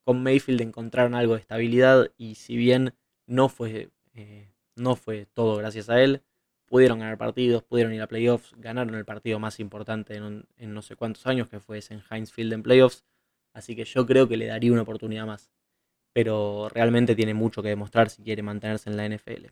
con 0.03 0.23
Mayfield 0.23 0.63
encontraron 0.63 1.15
algo 1.15 1.35
de 1.35 1.41
estabilidad 1.41 2.11
y 2.17 2.37
si 2.37 2.57
bien 2.57 2.95
no 3.27 3.49
fue, 3.49 3.91
eh, 4.15 4.49
no 4.77 4.97
fue 4.97 5.27
todo 5.27 5.57
gracias 5.57 5.91
a 5.91 6.03
él. 6.03 6.23
Pudieron 6.67 6.99
ganar 6.99 7.19
partidos, 7.19 7.63
pudieron 7.63 7.93
ir 7.93 8.01
a 8.01 8.09
playoffs, 8.09 8.55
ganaron 8.57 8.95
el 8.95 9.05
partido 9.05 9.39
más 9.39 9.61
importante 9.61 10.17
en, 10.17 10.47
en 10.57 10.75
no 10.75 10.83
sé 10.83 10.97
cuántos 10.97 11.27
años, 11.27 11.49
que 11.49 11.61
fue 11.61 11.81
en 11.91 12.03
Heinz 12.11 12.33
Field 12.33 12.53
en 12.55 12.63
playoffs. 12.63 13.05
Así 13.53 13.77
que 13.77 13.85
yo 13.85 14.07
creo 14.07 14.27
que 14.29 14.37
le 14.37 14.47
daría 14.47 14.73
una 14.73 14.83
oportunidad 14.83 15.27
más. 15.27 15.51
Pero 16.15 16.71
realmente 16.71 17.15
tiene 17.15 17.35
mucho 17.35 17.63
que 17.63 17.69
demostrar 17.69 18.09
si 18.09 18.23
quiere 18.23 18.43
mantenerse 18.43 18.89
en 18.89 18.97
la 18.97 19.07
NFL. 19.07 19.49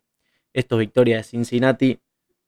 Esto 0.54 0.76
es 0.76 0.80
victoria 0.80 1.18
de 1.18 1.24
Cincinnati, 1.24 1.98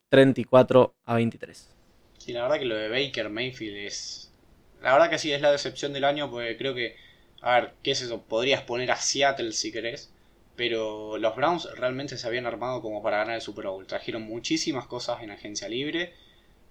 34 0.08 0.94
a 1.04 1.14
23. 1.16 1.74
Sí, 2.18 2.32
la 2.32 2.42
verdad 2.42 2.58
que 2.58 2.64
lo 2.64 2.76
de 2.76 2.88
Baker 2.88 3.28
Mayfield 3.28 3.76
es. 3.76 4.32
La 4.80 4.92
verdad 4.92 5.10
que 5.10 5.18
sí 5.18 5.32
es 5.32 5.42
la 5.42 5.52
decepción 5.52 5.92
del 5.92 6.04
año, 6.04 6.30
porque 6.30 6.56
creo 6.56 6.74
que. 6.74 6.96
A 7.42 7.60
ver, 7.60 7.74
¿qué 7.82 7.90
es 7.90 8.00
eso? 8.00 8.22
Podrías 8.22 8.62
poner 8.62 8.90
a 8.90 8.96
Seattle 8.96 9.52
si 9.52 9.72
querés. 9.72 10.10
Pero 10.56 11.18
los 11.18 11.34
Browns 11.34 11.68
realmente 11.76 12.16
se 12.16 12.26
habían 12.26 12.46
armado 12.46 12.80
como 12.80 13.02
para 13.02 13.18
ganar 13.18 13.34
el 13.34 13.40
Super 13.40 13.66
Bowl. 13.66 13.86
Trajeron 13.86 14.22
muchísimas 14.22 14.86
cosas 14.86 15.22
en 15.22 15.32
agencia 15.32 15.68
libre. 15.68 16.14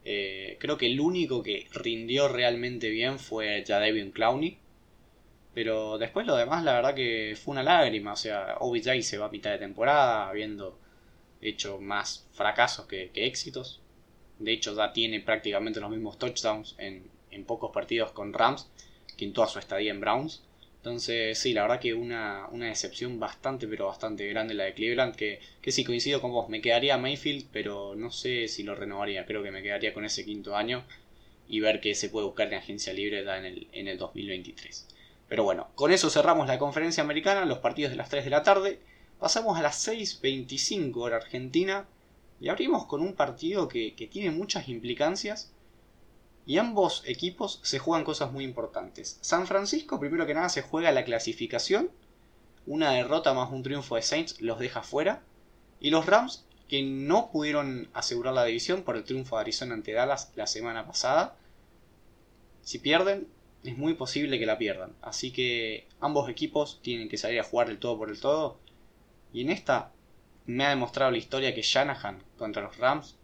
Eh, 0.05 0.57
creo 0.59 0.77
que 0.77 0.87
el 0.87 0.99
único 0.99 1.43
que 1.43 1.67
rindió 1.71 2.29
realmente 2.29 2.89
bien 2.89 3.19
fue 3.19 3.63
Jadavion 3.67 4.11
Clowney. 4.11 4.57
Pero 5.53 5.97
después 5.97 6.25
lo 6.25 6.35
demás, 6.35 6.63
la 6.63 6.73
verdad 6.73 6.95
que 6.95 7.37
fue 7.41 7.53
una 7.53 7.63
lágrima. 7.63 8.13
O 8.13 8.15
sea, 8.15 8.57
OBJ 8.59 9.01
se 9.03 9.17
va 9.17 9.27
a 9.27 9.29
mitad 9.29 9.51
de 9.51 9.59
temporada, 9.59 10.29
habiendo 10.29 10.79
hecho 11.41 11.79
más 11.79 12.27
fracasos 12.33 12.87
que, 12.87 13.11
éxitos. 13.13 13.81
De 14.39 14.51
hecho, 14.51 14.75
ya 14.75 14.91
tiene 14.93 15.19
prácticamente 15.19 15.79
los 15.79 15.91
mismos 15.91 16.17
touchdowns 16.17 16.75
en, 16.77 17.11
pocos 17.45 17.71
partidos 17.71 18.11
con 18.11 18.31
Rams 18.31 18.69
que 19.17 19.25
en 19.25 19.33
toda 19.33 19.47
su 19.47 19.59
estadía 19.59 19.91
en 19.91 19.99
Browns. 19.99 20.43
Entonces, 20.77 21.37
sí, 21.39 21.53
la 21.53 21.61
verdad 21.63 21.79
que 21.79 21.93
una, 21.93 22.47
una 22.51 22.67
decepción 22.67 23.19
bastante, 23.19 23.67
pero 23.67 23.87
bastante 23.87 24.27
grande 24.27 24.53
la 24.53 24.65
de 24.65 24.73
Cleveland. 24.73 25.15
Que, 25.15 25.39
que 25.61 25.71
sí, 25.71 25.83
coincido 25.83 26.19
con 26.19 26.31
vos. 26.31 26.49
Me 26.49 26.61
quedaría 26.61 26.97
Mayfield, 26.97 27.47
pero 27.51 27.95
no 27.95 28.11
sé 28.11 28.47
si 28.47 28.63
lo 28.63 28.75
renovaría. 28.75 29.25
Creo 29.25 29.43
que 29.43 29.51
me 29.51 29.61
quedaría 29.61 29.93
con 29.93 30.03
ese 30.03 30.25
quinto 30.25 30.55
año 30.55 30.83
y 31.47 31.59
ver 31.59 31.79
qué 31.79 31.95
se 31.95 32.09
puede 32.09 32.25
buscar 32.25 32.47
en 32.47 32.55
agencia 32.55 32.93
libre 32.93 33.21
en 33.21 33.45
el, 33.45 33.67
en 33.71 33.87
el 33.87 33.97
2023. 33.97 34.87
Pero 35.33 35.45
bueno, 35.45 35.71
con 35.73 35.91
eso 35.91 36.11
cerramos 36.11 36.45
la 36.45 36.59
conferencia 36.59 37.01
americana, 37.01 37.43
los 37.45 37.57
partidos 37.57 37.89
de 37.89 37.97
las 37.97 38.07
3 38.09 38.23
de 38.23 38.29
la 38.29 38.43
tarde. 38.43 38.79
Pasamos 39.17 39.57
a 39.57 39.63
las 39.63 39.87
6.25 39.87 40.95
hora 40.97 41.15
argentina 41.15 41.87
y 42.39 42.49
abrimos 42.49 42.85
con 42.85 43.01
un 43.01 43.15
partido 43.15 43.67
que, 43.67 43.95
tiene 44.11 44.29
muchas 44.29 44.69
implicancias 44.69 45.51
y 46.45 46.59
ambos 46.59 47.01
equipos 47.07 47.61
se 47.63 47.79
juegan 47.79 48.05
cosas 48.05 48.31
muy 48.31 48.43
importantes. 48.43 49.17
San 49.21 49.47
Francisco, 49.47 49.99
primero 49.99 50.27
que 50.27 50.35
nada, 50.35 50.49
se 50.49 50.61
juega 50.61 50.91
la 50.91 51.03
clasificación. 51.03 51.89
Una 52.67 52.91
derrota 52.91 53.33
más 53.33 53.51
un 53.51 53.63
triunfo 53.63 53.95
de 53.95 54.03
Saints 54.03 54.39
los 54.39 54.59
deja 54.59 54.83
fuera. 54.83 55.23
Y 55.79 55.89
los 55.89 56.05
Rams, 56.05 56.45
que 56.67 56.83
no 56.83 57.31
pudieron 57.31 57.89
asegurar 57.95 58.35
la 58.35 58.45
división 58.45 58.83
por 58.83 58.97
el 58.97 59.03
triunfo 59.03 59.37
de 59.37 59.41
Arizona 59.41 59.73
ante 59.73 59.93
Dallas 59.93 60.31
la 60.35 60.45
semana 60.45 60.85
pasada, 60.85 61.35
si 62.61 62.77
pierden, 62.77 63.27
es 63.63 63.77
muy 63.77 63.93
posible 63.93 64.39
que 64.39 64.45
la 64.45 64.57
pierdan. 64.57 64.93
Así 65.01 65.31
que 65.31 65.87
ambos 65.99 66.29
equipos 66.29 66.79
tienen 66.81 67.09
que 67.09 67.17
salir 67.17 67.39
a 67.39 67.43
jugar 67.43 67.69
el 67.69 67.79
todo 67.79 67.97
por 67.97 68.09
el 68.09 68.19
todo. 68.19 68.59
Y 69.31 69.41
en 69.41 69.49
esta 69.49 69.91
me 70.45 70.65
ha 70.65 70.69
demostrado 70.69 71.11
la 71.11 71.17
historia 71.17 71.55
que 71.55 71.61
Shanahan 71.61 72.21
contra 72.37 72.63
los 72.63 72.77
Rams 72.77 73.17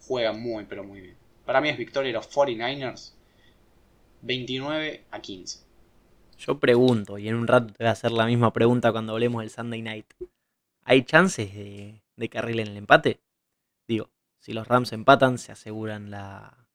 juega 0.00 0.32
muy 0.32 0.64
pero 0.64 0.84
muy 0.84 1.00
bien. 1.00 1.16
Para 1.44 1.60
mí 1.60 1.68
es 1.68 1.76
victoria 1.76 2.08
de 2.08 2.14
los 2.14 2.30
49ers 2.30 3.12
29 4.22 5.04
a 5.10 5.20
15. 5.20 5.64
Yo 6.38 6.58
pregunto, 6.58 7.18
y 7.18 7.28
en 7.28 7.36
un 7.36 7.46
rato 7.46 7.72
te 7.72 7.84
voy 7.84 7.88
a 7.88 7.92
hacer 7.92 8.12
la 8.12 8.26
misma 8.26 8.52
pregunta 8.52 8.92
cuando 8.92 9.12
hablemos 9.12 9.42
del 9.42 9.50
Sunday 9.50 9.82
Night. 9.82 10.06
¿Hay 10.84 11.04
chances 11.04 11.54
de, 11.54 12.02
de 12.16 12.28
que 12.28 12.38
arreglen 12.38 12.68
el 12.68 12.76
empate? 12.76 13.20
Digo, 13.86 14.10
si 14.38 14.52
los 14.52 14.66
Rams 14.66 14.92
empatan, 14.92 15.38
se 15.38 15.52
aseguran 15.52 16.10
la, 16.10 16.66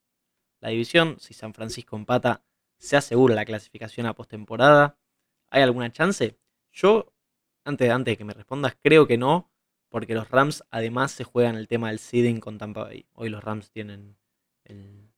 la 0.60 0.70
división. 0.70 1.16
Si 1.20 1.34
San 1.34 1.52
Francisco 1.52 1.96
empata, 1.96 2.42
se 2.78 2.96
asegura 2.96 3.34
la 3.34 3.44
clasificación 3.44 4.06
a 4.06 4.14
postemporada. 4.14 4.98
¿Hay 5.50 5.62
alguna 5.62 5.92
chance? 5.92 6.38
Yo, 6.72 7.12
antes, 7.64 7.90
antes 7.90 8.12
de 8.12 8.16
que 8.16 8.24
me 8.24 8.34
respondas, 8.34 8.76
creo 8.82 9.06
que 9.06 9.18
no, 9.18 9.50
porque 9.88 10.14
los 10.14 10.30
Rams 10.30 10.64
además 10.70 11.12
se 11.12 11.24
juegan 11.24 11.56
el 11.56 11.68
tema 11.68 11.88
del 11.88 11.98
seeding 11.98 12.40
con 12.40 12.58
Tampa 12.58 12.84
Bay. 12.84 13.06
Hoy 13.14 13.28
los 13.28 13.42
Rams 13.42 13.70
tienen 13.70 14.16
el, 14.64 15.10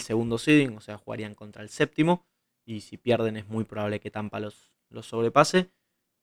segundo 0.00 0.38
seeding, 0.38 0.76
o 0.76 0.80
sea, 0.80 0.98
jugarían 0.98 1.34
contra 1.34 1.62
el 1.62 1.68
séptimo. 1.68 2.26
Y 2.64 2.82
si 2.82 2.96
pierden 2.96 3.36
es 3.36 3.48
muy 3.48 3.64
probable 3.64 4.00
que 4.00 4.10
Tampa 4.10 4.38
los, 4.38 4.70
los 4.88 5.06
sobrepase. 5.06 5.70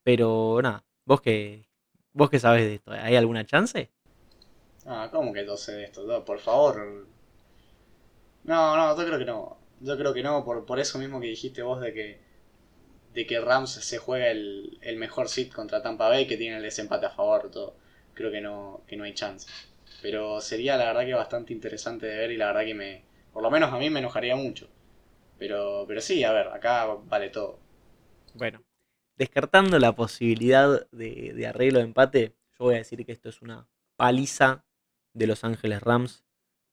Pero 0.04 0.60
nada, 0.62 0.86
vos 1.06 1.22
que, 1.22 1.68
vos 2.14 2.30
que 2.30 2.40
sabes 2.40 2.64
de 2.64 2.76
esto, 2.76 2.92
¿hay 2.92 3.16
alguna 3.16 3.46
chance? 3.46 3.92
Ah, 4.86 5.10
¿cómo 5.12 5.34
que 5.34 5.44
no 5.44 5.58
sé 5.58 5.74
de 5.74 5.84
esto? 5.86 6.24
por 6.24 6.40
favor. 6.40 7.06
No, 8.46 8.78
no, 8.78 8.98
yo 8.98 9.06
creo 9.06 9.20
que 9.20 9.26
no. 9.26 9.67
Yo 9.82 9.98
creo 9.98 10.14
que 10.14 10.24
no, 10.24 10.44
por, 10.44 10.66
por 10.66 10.80
eso 10.80 10.98
mismo 10.98 11.20
que 11.20 11.28
dijiste 11.28 11.62
vos 11.62 11.82
de 11.82 11.94
que 11.94 12.28
de 13.18 13.26
que 13.26 13.40
Rams 13.42 13.72
se 13.72 13.98
juega 13.98 14.30
el, 14.30 14.96
mejor 14.98 15.28
sit 15.28 15.52
contra 15.52 15.82
Tampa 15.82 16.08
Bay, 16.08 16.28
que 16.28 16.38
tiene 16.38 16.58
el 16.58 16.62
desempate 16.62 17.08
a 17.08 17.10
favor, 17.10 17.50
todo. 17.50 17.76
Creo 18.14 18.30
que 18.30 18.42
no, 18.42 18.84
que 18.86 18.96
no 18.96 19.06
hay 19.06 19.16
chance. 19.16 19.50
Pero 20.04 20.40
sería 20.40 20.78
la 20.78 20.86
verdad 20.86 21.04
que 21.04 21.16
bastante 21.16 21.52
interesante 21.52 22.06
de 22.06 22.16
ver 22.16 22.32
y 22.32 22.38
la 22.38 22.46
verdad 22.46 22.66
que 22.66 22.76
me, 22.76 23.04
por 23.34 23.42
lo 23.42 23.50
menos 23.50 23.74
a 23.74 23.80
mí 23.80 23.90
me 23.90 24.02
enojaría 24.02 24.36
mucho. 24.36 24.70
Pero, 25.40 25.86
pero 25.88 26.00
sí, 26.00 26.24
a 26.24 26.32
ver, 26.32 26.50
acá 26.50 26.86
vale 27.06 27.32
todo. 27.32 27.60
Bueno, 28.36 28.64
descartando 29.16 29.80
la 29.80 29.96
posibilidad 29.96 30.88
de, 30.92 31.34
de 31.34 31.48
arreglo 31.48 31.80
de 31.80 31.86
empate, 31.86 32.36
yo 32.60 32.66
voy 32.66 32.76
a 32.76 32.80
decir 32.80 33.04
que 33.04 33.14
esto 33.14 33.30
es 33.30 33.42
una 33.42 33.68
paliza 33.96 34.64
de 35.14 35.26
Los 35.26 35.44
Ángeles 35.44 35.82
Rams, 35.82 36.24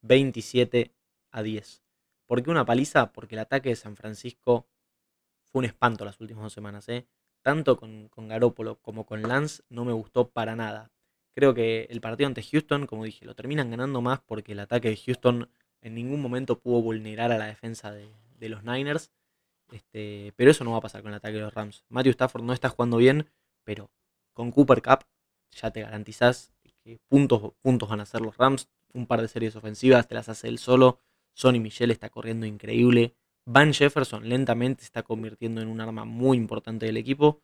27 0.03 0.93
a 1.31 1.43
10. 1.43 1.84
¿Por 2.35 2.43
qué 2.43 2.51
una 2.51 2.65
paliza? 2.65 3.13
Porque 3.13 3.37
el 3.37 3.43
ataque 3.43 3.69
de 3.69 3.77
San 3.77 3.95
Francisco 3.95 4.67
fue 5.45 5.61
un 5.61 5.67
espanto 5.67 6.05
las 6.05 6.21
últimas 6.21 6.43
dos 6.43 6.53
semanas. 6.53 6.89
¿eh? 6.89 7.07
Tanto 7.43 7.77
con, 7.77 8.09
con 8.09 8.27
Garópolo 8.27 8.81
como 8.83 9.07
con 9.07 9.23
Lance 9.23 9.63
no 9.69 9.85
me 9.85 9.93
gustó 9.93 10.31
para 10.31 10.57
nada. 10.57 10.91
Creo 11.33 11.55
que 11.55 11.87
el 11.91 12.01
partido 12.01 12.27
ante 12.27 12.43
Houston, 12.43 12.89
como 12.89 13.05
dije, 13.05 13.25
lo 13.25 13.37
terminan 13.37 13.71
ganando 13.71 14.01
más 14.03 14.19
porque 14.19 14.51
el 14.51 14.59
ataque 14.59 14.89
de 14.89 14.97
Houston 14.97 15.49
en 15.81 15.95
ningún 15.95 16.21
momento 16.21 16.59
pudo 16.59 16.83
vulnerar 16.83 17.31
a 17.31 17.39
la 17.39 17.47
defensa 17.47 17.93
de, 17.93 18.11
los 18.49 18.65
Niners. 18.65 19.13
Este, 19.71 20.33
pero 20.35 20.51
eso 20.51 20.65
no 20.65 20.73
va 20.73 20.79
a 20.79 20.81
pasar 20.81 21.03
con 21.03 21.13
el 21.13 21.19
ataque 21.19 21.37
de 21.37 21.43
los 21.43 21.55
Rams. 21.55 21.85
Matthew 21.89 22.15
Stafford 22.15 22.43
no 22.43 22.53
está 22.53 22.69
jugando 22.69 22.97
bien, 22.97 23.31
pero 23.63 23.93
con 24.33 24.51
Cooper 24.51 24.83
Cup 24.83 25.05
ya 25.53 25.71
te 25.71 25.83
garantizás 25.83 26.53
que 26.83 26.99
puntos, 27.07 27.53
puntos 27.63 27.89
van 27.89 28.01
a 28.01 28.07
ser 28.07 28.23
los 28.23 28.37
Rams. 28.37 28.69
Un 28.93 29.07
par 29.07 29.21
de 29.21 29.29
series 29.29 29.55
ofensivas 29.55 30.09
te 30.09 30.17
las 30.17 30.29
hace 30.29 30.49
él 30.49 30.59
solo. 30.59 30.99
Sonny 31.35 31.61
Michel 31.61 31.91
está 31.91 32.09
corriendo 32.09 32.47
increíble. 32.47 33.15
Van 33.45 33.75
Jefferson 33.75 34.29
lentamente 34.29 34.81
se 34.81 34.87
está 34.87 35.03
convirtiendo 35.03 35.61
en 35.61 35.69
un 35.69 35.81
arma 35.81 36.05
muy 36.05 36.37
importante 36.39 36.87
del 36.87 36.97
equipo. 36.97 37.43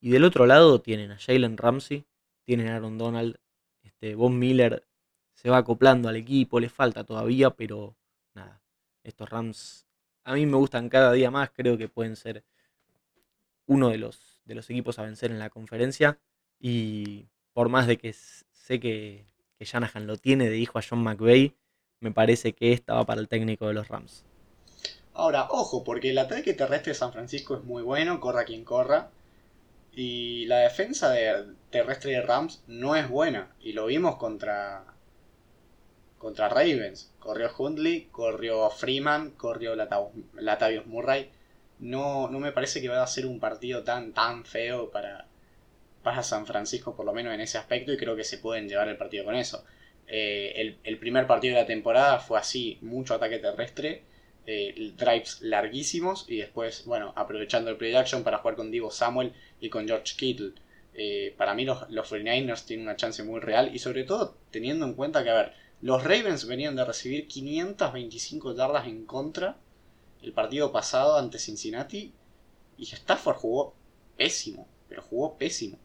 Y 0.00 0.10
del 0.10 0.24
otro 0.24 0.46
lado 0.46 0.80
tienen 0.80 1.10
a 1.10 1.18
Jalen 1.18 1.56
Ramsey, 1.56 2.06
tienen 2.44 2.68
a 2.68 2.76
Aaron 2.76 2.98
Donald, 2.98 3.36
este, 3.82 4.14
Von 4.14 4.38
Miller 4.38 4.86
se 5.34 5.50
va 5.50 5.58
acoplando 5.58 6.08
al 6.08 6.16
equipo, 6.16 6.60
le 6.60 6.68
falta 6.68 7.04
todavía, 7.04 7.50
pero 7.50 7.96
nada, 8.34 8.60
estos 9.04 9.28
Rams 9.28 9.88
a 10.28 10.34
mí 10.34 10.44
me 10.44 10.56
gustan 10.56 10.88
cada 10.88 11.12
día 11.12 11.30
más, 11.30 11.50
creo 11.50 11.78
que 11.78 11.88
pueden 11.88 12.14
ser 12.14 12.44
uno 13.66 13.88
de 13.88 13.98
los, 13.98 14.42
de 14.44 14.54
los 14.54 14.68
equipos 14.68 14.98
a 14.98 15.02
vencer 15.02 15.30
en 15.30 15.38
la 15.38 15.48
conferencia. 15.48 16.18
Y 16.60 17.28
por 17.54 17.68
más 17.70 17.86
de 17.86 17.96
que 17.96 18.12
sé 18.12 18.78
que, 18.78 19.24
que 19.56 19.64
Shanahan 19.64 20.06
lo 20.06 20.16
tiene 20.18 20.50
de 20.50 20.58
hijo 20.58 20.78
a 20.78 20.82
John 20.82 21.02
McVay, 21.02 21.54
me 22.00 22.12
parece 22.12 22.52
que 22.52 22.72
esta 22.72 22.94
va 22.94 23.06
para 23.06 23.20
el 23.20 23.28
técnico 23.28 23.66
de 23.66 23.74
los 23.74 23.88
Rams. 23.88 24.24
Ahora, 25.14 25.48
ojo, 25.50 25.82
porque 25.82 26.10
el 26.10 26.18
ataque 26.18 26.54
terrestre 26.54 26.92
de 26.92 26.98
San 26.98 27.12
Francisco 27.12 27.56
es 27.56 27.64
muy 27.64 27.82
bueno, 27.82 28.20
corra 28.20 28.44
quien 28.44 28.64
corra. 28.64 29.10
Y 29.92 30.46
la 30.46 30.58
defensa 30.58 31.10
de, 31.10 31.54
terrestre 31.70 32.12
de 32.12 32.22
Rams 32.22 32.62
no 32.68 32.94
es 32.94 33.08
buena. 33.08 33.50
Y 33.60 33.72
lo 33.72 33.86
vimos 33.86 34.16
contra. 34.16 34.84
contra 36.18 36.48
Ravens. 36.48 37.12
Corrió 37.18 37.50
Hundley, 37.56 38.04
corrió 38.12 38.70
Freeman, 38.70 39.32
corrió 39.32 39.74
Latavius 39.74 40.86
Murray. 40.86 41.30
No, 41.80 42.28
no 42.28 42.38
me 42.38 42.52
parece 42.52 42.80
que 42.80 42.88
vaya 42.88 43.02
a 43.02 43.08
ser 43.08 43.26
un 43.26 43.40
partido 43.40 43.82
tan, 43.82 44.12
tan 44.12 44.44
feo 44.44 44.90
para, 44.90 45.26
para 46.02 46.22
San 46.22 46.46
Francisco, 46.46 46.94
por 46.94 47.06
lo 47.06 47.12
menos 47.12 47.34
en 47.34 47.40
ese 47.40 47.58
aspecto, 47.58 47.92
y 47.92 47.96
creo 47.96 48.16
que 48.16 48.24
se 48.24 48.38
pueden 48.38 48.68
llevar 48.68 48.88
el 48.88 48.96
partido 48.96 49.24
con 49.24 49.34
eso. 49.34 49.64
Eh, 50.10 50.74
el, 50.84 50.98
primer 50.98 51.26
partido 51.26 51.54
de 51.54 51.60
la 51.60 51.66
temporada 51.66 52.18
fue 52.18 52.38
así, 52.38 52.78
mucho 52.80 53.14
ataque 53.14 53.38
terrestre, 53.38 54.02
eh, 54.46 54.94
drives 54.96 55.42
larguísimos 55.42 56.24
y 56.28 56.38
después, 56.38 56.86
bueno, 56.86 57.12
aprovechando 57.14 57.70
el 57.70 57.76
play 57.76 57.94
action 57.94 58.24
para 58.24 58.38
jugar 58.38 58.56
con 58.56 58.70
Divo 58.70 58.90
Samuel 58.90 59.34
y 59.60 59.68
con 59.68 59.86
George 59.86 60.14
Kittle. 60.16 60.52
Eh, 60.94 61.34
para 61.36 61.54
mí 61.54 61.64
los, 61.64 61.88
los 61.90 62.10
49ers 62.10 62.64
tienen 62.64 62.86
una 62.86 62.96
chance 62.96 63.22
muy 63.22 63.40
real 63.40 63.70
y 63.74 63.78
sobre 63.78 64.04
todo 64.04 64.36
teniendo 64.50 64.86
en 64.86 64.94
cuenta 64.94 65.22
que, 65.22 65.30
a 65.30 65.34
ver, 65.34 65.52
los 65.82 66.02
Ravens 66.02 66.46
venían 66.46 66.74
de 66.74 66.84
recibir 66.84 67.28
525 67.28 68.56
yardas 68.56 68.86
en 68.86 69.04
contra 69.04 69.56
el 70.22 70.32
partido 70.32 70.72
pasado 70.72 71.18
ante 71.18 71.38
Cincinnati 71.38 72.12
y 72.78 72.84
Stafford 72.84 73.36
jugó 73.36 73.74
pésimo, 74.16 74.66
pero 74.88 75.02
jugó 75.02 75.36
pésimo. 75.36 75.78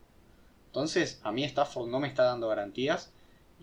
Entonces, 0.67 1.19
a 1.23 1.31
mí 1.31 1.43
Stafford 1.43 1.89
no 1.89 1.99
me 1.99 2.07
está 2.07 2.23
dando 2.23 2.47
garantías 2.47 3.12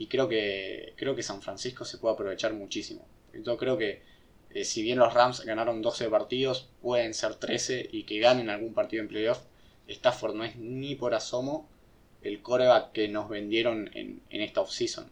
y 0.00 0.06
creo 0.06 0.30
que, 0.30 0.94
creo 0.96 1.14
que 1.14 1.22
San 1.22 1.42
Francisco 1.42 1.84
se 1.84 1.98
puede 1.98 2.14
aprovechar 2.14 2.54
muchísimo. 2.54 3.06
Yo 3.34 3.58
creo 3.58 3.76
que 3.76 4.02
eh, 4.48 4.64
si 4.64 4.82
bien 4.82 4.98
los 4.98 5.12
Rams 5.12 5.44
ganaron 5.44 5.82
12 5.82 6.08
partidos, 6.08 6.70
pueden 6.80 7.12
ser 7.12 7.34
13 7.34 7.90
y 7.92 8.04
que 8.04 8.18
ganen 8.18 8.48
algún 8.48 8.72
partido 8.72 9.02
en 9.02 9.08
playoff. 9.08 9.42
Stafford 9.86 10.36
no 10.36 10.44
es 10.44 10.56
ni 10.56 10.94
por 10.94 11.12
asomo 11.12 11.68
el 12.22 12.40
coreback 12.40 12.92
que 12.92 13.08
nos 13.08 13.28
vendieron 13.28 13.90
en, 13.92 14.22
en 14.30 14.40
esta 14.40 14.62
offseason. 14.62 15.06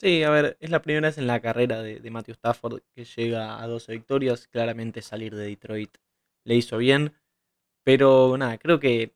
Sí, 0.00 0.24
a 0.24 0.30
ver, 0.30 0.56
es 0.58 0.70
la 0.70 0.82
primera 0.82 1.06
vez 1.06 1.18
en 1.18 1.28
la 1.28 1.38
carrera 1.40 1.80
de, 1.80 2.00
de 2.00 2.10
Matthew 2.10 2.34
Stafford 2.34 2.80
que 2.96 3.04
llega 3.04 3.62
a 3.62 3.66
12 3.68 3.92
victorias. 3.92 4.48
Claramente 4.48 5.02
salir 5.02 5.36
de 5.36 5.46
Detroit 5.46 5.98
le 6.42 6.56
hizo 6.56 6.78
bien. 6.78 7.14
Pero 7.84 8.36
nada, 8.38 8.58
creo 8.58 8.80
que 8.80 9.14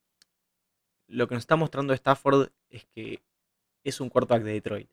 lo 1.09 1.27
que 1.27 1.35
nos 1.35 1.43
está 1.43 1.57
mostrando 1.57 1.95
Stafford 1.95 2.51
es 2.71 2.85
que 2.95 3.23
es 3.85 4.01
un 4.01 4.09
quarterback 4.09 4.43
de 4.43 4.53
Detroit. 4.53 4.89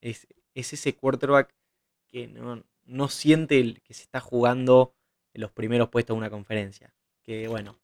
Es, 0.00 0.26
es 0.54 0.72
ese 0.72 0.94
quarterback 0.94 1.54
que 2.06 2.26
no, 2.26 2.64
no 2.84 3.08
siente 3.08 3.60
el, 3.60 3.80
que 3.82 3.94
se 3.94 4.02
está 4.02 4.20
jugando 4.20 4.94
en 5.32 5.40
los 5.40 5.50
primeros 5.50 5.88
puestos 5.88 6.14
de 6.14 6.18
una 6.18 6.30
conferencia. 6.30 6.94
Que 7.22 7.48
bueno, 7.48 7.78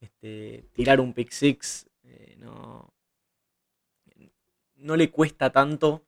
este, 0.00 0.64
tirar 0.72 1.00
un 1.00 1.12
pick 1.12 1.30
six 1.30 1.86
eh, 2.02 2.36
no, 2.38 2.92
no 4.76 4.96
le 4.96 5.10
cuesta 5.10 5.50
tanto 5.50 6.04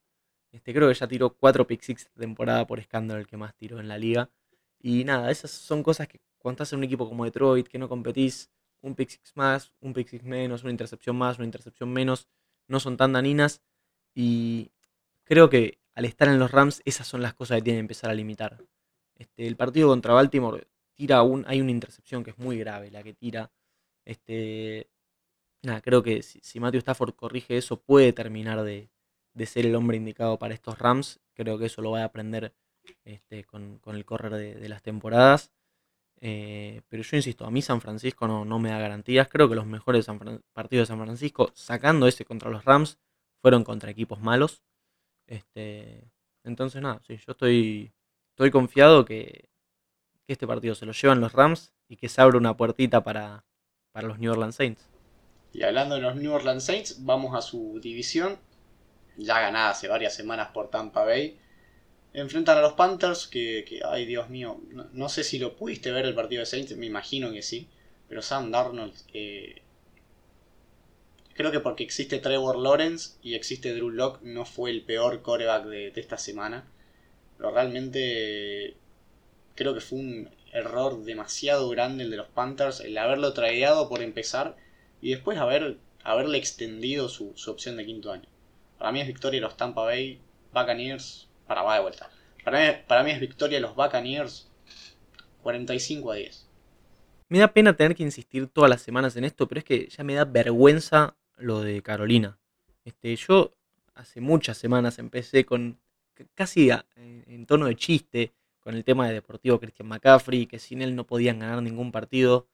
este, 0.52 0.74
creo 0.74 0.88
que 0.88 0.94
ya 0.94 1.08
tiró 1.08 1.30
4 1.34 1.66
pick 1.66 1.80
six 1.80 2.10
de 2.14 2.20
temporada 2.20 2.66
por 2.66 2.78
escándalo, 2.78 3.20
el 3.20 3.26
que 3.26 3.38
más 3.38 3.54
tiró 3.56 3.80
en 3.80 3.88
la 3.88 3.98
liga. 3.98 4.30
Y 4.78 5.04
nada, 5.04 5.30
esas 5.30 5.50
son 5.50 5.82
cosas 5.82 6.08
que 6.08 6.20
cuando 6.38 6.56
estás 6.56 6.72
en 6.72 6.80
un 6.80 6.84
equipo 6.84 7.08
como 7.08 7.24
Detroit, 7.24 7.66
que 7.68 7.78
no 7.78 7.88
competís, 7.88 8.50
un 8.82 8.94
pick 8.94 9.08
six 9.10 9.32
más, 9.36 9.72
un 9.80 9.94
pick 9.94 10.08
six 10.08 10.24
menos, 10.24 10.62
una 10.62 10.70
intercepción 10.70 11.16
más, 11.16 11.38
una 11.38 11.46
intercepción 11.46 11.90
menos, 11.90 12.28
no 12.68 12.80
son 12.80 12.96
tan 12.96 13.12
daninas. 13.12 13.62
Y 14.14 14.70
creo 15.24 15.48
que 15.50 15.78
al 15.94 16.04
estar 16.04 16.28
en 16.28 16.38
los 16.38 16.50
Rams, 16.50 16.82
esas 16.84 17.06
son 17.06 17.22
las 17.22 17.34
cosas 17.34 17.58
que 17.58 17.62
tienen 17.62 17.80
que 17.80 17.84
empezar 17.86 18.10
a 18.10 18.14
limitar. 18.14 18.58
Este, 19.16 19.46
el 19.46 19.56
partido 19.56 19.88
contra 19.88 20.14
Baltimore 20.14 20.66
tira 20.94 21.22
un, 21.22 21.44
hay 21.46 21.60
una 21.60 21.70
intercepción 21.70 22.24
que 22.24 22.30
es 22.30 22.38
muy 22.38 22.58
grave, 22.58 22.90
la 22.90 23.02
que 23.02 23.14
tira. 23.14 23.52
Este, 24.04 24.90
nada, 25.62 25.80
creo 25.80 26.02
que 26.02 26.22
si, 26.22 26.60
Matthew 26.60 26.80
Stafford 26.80 27.14
corrige 27.14 27.56
eso, 27.56 27.80
puede 27.80 28.12
terminar 28.12 28.62
de, 28.62 28.90
de 29.34 29.46
ser 29.46 29.66
el 29.66 29.74
hombre 29.74 29.96
indicado 29.96 30.38
para 30.38 30.54
estos 30.54 30.78
Rams. 30.78 31.20
Creo 31.34 31.58
que 31.58 31.66
eso 31.66 31.82
lo 31.82 31.92
va 31.92 32.02
a 32.02 32.04
aprender 32.04 32.54
este, 33.04 33.44
con, 33.44 33.80
el 33.86 34.04
correr 34.04 34.32
de, 34.34 34.68
las 34.68 34.82
temporadas. 34.82 35.52
Eh, 36.20 36.82
pero 36.88 37.02
yo 37.02 37.16
insisto, 37.16 37.44
a 37.44 37.50
mí 37.50 37.62
San 37.62 37.80
Francisco 37.80 38.28
no, 38.28 38.44
no 38.44 38.58
me 38.58 38.70
da 38.70 38.78
garantías. 38.78 39.28
Creo 39.28 39.48
que 39.48 39.54
los 39.56 39.66
mejores 39.66 40.06
partidos 40.52 40.88
de 40.88 40.94
San 40.94 41.02
Francisco, 41.02 41.50
sacando 41.54 42.06
ese 42.06 42.24
contra 42.24 42.50
los 42.50 42.64
Rams, 42.64 42.98
fueron 43.42 43.64
contra 43.64 43.90
equipos 43.90 44.20
malos. 44.20 44.62
Este, 45.26 46.10
entonces, 46.44 46.80
nada, 46.80 47.02
sí, 47.06 47.16
yo 47.16 47.32
estoy, 47.32 47.92
estoy 48.30 48.50
confiado 48.50 49.04
que, 49.04 49.50
que 50.26 50.32
este 50.32 50.46
partido 50.46 50.74
se 50.74 50.86
lo 50.86 50.92
llevan 50.92 51.20
los 51.20 51.32
Rams 51.32 51.74
y 51.88 51.96
que 51.96 52.08
se 52.08 52.22
abre 52.22 52.38
una 52.38 52.56
puertita 52.56 53.04
para, 53.04 53.44
para 53.92 54.08
los 54.08 54.18
New 54.18 54.32
Orleans 54.32 54.54
Saints. 54.54 54.88
Y 55.52 55.62
hablando 55.62 55.96
de 55.96 56.00
los 56.00 56.16
New 56.16 56.32
Orleans 56.32 56.64
Saints, 56.64 57.04
vamos 57.04 57.36
a 57.36 57.42
su 57.42 57.78
división 57.80 58.38
ya 59.16 59.40
ganada 59.40 59.70
hace 59.70 59.88
varias 59.88 60.14
semanas 60.14 60.48
por 60.52 60.70
Tampa 60.70 61.04
Bay. 61.04 61.38
Enfrentan 62.14 62.58
a 62.58 62.60
los 62.60 62.74
Panthers, 62.74 63.26
que, 63.26 63.80
ay 63.84 64.04
Dios 64.04 64.28
mío, 64.28 64.60
no, 64.92 65.08
sé 65.08 65.24
si 65.24 65.38
lo 65.38 65.56
pudiste 65.56 65.90
ver 65.92 66.04
el 66.04 66.14
partido 66.14 66.40
de 66.40 66.46
Saints, 66.46 66.76
me 66.76 66.86
imagino 66.86 67.32
que 67.32 67.42
sí, 67.42 67.68
pero 68.08 68.20
Sam 68.20 68.50
Darnold, 68.50 68.94
eh, 69.14 69.62
creo 71.34 71.50
que 71.50 71.60
porque 71.60 71.84
existe 71.84 72.18
Trevor 72.18 72.58
Lawrence 72.58 73.16
y 73.22 73.34
existe 73.34 73.74
Drew 73.74 73.90
Locke, 73.90 74.22
no 74.22 74.44
fue 74.44 74.70
el 74.70 74.82
peor 74.82 75.22
coreback 75.22 75.64
de, 75.66 75.92
esta 75.96 76.18
semana, 76.18 76.64
pero 77.36 77.50
realmente 77.50 78.76
creo 79.54 79.74
que 79.74 79.80
fue 79.80 79.98
un 79.98 80.30
error 80.52 81.04
demasiado 81.04 81.68
grande 81.70 82.04
el 82.04 82.10
de 82.10 82.16
los 82.16 82.28
Panthers, 82.28 82.80
el 82.80 82.96
haberlo 82.98 83.32
traído 83.32 83.88
por 83.88 84.02
empezar 84.02 84.56
y 85.00 85.10
después 85.10 85.38
haber, 85.38 85.78
haberle 86.04 86.38
extendido 86.38 87.08
su 87.08 87.34
opción 87.46 87.76
de 87.76 87.86
quinto 87.86 88.12
año. 88.12 88.28
Para 88.82 88.90
mí 88.90 89.00
es 89.00 89.06
victoria 89.06 89.40
los 89.40 89.56
Tampa 89.56 89.82
Bay 89.84 90.18
Buccaneers. 90.52 91.28
Para, 91.46 91.62
va 91.62 91.76
de 91.76 91.82
vuelta. 91.82 92.10
Para 92.42 93.04
mí, 93.04 93.12
es 93.12 93.20
victoria 93.20 93.60
los 93.60 93.76
Buccaneers 93.76 94.50
45 95.44 96.10
a 96.10 96.16
10. 96.16 96.48
Me 97.28 97.38
da 97.38 97.52
pena 97.52 97.76
tener 97.76 97.94
que 97.94 98.02
insistir 98.02 98.48
todas 98.48 98.68
las 98.68 98.82
semanas 98.82 99.14
en 99.14 99.22
esto, 99.22 99.46
pero 99.46 99.60
es 99.60 99.64
que 99.64 99.88
ya 99.88 100.02
me 100.02 100.14
da 100.14 100.24
vergüenza 100.24 101.14
lo 101.36 101.60
de 101.60 101.82
Carolina. 101.82 102.38
Este, 102.84 103.14
yo 103.16 103.52
hace 103.94 104.20
muchas 104.20 104.58
semanas 104.58 104.98
empecé 104.98 105.44
con 105.44 105.78
casi 106.34 106.70
en 106.96 107.46
tono 107.46 107.66
de 107.66 107.76
chiste 107.76 108.32
con 108.60 108.74
el 108.74 108.84
tema 108.84 109.08
de 109.08 109.14
Deportivo 109.14 109.58
Christian 109.58 109.88
McCaffrey, 109.88 110.46
que 110.46 110.58
sin 110.58 110.82
él 110.82 110.94
no 110.94 111.04
podían 111.04 111.40
ganar 111.40 111.62
ningún 111.62 111.90
partido. 111.90 112.46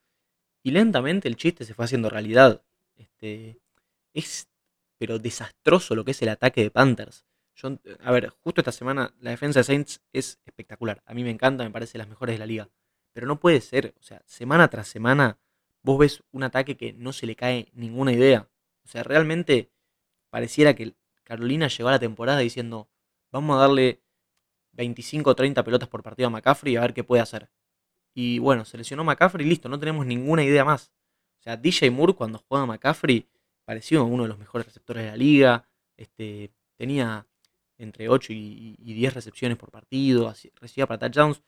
Y 0.62 0.70
lentamente 0.70 1.29
el 1.29 1.37
chiste 1.37 1.64
se 1.64 1.74
fue 1.74 1.85
haciendo 1.85 2.09
realidad. 2.09 2.62
Este, 2.97 3.61
es 4.14 4.49
pero 4.99 5.18
desastroso 5.18 5.95
lo 5.95 6.05
que 6.05 6.11
es 6.11 6.22
el 6.22 6.29
ataque 6.29 6.62
de 6.62 6.70
Panthers. 6.70 7.24
a 8.01 8.11
ver, 8.11 8.31
justo 8.43 8.61
esta 8.61 8.72
semana 8.72 9.14
la 9.20 9.31
defensa 9.31 9.61
de 9.61 9.64
Saints 9.64 10.01
es 10.12 10.41
espectacular. 10.45 11.03
A 11.07 11.14
mí 11.14 11.22
me 11.22 11.31
encanta, 11.31 11.64
me 11.64 11.70
parece 11.70 11.99
las 11.99 12.09
mejores 12.09 12.35
de 12.35 12.39
la 12.41 12.47
liga. 12.47 12.68
Pero 13.12 13.26
no 13.26 13.39
puede 13.39 13.61
ser, 13.61 13.95
o 13.99 14.03
sea, 14.03 14.22
semana 14.26 14.68
tras 14.68 14.89
semana 14.89 15.39
vos 15.83 15.99
ves 15.99 16.22
un 16.33 16.43
ataque 16.43 16.76
que 16.76 16.93
no 16.93 17.12
se 17.12 17.26
le 17.26 17.37
cae 17.37 17.68
ninguna 17.72 18.12
idea. 18.12 18.49
O 18.89 18.91
sea, 18.91 19.03
realmente 19.03 19.70
pareciera 20.30 20.74
que 20.74 20.95
Carolina 21.22 21.68
llegó 21.68 21.91
a 21.91 21.93
la 21.93 21.99
temporada 21.99 22.39
diciendo, 22.39 22.89
vamos 23.30 23.57
a 23.57 23.61
darle 23.61 24.03
25 24.72 25.28
o 25.28 25.36
30 25.36 25.62
pelotas 25.62 25.91
por 25.91 26.03
partido 26.03 26.28
a 26.28 26.30
McCaffrey 26.30 26.72
y 26.72 26.76
a 26.76 26.80
ver 26.80 26.95
qué 26.95 27.05
puede 27.05 27.20
hacer. 27.20 27.51
Y 28.14 28.39
bueno, 28.39 28.64
seleccionó 28.64 29.05
McCaffrey 29.05 29.45
y 29.45 29.49
listo, 29.51 29.68
no 29.68 29.78
tenemos 29.78 30.07
ninguna 30.07 30.43
idea 30.43 30.64
más. 30.64 30.91
O 31.39 31.43
sea, 31.43 31.59
DJ 31.59 31.91
Moore 31.91 32.14
cuando 32.14 32.39
juega 32.49 32.64
a 32.64 32.66
McCaffrey 32.66 33.28
pareció 33.66 34.03
uno 34.07 34.22
de 34.22 34.30
los 34.30 34.39
mejores 34.39 34.66
receptores 34.66 35.05
de 35.05 35.11
la 35.11 35.16
liga. 35.16 35.68
Este, 35.99 36.51
tenía 36.78 37.26
entre 37.76 38.09
8 38.09 38.32
y, 38.32 38.76
10 38.78 39.12
recepciones 39.12 39.59
por 39.59 39.70
partido, 39.70 40.32
recibía 40.55 40.86
para 40.86 40.99
touchdowns. 40.99 41.43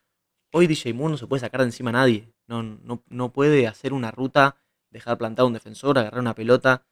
Hoy 0.52 0.66
DJ 0.66 0.92
Moore 0.92 1.12
no 1.12 1.16
se 1.16 1.26
puede 1.26 1.40
sacar 1.40 1.62
de 1.62 1.68
encima 1.68 1.88
a 1.88 1.94
nadie. 1.94 2.34
No, 2.46 2.62
no, 3.08 3.32
puede 3.32 3.66
hacer 3.66 3.94
una 3.94 4.10
ruta, 4.10 4.56
dejar 4.90 5.16
plantado 5.16 5.48
un 5.48 5.54
defensor, 5.54 5.98
agarrar 5.98 6.20
una 6.20 6.34
pelota. 6.34 6.84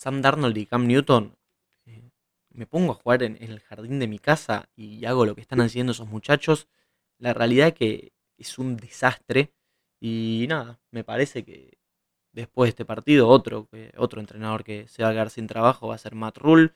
Sam 0.00 0.22
Darnold 0.22 0.56
y 0.56 0.64
Cam 0.64 0.86
Newton, 0.86 1.36
eh, 1.84 2.10
me 2.54 2.66
pongo 2.66 2.92
a 2.92 2.94
jugar 2.94 3.22
en, 3.22 3.36
el 3.42 3.60
jardín 3.60 3.98
de 3.98 4.08
mi 4.08 4.18
casa 4.18 4.70
y 4.74 5.04
hago 5.04 5.26
lo 5.26 5.34
que 5.34 5.42
están 5.42 5.60
haciendo 5.60 5.92
esos 5.92 6.08
muchachos. 6.08 6.68
La 7.18 7.34
realidad 7.34 7.68
es 7.68 7.74
que 7.74 8.12
es 8.38 8.58
un 8.58 8.78
desastre. 8.78 9.52
Y 10.00 10.46
nada, 10.48 10.80
me 10.90 11.04
parece 11.04 11.44
que 11.44 11.76
después 12.32 12.68
de 12.68 12.70
este 12.70 12.86
partido, 12.86 13.28
otro, 13.28 13.68
otro 13.98 14.20
entrenador 14.20 14.64
que 14.64 14.88
se 14.88 15.02
va 15.02 15.10
a 15.10 15.12
quedar 15.12 15.28
sin 15.28 15.46
trabajo 15.46 15.88
va 15.88 15.96
a 15.96 15.98
ser 15.98 16.14
Matt 16.14 16.38
Rule, 16.38 16.72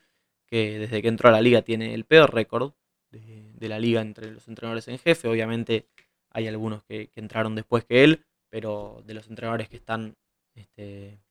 que 0.47 0.79
desde 0.79 1.01
que 1.01 1.09
entró 1.09 1.31
a 1.31 1.33
la 1.33 1.41
liga 1.41 1.63
tiene 1.63 1.95
el 1.95 2.05
peor 2.05 2.35
récord 2.35 2.75
de, 3.11 3.69
la 3.69 3.79
liga 3.79 4.03
entre 4.03 4.33
los 4.33 4.47
entrenadores 4.49 4.87
en 4.89 4.99
jefe. 4.99 5.29
Obviamente 5.29 5.89
hay 6.29 6.47
algunos 6.47 6.85
que, 6.85 7.11
entraron 7.15 7.55
después 7.55 7.87
que 7.87 8.05
él, 8.05 8.27
pero 8.51 9.03
de 9.07 9.15
los 9.15 9.29
entrenadores 9.29 9.71
que 9.71 9.77
están 9.77 10.15
este, 10.55 11.24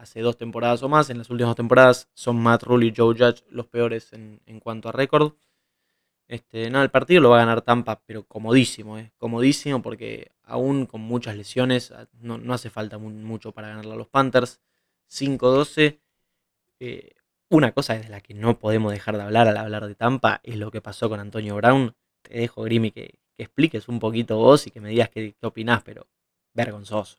hace 0.00 0.20
dos 0.20 0.36
temporadas 0.36 0.82
o 0.82 0.88
más, 0.88 1.10
en 1.10 1.18
las 1.18 1.30
últimas 1.30 1.50
dos 1.50 1.56
temporadas, 1.56 2.08
son 2.14 2.40
Matt 2.40 2.62
Rule 2.62 2.86
y 2.86 2.94
Joe 2.96 3.14
Judge 3.14 3.44
los 3.50 3.66
peores 3.66 4.12
en, 4.12 4.40
en 4.46 4.58
cuanto 4.60 4.88
a 4.88 4.92
récord. 4.92 5.34
Este, 6.26 6.70
no, 6.70 6.80
el 6.82 6.90
partido 6.90 7.20
lo 7.20 7.30
va 7.30 7.36
a 7.36 7.40
ganar 7.40 7.60
Tampa, 7.62 8.02
pero 8.06 8.24
comodísimo, 8.24 8.96
eh, 8.98 9.12
comodísimo 9.18 9.82
porque 9.82 10.30
aún 10.44 10.86
con 10.86 11.00
muchas 11.00 11.36
lesiones 11.36 11.90
ah, 11.90 12.06
no, 12.20 12.54
hace 12.54 12.70
falta 12.70 12.98
mucho 12.98 13.52
para 13.52 13.68
ganarle 13.68 13.92
a 13.94 13.96
los 13.96 14.08
Panthers. 14.08 14.60
5-12. 15.10 15.98
Eh, 16.78 17.14
una 17.48 17.72
cosa 17.72 17.94
de 17.94 18.08
la 18.08 18.20
que 18.20 18.32
no 18.32 18.60
podemos 18.60 18.92
dejar 18.92 19.16
de 19.16 19.24
hablar 19.24 19.48
al 19.48 19.56
hablar 19.56 19.88
de 19.88 19.96
Tampa 19.96 20.40
es 20.44 20.56
lo 20.56 20.70
que 20.70 20.80
pasó 20.80 21.08
con 21.08 21.18
Antonio 21.18 21.56
Brown. 21.56 21.96
Te 22.22 22.38
dejo, 22.38 22.62
Grimy, 22.62 22.92
que, 22.92 23.18
expliques 23.36 23.88
un 23.88 23.98
poquito 23.98 24.36
vos 24.36 24.66
y 24.66 24.70
que 24.70 24.80
me 24.80 24.90
digas 24.90 25.08
qué, 25.10 25.34
qué 25.38 25.46
opinás, 25.46 25.82
pero 25.82 26.06
vergonzoso. 26.54 27.18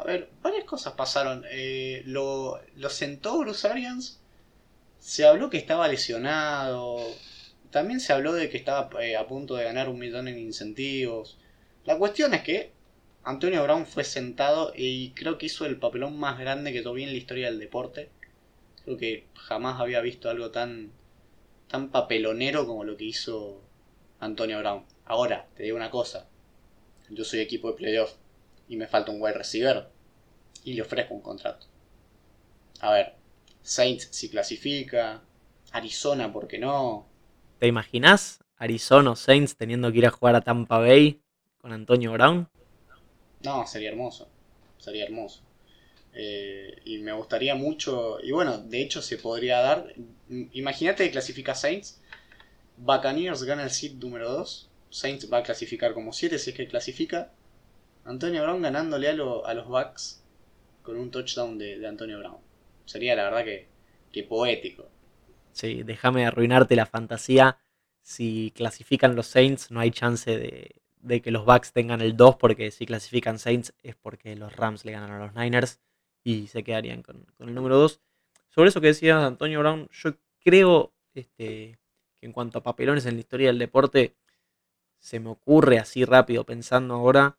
A 0.00 0.04
ver, 0.04 0.30
varias 0.42 0.64
cosas 0.64 0.94
pasaron. 0.94 1.44
Eh, 1.50 2.02
lo, 2.06 2.60
sentó 2.88 3.38
Bruce 3.38 3.68
Arians. 3.68 4.20
Se 4.98 5.26
habló 5.26 5.50
que 5.50 5.58
estaba 5.58 5.88
lesionado 5.88 7.06
también 7.70 8.00
se 8.00 8.12
habló 8.12 8.32
de 8.32 8.50
que 8.50 8.56
estaba 8.56 8.90
eh, 9.02 9.16
a 9.16 9.26
punto 9.26 9.54
de 9.54 9.64
ganar 9.64 9.88
un 9.88 9.98
millón 9.98 10.28
en 10.28 10.38
incentivos. 10.38 11.38
La 11.84 11.96
cuestión 11.98 12.34
es 12.34 12.42
que 12.42 12.72
Antonio 13.22 13.62
Brown 13.62 13.86
fue 13.86 14.04
sentado 14.04 14.72
y 14.76 15.10
creo 15.12 15.38
que 15.38 15.46
hizo 15.46 15.66
el 15.66 15.78
papelón 15.78 16.18
más 16.18 16.38
grande 16.38 16.72
que 16.72 16.82
yo 16.82 16.92
vi 16.92 17.04
en 17.04 17.10
la 17.10 17.18
historia 17.18 17.46
del 17.46 17.60
deporte. 17.60 18.10
Creo 18.84 18.96
que 18.96 19.26
jamás 19.34 19.80
había 19.80 20.00
visto 20.00 20.28
algo 20.28 20.50
tan, 20.50 20.90
tan 21.68 21.90
papelonero 21.90 22.66
como 22.66 22.84
lo 22.84 22.96
que 22.96 23.04
hizo 23.04 23.62
Antonio 24.18 24.58
Brown. 24.58 24.84
Ahora, 25.04 25.46
te 25.54 25.62
digo 25.62 25.76
una 25.76 25.90
cosa. 25.90 26.28
Yo 27.08 27.24
soy 27.24 27.40
equipo 27.40 27.70
de 27.70 27.76
playoff 27.76 28.14
y 28.68 28.76
me 28.76 28.88
falta 28.88 29.12
un 29.12 29.22
wide 29.22 29.34
receiver 29.34 29.88
y 30.64 30.74
le 30.74 30.82
ofrezco 30.82 31.14
un 31.14 31.20
contrato. 31.20 31.66
A 32.80 32.92
ver, 32.92 33.14
Saints 33.62 34.08
si 34.10 34.28
clasifica, 34.28 35.22
Arizona, 35.72 36.32
¿por 36.32 36.48
qué 36.48 36.58
no? 36.58 37.06
¿Te 37.58 37.66
imaginas 37.66 38.40
Arizona 38.56 39.12
o 39.12 39.16
Saints 39.16 39.56
teniendo 39.56 39.90
que 39.92 39.98
ir 39.98 40.06
a 40.06 40.10
jugar 40.10 40.34
a 40.34 40.40
Tampa 40.40 40.78
Bay 40.78 41.22
con 41.58 41.72
Antonio 41.72 42.12
Brown? 42.12 42.48
No, 43.42 43.66
sería 43.66 43.90
hermoso, 43.90 44.28
sería 44.78 45.04
hermoso. 45.04 45.42
Eh, 46.12 46.80
y 46.84 46.98
me 46.98 47.12
gustaría 47.12 47.54
mucho, 47.54 48.18
y 48.20 48.32
bueno, 48.32 48.58
de 48.58 48.82
hecho 48.82 49.00
se 49.00 49.16
podría 49.16 49.60
dar, 49.60 49.94
imagínate 50.28 51.04
que 51.04 51.12
clasifica 51.12 51.54
Saints, 51.54 52.00
Buccaneers 52.76 53.44
gana 53.44 53.62
el 53.62 53.70
seed 53.70 53.92
número 53.92 54.30
2, 54.32 54.68
Saints 54.90 55.32
va 55.32 55.38
a 55.38 55.42
clasificar 55.42 55.94
como 55.94 56.12
7 56.12 56.38
si 56.38 56.50
es 56.50 56.56
que 56.56 56.66
clasifica, 56.66 57.32
Antonio 58.04 58.42
Brown 58.42 58.62
ganándole 58.62 59.08
a, 59.08 59.12
los 59.12 59.68
Bucks 59.68 60.19
con 60.90 60.98
un 60.98 61.10
touchdown 61.12 61.56
de, 61.56 61.86
Antonio 61.86 62.18
Brown. 62.18 62.38
Sería 62.84 63.14
la 63.14 63.30
verdad 63.30 63.44
que, 63.44 64.22
poético. 64.24 64.88
Sí, 65.52 65.84
déjame 65.84 66.26
arruinarte 66.26 66.74
la 66.74 66.84
fantasía. 66.84 67.58
Si 68.02 68.52
clasifican 68.56 69.14
los 69.14 69.28
Saints, 69.28 69.70
no 69.70 69.78
hay 69.78 69.92
chance 69.92 70.36
de, 70.36 71.22
que 71.22 71.30
los 71.30 71.44
Bucks 71.44 71.72
tengan 71.72 72.00
el 72.00 72.16
2, 72.16 72.34
porque 72.36 72.72
si 72.72 72.86
clasifican 72.86 73.38
Saints 73.38 73.72
es 73.84 73.94
porque 73.94 74.34
los 74.34 74.56
Rams 74.56 74.84
le 74.84 74.90
ganan 74.90 75.12
a 75.12 75.24
los 75.24 75.34
Niners 75.36 75.78
y 76.24 76.48
se 76.48 76.64
quedarían 76.64 77.02
con, 77.02 77.24
el 77.38 77.54
número 77.54 77.78
2. 77.78 78.00
Sobre 78.48 78.70
eso 78.70 78.80
que 78.80 78.88
decía 78.88 79.24
Antonio 79.24 79.60
Brown, 79.60 79.88
yo 79.92 80.16
creo 80.40 80.92
este, 81.14 81.78
que 82.18 82.26
en 82.26 82.32
cuanto 82.32 82.58
a 82.58 82.64
papelones 82.64 83.06
en 83.06 83.14
la 83.14 83.20
historia 83.20 83.46
del 83.46 83.60
deporte, 83.60 84.16
se 84.98 85.20
me 85.20 85.30
ocurre 85.30 85.78
así 85.78 86.04
rápido 86.04 86.42
pensando 86.44 86.94
ahora 86.94 87.38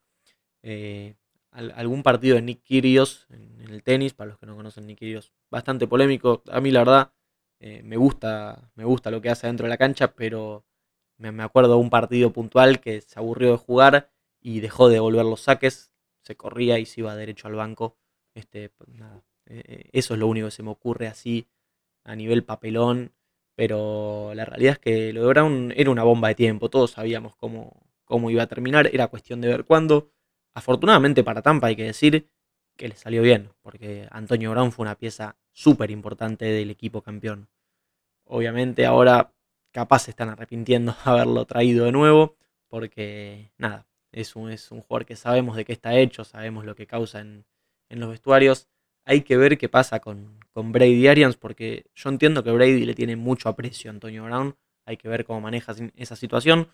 eh, 0.62 1.16
algún 1.52 2.02
partido 2.02 2.36
de 2.36 2.42
Nick 2.42 2.62
Kyrgios 2.62 3.26
en, 3.30 3.60
el 3.70 3.82
tenis, 3.82 4.14
para 4.14 4.30
los 4.30 4.38
que 4.38 4.46
no 4.46 4.56
conocen 4.56 4.86
Nick 4.86 4.98
Kyrgios, 4.98 5.32
bastante 5.50 5.86
polémico. 5.86 6.42
A 6.50 6.60
mí 6.60 6.70
la 6.70 6.80
verdad 6.80 7.12
eh, 7.60 7.82
me, 7.84 7.96
gusta, 7.96 8.70
me 8.74 8.84
gusta 8.84 9.10
lo 9.10 9.20
que 9.20 9.30
hace 9.30 9.46
dentro 9.46 9.64
de 9.64 9.70
la 9.70 9.78
cancha, 9.78 10.14
pero 10.14 10.64
me, 11.18 11.42
acuerdo 11.42 11.74
de 11.74 11.80
un 11.80 11.90
partido 11.90 12.32
puntual 12.32 12.80
que 12.80 13.00
se 13.00 13.18
aburrió 13.18 13.52
de 13.52 13.58
jugar 13.58 14.10
y 14.40 14.60
dejó 14.60 14.88
de 14.88 14.94
devolver 14.94 15.24
los 15.24 15.42
saques, 15.42 15.92
se 16.22 16.36
corría 16.36 16.78
y 16.78 16.86
se 16.86 17.00
iba 17.00 17.14
derecho 17.14 17.48
al 17.48 17.54
banco 17.54 17.96
este, 18.34 18.70
pues, 18.70 18.88
nada, 18.90 19.22
eh, 19.46 19.62
eh, 19.66 19.90
eso 19.92 20.14
es 20.14 20.20
lo 20.20 20.26
único 20.26 20.46
que 20.46 20.52
se 20.52 20.62
me 20.62 20.70
ocurre 20.70 21.06
así 21.06 21.48
a 22.04 22.16
nivel 22.16 22.44
papelón. 22.44 23.12
Pero 23.54 24.32
la 24.34 24.44
realidad 24.44 24.72
es 24.74 24.78
que 24.78 25.12
lo 25.12 25.22
de 25.22 25.28
Brown 25.28 25.72
era 25.76 25.90
una 25.90 26.04
bomba 26.04 26.28
de 26.28 26.34
tiempo. 26.34 26.70
Todos 26.70 26.92
sabíamos 26.92 27.36
cómo, 27.36 27.82
cómo 28.04 28.30
iba 28.30 28.42
a 28.42 28.46
terminar. 28.46 28.88
Era 28.92 29.08
cuestión 29.08 29.40
de 29.40 29.48
ver 29.48 29.64
cuándo. 29.64 30.10
Afortunadamente 30.54 31.24
para 31.24 31.42
Tampa 31.42 31.68
hay 31.68 31.76
que 31.76 31.84
decir 31.84 32.28
que 32.76 32.88
le 32.88 32.96
salió 32.96 33.22
bien. 33.22 33.50
Porque 33.62 34.08
Antonio 34.10 34.50
Brown 34.50 34.72
fue 34.72 34.84
una 34.84 34.96
pieza 34.96 35.36
súper 35.52 35.90
importante 35.90 36.44
del 36.44 36.70
equipo 36.70 37.02
campeón. 37.02 37.48
Obviamente 38.24 38.86
ahora 38.86 39.32
capaz 39.72 40.08
están 40.08 40.28
arrepintiendo 40.28 40.92
de 40.92 41.10
haberlo 41.10 41.44
traído 41.44 41.84
de 41.86 41.92
nuevo. 41.92 42.36
Porque 42.68 43.52
nada, 43.58 43.86
es 44.12 44.36
un, 44.36 44.50
es 44.50 44.70
un 44.70 44.80
jugador 44.80 45.06
que 45.06 45.16
sabemos 45.16 45.56
de 45.56 45.64
qué 45.64 45.72
está 45.72 45.94
hecho. 45.96 46.24
Sabemos 46.24 46.64
lo 46.64 46.74
que 46.74 46.86
causa 46.86 47.20
en, 47.20 47.44
en 47.88 48.00
los 48.00 48.10
vestuarios. 48.10 48.68
Hay 49.04 49.22
que 49.22 49.36
ver 49.36 49.58
qué 49.58 49.68
pasa 49.68 50.00
con, 50.00 50.38
con 50.52 50.70
Brady 50.70 51.08
Arians, 51.08 51.36
porque 51.36 51.86
yo 51.94 52.08
entiendo 52.08 52.44
que 52.44 52.52
Brady 52.52 52.84
le 52.84 52.94
tiene 52.94 53.16
mucho 53.16 53.48
aprecio 53.48 53.90
a 53.90 53.94
Antonio 53.94 54.24
Brown. 54.24 54.56
Hay 54.86 54.96
que 54.96 55.08
ver 55.08 55.24
cómo 55.24 55.40
maneja 55.40 55.74
esa 55.96 56.16
situación. 56.16 56.68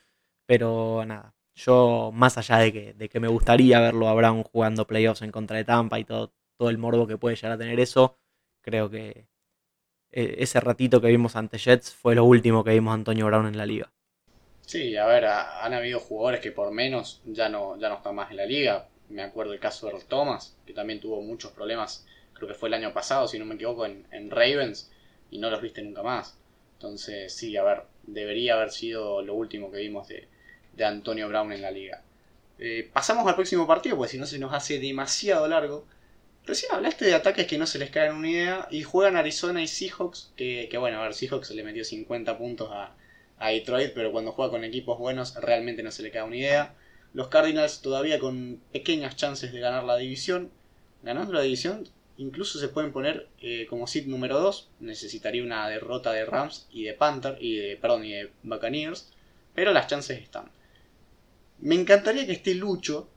Pero 0.47 1.05
nada, 1.07 1.35
yo 1.59 2.11
más 2.15 2.39
allá 2.39 2.59
de 2.59 2.73
que, 2.73 2.95
de 2.95 3.09
que 3.09 3.21
me 3.21 3.29
gustaría 3.29 3.81
verlo 3.81 4.09
a 4.09 4.15
Brown 4.15 4.43
jugando 4.43 4.87
playoffs 4.87 5.23
en 5.23 5.31
contra 5.31 5.57
de 5.57 5.65
Tampa 5.65 5.99
y 5.99 6.05
todo, 6.05 6.33
todo 6.57 6.71
el 6.71 6.79
morbo 6.79 7.07
que 7.07 7.19
puede 7.19 7.37
llegar 7.37 7.53
a 7.53 7.59
tener 7.59 7.79
eso, 7.81 8.19
creo 8.63 8.91
que 8.91 9.27
eh, 10.11 10.37
ese 10.39 10.61
ratito 10.61 11.01
que 11.01 11.09
vimos 11.09 11.37
ante 11.37 11.59
Jets 11.59 11.95
fue 11.95 12.15
lo 12.15 12.25
último 12.25 12.65
que 12.65 12.73
vimos 12.73 12.93
a 12.93 12.95
Antonio 12.95 13.27
Brown 13.27 13.47
en 13.47 13.59
la 13.59 13.67
liga. 13.67 13.93
Sí, 14.63 14.97
a 14.97 15.07
ver, 15.07 15.25
han 15.27 15.73
habido 15.73 16.01
jugadores 16.01 16.41
que 16.41 16.53
por 16.53 16.71
menos 16.71 17.23
ya 17.25 17.49
no, 17.49 17.79
ya 17.79 17.89
no 17.89 17.97
están 17.97 18.15
más 18.15 18.31
en 18.31 18.37
la 18.37 18.47
liga 18.47 18.89
me 19.09 19.23
acuerdo 19.23 19.53
el 19.53 19.61
caso 19.61 19.87
de 19.87 19.93
Earl 19.93 20.05
Thomas, 20.05 20.57
que 20.67 20.73
también 20.73 21.01
tuvo 21.01 21.23
muchos 21.23 21.53
problemas, 21.53 22.07
creo 22.35 22.49
que 22.49 22.55
fue 22.55 22.69
el 22.69 22.75
año 22.75 22.93
pasado, 22.93 23.27
si 23.29 23.39
no 23.39 23.45
me 23.45 23.55
equivoco, 23.55 23.87
en, 23.87 24.31
Ravens, 24.31 24.91
y 25.31 25.39
no 25.39 25.51
los 25.51 25.63
viste 25.63 25.83
nunca 25.83 26.03
más. 26.03 26.39
Entonces, 26.75 27.35
sí, 27.35 27.57
a 27.57 27.65
ver, 27.65 27.83
debería 28.05 28.55
haber 28.55 28.71
sido 28.71 29.23
lo 29.23 29.35
último 29.35 29.71
que 29.71 29.79
vimos 29.79 30.09
de, 30.09 30.29
Antonio 30.85 31.29
Brown 31.29 31.53
en 31.53 31.63
la 31.63 31.71
liga. 31.71 32.03
Eh, 32.59 32.89
pasamos 32.93 33.27
al 33.27 33.35
próximo 33.35 33.67
partido, 33.67 33.97
pues 33.97 34.11
si 34.11 34.19
no 34.19 34.27
se 34.27 34.39
nos 34.39 34.53
hace 34.53 34.79
demasiado 34.79 35.47
largo. 35.49 35.87
Recién 36.45 36.73
hablaste 36.73 37.05
de 37.05 37.15
ataques 37.15 37.47
que 37.47 37.59
no 37.59 37.67
se 37.67 37.79
les 37.79 37.91
caen 37.91 38.15
una 38.15 38.29
idea 38.31 38.69
y 38.71 38.83
juegan 38.83 39.17
Arizona 39.17 39.63
y 39.63 39.69
Seahawks, 39.69 40.33
que, 40.37 40.69
que 40.71 40.79
bueno, 40.79 40.99
a 40.99 41.03
ver, 41.03 41.15
Seahawks 41.15 41.51
le 41.51 41.63
metió 41.63 41.85
50 41.85 42.39
puntos 42.39 42.71
a, 42.73 42.95
a 43.39 43.51
Detroit, 43.51 43.93
pero 43.95 44.13
cuando 44.13 44.33
juega 44.33 44.51
con 44.51 44.65
equipos 44.65 44.99
buenos 44.99 45.35
realmente 45.37 45.83
no 45.83 45.91
se 45.91 46.03
le 46.03 46.11
cae 46.11 46.23
una 46.23 46.37
idea. 46.37 46.75
Los 47.15 47.29
Cardinals 47.29 47.81
todavía 47.81 48.19
con 48.19 48.61
pequeñas 48.73 49.17
chances 49.17 49.53
de 49.53 49.61
ganar 49.61 49.85
la 49.85 49.97
división. 49.97 50.51
Ganando 51.03 51.33
la 51.33 51.43
división, 51.43 51.89
incluso 52.17 52.59
se 52.59 52.69
pueden 52.69 52.93
poner 52.93 53.29
eh, 53.41 53.67
como 53.69 53.87
seed 53.87 54.07
número 54.07 54.39
2. 54.41 54.71
Necesitaría 54.81 55.43
una 55.43 55.69
derrota 55.69 56.13
de 56.13 56.25
Rams 56.25 56.67
y 56.71 56.85
de 56.85 56.95
Panther 56.95 57.39
y 57.41 57.57
de, 57.57 57.77
perdón, 57.77 58.05
y 58.05 58.13
de 58.13 58.31
Buccaneers. 58.43 59.11
Pero 59.55 59.73
las 59.73 59.87
chances 59.87 60.21
están. 60.21 60.51
Me 61.61 61.75
encantaría 61.75 62.27
que 62.27 62.33
esté 62.33 62.55
Lucho, 62.55 63.09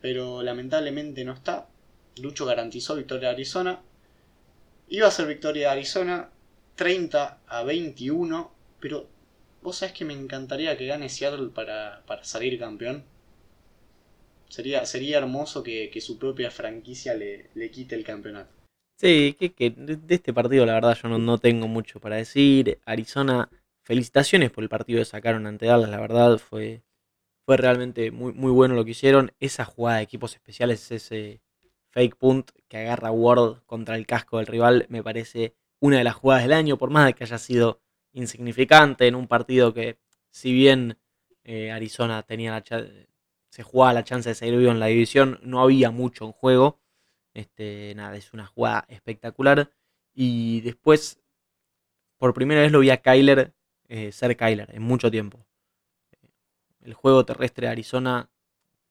pero 0.00 0.42
lamentablemente 0.42 1.24
no 1.24 1.34
está. 1.34 1.68
Lucho 2.16 2.46
garantizó 2.46 2.96
victoria 2.96 3.28
de 3.28 3.34
Arizona. 3.34 3.80
Iba 4.88 5.08
a 5.08 5.10
ser 5.10 5.26
victoria 5.26 5.68
de 5.68 5.72
Arizona 5.72 6.30
30 6.76 7.40
a 7.46 7.62
21, 7.62 8.50
pero 8.80 9.08
¿Vos 9.62 9.76
sabés 9.76 9.94
que 9.94 10.04
me 10.04 10.14
encantaría 10.14 10.76
que 10.76 10.86
gane 10.86 11.08
Seattle 11.08 11.48
para, 11.48 12.02
salir 12.22 12.58
campeón? 12.58 13.04
Sería, 14.48 14.84
sería 14.86 15.18
hermoso 15.18 15.62
que, 15.62 15.92
su 16.00 16.18
propia 16.18 16.50
franquicia 16.50 17.14
le, 17.14 17.70
quite 17.70 17.94
el 17.94 18.04
campeonato. 18.04 18.52
Sí, 18.96 19.36
que, 19.38 19.70
de 19.70 20.14
este 20.14 20.32
partido 20.32 20.66
la 20.66 20.74
verdad 20.74 20.98
yo 21.00 21.08
no, 21.08 21.38
tengo 21.38 21.68
mucho 21.68 22.00
para 22.00 22.16
decir. 22.16 22.78
Arizona, 22.84 23.50
felicitaciones 23.84 24.50
por 24.50 24.64
el 24.64 24.70
partido 24.70 24.98
que 24.98 25.04
sacaron 25.04 25.46
ante 25.46 25.66
Dallas, 25.66 25.90
la 25.90 26.00
verdad 26.00 26.38
fue, 26.38 26.82
fue 27.50 27.56
realmente 27.56 28.12
muy, 28.12 28.32
muy 28.32 28.52
bueno 28.52 28.76
lo 28.76 28.84
que 28.84 28.92
hicieron. 28.92 29.32
Esa 29.40 29.64
jugada 29.64 29.96
de 29.96 30.04
equipos 30.04 30.34
especiales, 30.34 30.88
ese 30.92 31.42
fake 31.88 32.14
punt 32.14 32.52
que 32.68 32.76
agarra 32.76 33.10
Ward 33.10 33.64
contra 33.66 33.96
el 33.96 34.06
casco 34.06 34.38
del 34.38 34.46
rival, 34.46 34.86
me 34.88 35.02
parece 35.02 35.56
una 35.80 35.98
de 35.98 36.04
las 36.04 36.14
jugadas 36.14 36.44
del 36.44 36.52
año, 36.52 36.78
por 36.78 36.90
más 36.90 37.06
de 37.06 37.14
que 37.14 37.24
haya 37.24 37.38
sido 37.38 37.80
insignificante 38.12 39.08
en 39.08 39.16
un 39.16 39.26
partido 39.26 39.74
que, 39.74 39.98
si 40.30 40.52
bien 40.52 40.96
eh, 41.42 41.72
Arizona 41.72 42.22
tenía 42.22 42.52
la 42.52 42.62
se 43.48 43.62
jugaba 43.64 43.94
la 43.94 44.04
chance 44.04 44.28
de 44.28 44.36
seguir 44.36 44.56
vivo 44.56 44.70
en 44.70 44.78
la 44.78 44.86
división, 44.86 45.40
no 45.42 45.60
había 45.60 45.90
mucho 45.90 46.26
en 46.26 46.30
juego. 46.30 46.78
Este, 47.34 47.94
nada, 47.96 48.14
es 48.14 48.32
una 48.32 48.46
jugada 48.46 48.84
espectacular. 48.86 49.72
Y 50.14 50.60
después, 50.60 51.20
por 52.16 52.32
primera 52.32 52.60
vez 52.60 52.70
lo 52.70 52.78
vi 52.78 52.90
a 52.90 52.98
Kyler 52.98 53.54
eh, 53.88 54.12
ser 54.12 54.36
Kyler 54.36 54.72
en 54.72 54.82
mucho 54.82 55.10
tiempo. 55.10 55.44
El 56.82 56.94
juego 56.94 57.24
terrestre 57.24 57.66
de 57.66 57.72
Arizona 57.72 58.30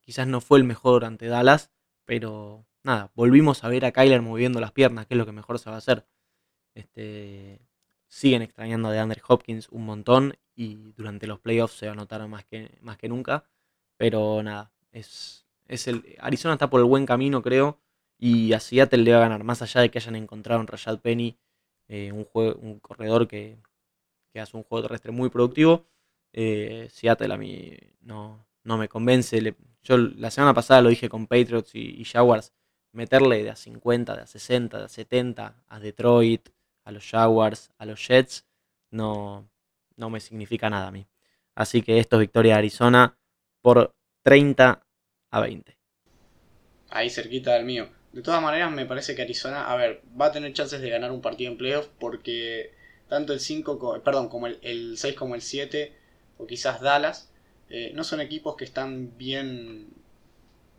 quizás 0.01 0.27
no 0.27 0.41
fue 0.41 0.59
el 0.59 0.63
mejor 0.63 1.05
ante 1.05 1.27
Dallas, 1.27 1.71
pero 2.05 2.65
nada, 2.83 3.11
volvimos 3.15 3.63
a 3.63 3.69
ver 3.69 3.85
a 3.85 3.91
Kyler 3.91 4.21
moviendo 4.21 4.59
las 4.59 4.71
piernas, 4.71 5.05
que 5.05 5.13
es 5.13 5.17
lo 5.17 5.25
que 5.25 5.31
mejor 5.31 5.59
se 5.59 5.69
va 5.69 5.75
a 5.75 5.79
hacer. 5.79 6.05
Este, 6.75 7.59
siguen 8.07 8.41
extrañando 8.41 8.89
a 8.89 8.91
DeAndre 8.91 9.21
Hopkins 9.27 9.69
un 9.69 9.85
montón 9.85 10.35
y 10.55 10.93
durante 10.97 11.27
los 11.27 11.39
playoffs 11.39 11.77
se 11.77 11.87
va 11.87 11.93
a 11.93 11.95
notar 11.95 12.27
más 12.27 12.45
que, 12.45 12.77
más 12.81 12.97
que 12.97 13.09
nunca. 13.09 13.45
Pero 13.97 14.41
nada, 14.43 14.71
es, 14.91 15.45
es 15.67 15.87
el, 15.87 16.15
Arizona 16.19 16.55
está 16.55 16.69
por 16.69 16.79
el 16.79 16.85
buen 16.85 17.05
camino, 17.05 17.41
creo, 17.41 17.79
y 18.17 18.53
a 18.53 18.59
Seattle 18.59 19.03
le 19.03 19.11
va 19.11 19.17
a 19.17 19.21
ganar, 19.21 19.43
más 19.43 19.61
allá 19.61 19.81
de 19.81 19.91
que 19.91 19.99
hayan 19.99 20.15
encontrado 20.15 20.61
en 20.61 20.67
Rashad 20.67 20.99
Penny 20.99 21.37
eh, 21.87 22.11
un, 22.11 22.23
juego, 22.25 22.59
un 22.61 22.79
corredor 22.79 23.27
que, 23.27 23.57
hace 24.35 24.55
un 24.55 24.63
juego 24.63 24.83
terrestre 24.83 25.11
muy 25.11 25.29
productivo. 25.29 25.85
Eh, 26.33 26.87
Seattle 26.91 27.33
a 27.33 27.37
mí 27.37 27.75
no, 28.01 28.45
no 28.63 28.77
me 28.77 28.87
convence. 28.87 29.55
yo 29.83 29.97
la 29.97 30.31
semana 30.31 30.53
pasada 30.53 30.81
lo 30.81 30.89
dije 30.89 31.09
con 31.09 31.27
Patriots 31.27 31.71
y, 31.73 32.03
Jaguars, 32.05 32.53
meterle 32.91 33.43
de 33.43 33.51
a 33.51 33.55
50, 33.55 34.15
de 34.15 34.21
a 34.21 34.27
60, 34.27 34.77
de 34.77 34.85
a 34.85 34.89
70 34.89 35.63
a 35.67 35.79
Detroit, 35.79 36.49
a 36.83 36.91
los 36.91 37.05
Jaguars, 37.09 37.71
a 37.77 37.85
los 37.85 38.07
Jets, 38.07 38.45
no, 38.91 39.49
no 39.95 40.09
me 40.09 40.19
significa 40.19 40.69
nada 40.69 40.87
a 40.87 40.91
mí. 40.91 41.07
Así 41.55 41.81
que 41.81 41.99
esto 41.99 42.15
es 42.15 42.21
victoria 42.21 42.53
de 42.53 42.59
Arizona 42.59 43.17
por 43.61 43.95
30 44.23 44.85
a 45.31 45.39
20. 45.39 45.77
Ahí 46.89 47.09
cerquita 47.09 47.53
del 47.53 47.65
mío. 47.65 47.89
De 48.11 48.23
todas 48.23 48.41
maneras, 48.41 48.71
me 48.71 48.85
parece 48.85 49.15
que 49.15 49.21
Arizona, 49.21 49.71
a 49.71 49.75
ver, 49.75 50.01
va 50.19 50.27
a 50.27 50.31
tener 50.31 50.53
chances 50.53 50.81
de 50.81 50.89
ganar 50.89 51.11
un 51.11 51.21
partido 51.21 51.51
en 51.51 51.57
playoff 51.57 51.87
porque 51.99 52.73
tanto 53.07 53.33
el 53.33 53.39
5, 53.39 54.01
perdón, 54.03 54.29
como 54.29 54.47
el, 54.47 54.97
6 54.97 55.15
como 55.15 55.35
el 55.35 55.41
7, 55.41 55.93
o 56.39 56.47
quizás 56.47 56.81
Dallas, 56.81 57.29
eh, 57.69 57.91
no 57.93 58.03
son 58.03 58.21
equipos 58.21 58.55
que 58.55 58.65
están 58.65 59.15
bien, 59.17 59.89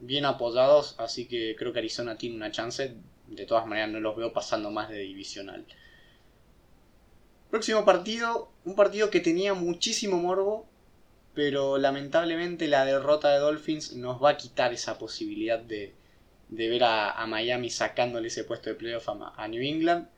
bien 0.01 0.25
apoyados, 0.25 0.97
así 0.99 1.27
que 1.27 1.55
creo 1.57 1.73
que 1.73 1.79
Arizona 1.79 2.19
tiene 2.19 2.35
una 2.35 2.51
chance 2.51 2.97
de 3.31 3.47
todas 3.47 3.67
maneras 3.67 3.91
no 3.91 4.01
los 4.01 4.17
veo 4.17 4.33
pasando 4.33 4.71
más 4.71 4.89
de 4.89 4.99
divisional. 4.99 5.65
Próximo 7.51 7.85
partido, 7.85 8.51
un 8.65 8.75
partido 8.75 9.11
que 9.11 9.21
tenía 9.21 9.55
muchísimo 9.55 10.19
morbo, 10.19 10.67
pero 11.35 11.79
lamentablemente 11.79 12.69
la 12.69 12.85
derrota 12.85 13.33
de 13.33 13.39
Dolphins 13.39 13.95
nos 13.95 14.23
va 14.23 14.31
a 14.31 14.37
quitar 14.37 14.73
esa 14.73 14.99
posibilidad 14.99 15.59
de, 15.59 15.95
ver 16.49 16.85
a, 16.85 17.25
Miami 17.27 17.71
sacándole 17.71 18.29
ese 18.29 18.45
puesto 18.45 18.71
de 18.71 18.77
playoff 18.77 19.09
a, 19.09 19.49
New 19.49 19.63
England. 19.63 20.09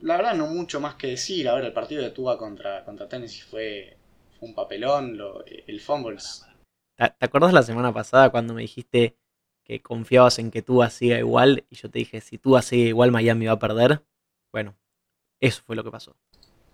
La 0.00 0.16
verdad 0.16 0.34
no 0.34 0.46
mucho 0.46 0.80
más 0.80 0.94
que 0.94 1.08
decir, 1.08 1.48
a 1.48 1.54
ver, 1.54 1.64
el 1.64 1.72
partido 1.72 2.02
de 2.02 2.10
Tuba 2.10 2.38
contra, 2.38 2.84
contra 2.84 3.08
Tennessee 3.08 3.42
fue, 3.42 3.98
un 4.40 4.54
papelón, 4.54 5.18
el 5.66 5.80
fumbles. 5.80 6.46
¿Te 6.96 7.12
acuerdas 7.20 7.52
la 7.52 7.62
semana 7.62 7.92
pasada 7.92 8.30
cuando 8.30 8.54
me 8.54 8.62
dijiste 8.62 9.16
que 9.64 9.80
confiabas 9.80 10.38
en 10.38 10.50
que 10.50 10.62
Tua 10.62 10.90
siga 10.90 11.18
igual 11.18 11.64
y 11.70 11.76
yo 11.76 11.90
te 11.90 11.98
dije, 11.98 12.20
si 12.20 12.38
Tua 12.38 12.62
sigue 12.62 12.88
igual 12.88 13.10
Miami 13.10 13.46
va 13.46 13.52
a 13.52 13.58
perder? 13.58 14.02
Bueno, 14.52 14.76
eso 15.40 15.62
fue 15.64 15.76
lo 15.76 15.84
que 15.84 15.90
pasó. 15.90 16.16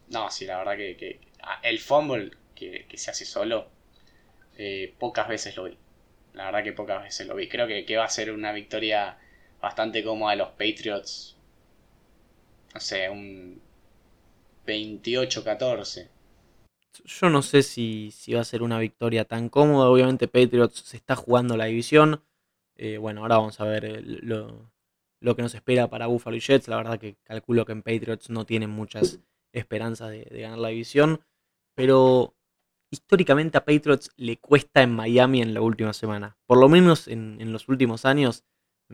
No, 0.08 0.30
sí, 0.30 0.46
la 0.46 0.58
verdad 0.58 0.76
que, 0.76 1.20
el 1.62 1.78
fumble 1.78 2.30
que, 2.54 2.86
se 2.94 3.10
hace 3.10 3.24
solo, 3.24 3.68
eh, 4.56 4.94
pocas 4.98 5.28
veces 5.28 5.56
lo 5.56 5.64
vi. 5.64 5.76
La 6.34 6.46
verdad 6.46 6.64
que 6.64 6.72
pocas 6.72 7.02
veces 7.02 7.26
lo 7.26 7.34
vi. 7.34 7.48
Creo 7.48 7.66
que, 7.66 7.84
que 7.84 7.96
va 7.96 8.04
a 8.04 8.10
ser 8.10 8.32
una 8.32 8.52
victoria 8.52 9.18
bastante 9.60 10.02
cómoda 10.04 10.32
de 10.32 10.38
los 10.38 10.50
Patriots. 10.50 11.33
No 12.74 12.80
sé, 12.80 13.08
un 13.08 13.60
28-14. 14.66 16.08
Yo 17.04 17.30
no 17.30 17.42
sé 17.42 17.62
si, 17.62 18.12
va 18.34 18.40
a 18.40 18.44
ser 18.44 18.62
una 18.62 18.78
victoria 18.78 19.24
tan 19.24 19.48
cómoda. 19.48 19.88
Obviamente 19.88 20.28
Patriots 20.28 20.80
se 20.80 20.96
está 20.96 21.14
jugando 21.14 21.56
la 21.56 21.66
división. 21.66 22.24
Eh, 22.76 22.98
bueno, 22.98 23.22
ahora 23.22 23.36
vamos 23.36 23.60
a 23.60 23.64
ver 23.64 24.02
lo, 24.04 24.70
lo, 25.20 25.36
que 25.36 25.42
nos 25.42 25.54
espera 25.54 25.88
para 25.88 26.06
Buffalo 26.06 26.36
y 26.36 26.40
Jets. 26.40 26.68
La 26.68 26.76
verdad 26.76 26.98
que 26.98 27.16
calculo 27.22 27.64
que 27.64 27.72
en 27.72 27.82
Patriots 27.82 28.30
no 28.30 28.44
tienen 28.44 28.70
muchas 28.70 29.20
esperanzas 29.52 30.10
de, 30.10 30.24
ganar 30.24 30.58
la 30.58 30.68
división. 30.68 31.20
Pero 31.76 32.34
históricamente 32.90 33.58
a 33.58 33.64
Patriots 33.64 34.10
le 34.16 34.38
cuesta 34.38 34.82
en 34.82 34.92
Miami 34.92 35.42
en 35.42 35.54
la 35.54 35.60
última 35.60 35.92
semana. 35.92 36.36
Por 36.46 36.58
lo 36.58 36.68
menos 36.68 37.06
en, 37.06 37.40
en 37.40 37.52
los 37.52 37.68
últimos 37.68 38.04
años. 38.04 38.44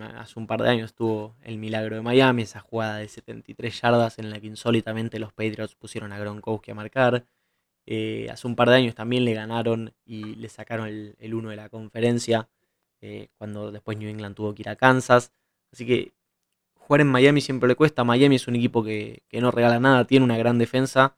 Hace 0.02 0.38
un 0.38 0.46
par 0.46 0.62
de 0.62 0.70
años 0.70 0.94
tuvo 0.94 1.36
el 1.42 1.58
milagro 1.58 1.96
de 1.96 2.02
Miami, 2.02 2.42
esa 2.42 2.60
jugada 2.60 2.98
de 2.98 3.08
73 3.08 3.80
yardas 3.80 4.18
en 4.18 4.30
la 4.30 4.40
que 4.40 4.46
insólitamente 4.46 5.18
los 5.18 5.32
Patriots 5.32 5.74
pusieron 5.74 6.12
a 6.12 6.18
Gronkowski 6.18 6.70
a 6.70 6.74
marcar. 6.74 7.26
Eh, 7.86 8.28
hace 8.30 8.46
un 8.46 8.56
par 8.56 8.68
de 8.68 8.76
años 8.76 8.94
también 8.94 9.24
le 9.24 9.34
ganaron 9.34 9.94
y 10.04 10.36
le 10.36 10.48
sacaron 10.48 10.86
el, 10.86 11.16
el 11.18 11.34
uno 11.34 11.50
de 11.50 11.56
la 11.56 11.68
conferencia, 11.68 12.48
eh, 13.00 13.28
cuando 13.38 13.72
después 13.72 13.98
New 13.98 14.08
England 14.08 14.36
tuvo 14.36 14.54
que 14.54 14.62
ir 14.62 14.68
a 14.68 14.76
Kansas. 14.76 15.32
Así 15.72 15.86
que 15.86 16.12
jugar 16.74 17.02
en 17.02 17.08
Miami 17.08 17.40
siempre 17.40 17.68
le 17.68 17.76
cuesta. 17.76 18.04
Miami 18.04 18.36
es 18.36 18.48
un 18.48 18.56
equipo 18.56 18.82
que, 18.82 19.22
no 19.32 19.50
regala 19.50 19.78
nada, 19.80 20.06
tiene 20.06 20.24
una 20.24 20.36
gran 20.36 20.58
defensa. 20.58 21.16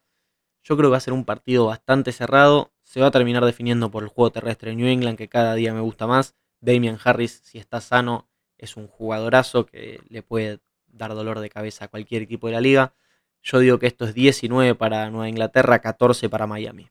Yo 0.63 0.77
creo 0.77 0.89
que 0.89 0.91
va 0.91 0.97
a 0.97 1.01
ser 1.01 1.13
un 1.13 1.25
partido 1.25 1.65
bastante 1.65 2.11
cerrado. 2.11 2.71
Se 2.83 3.01
va 3.01 3.07
a 3.07 3.11
terminar 3.11 3.43
definiendo 3.43 3.91
por 3.91 4.03
el 4.03 4.09
juego 4.09 4.31
terrestre 4.31 4.69
de 4.69 4.77
New 4.77 4.87
England, 4.87 5.17
que 5.17 5.29
cada 5.29 5.55
día 5.55 5.73
me 5.73 5.81
gusta 5.81 6.07
más. 6.07 6.35
Damian 6.61 6.99
Harris, 7.03 7.41
si 7.43 7.57
está 7.57 7.81
sano, 7.81 8.29
es 8.57 8.77
un 8.77 8.87
jugadorazo 8.87 9.65
que 9.65 10.01
le 10.09 10.23
puede 10.23 10.59
dar 10.87 11.13
dolor 11.13 11.39
de 11.39 11.49
cabeza 11.49 11.85
a 11.85 11.87
cualquier 11.87 12.21
equipo 12.21 12.47
de 12.47 12.53
la 12.53 12.61
liga. 12.61 12.93
Yo 13.41 13.59
digo 13.59 13.79
que 13.79 13.87
esto 13.87 14.05
es 14.05 14.13
19 14.13 14.75
para 14.75 15.09
Nueva 15.09 15.27
Inglaterra, 15.27 15.79
14 15.79 16.29
para 16.29 16.47
Miami. 16.47 16.89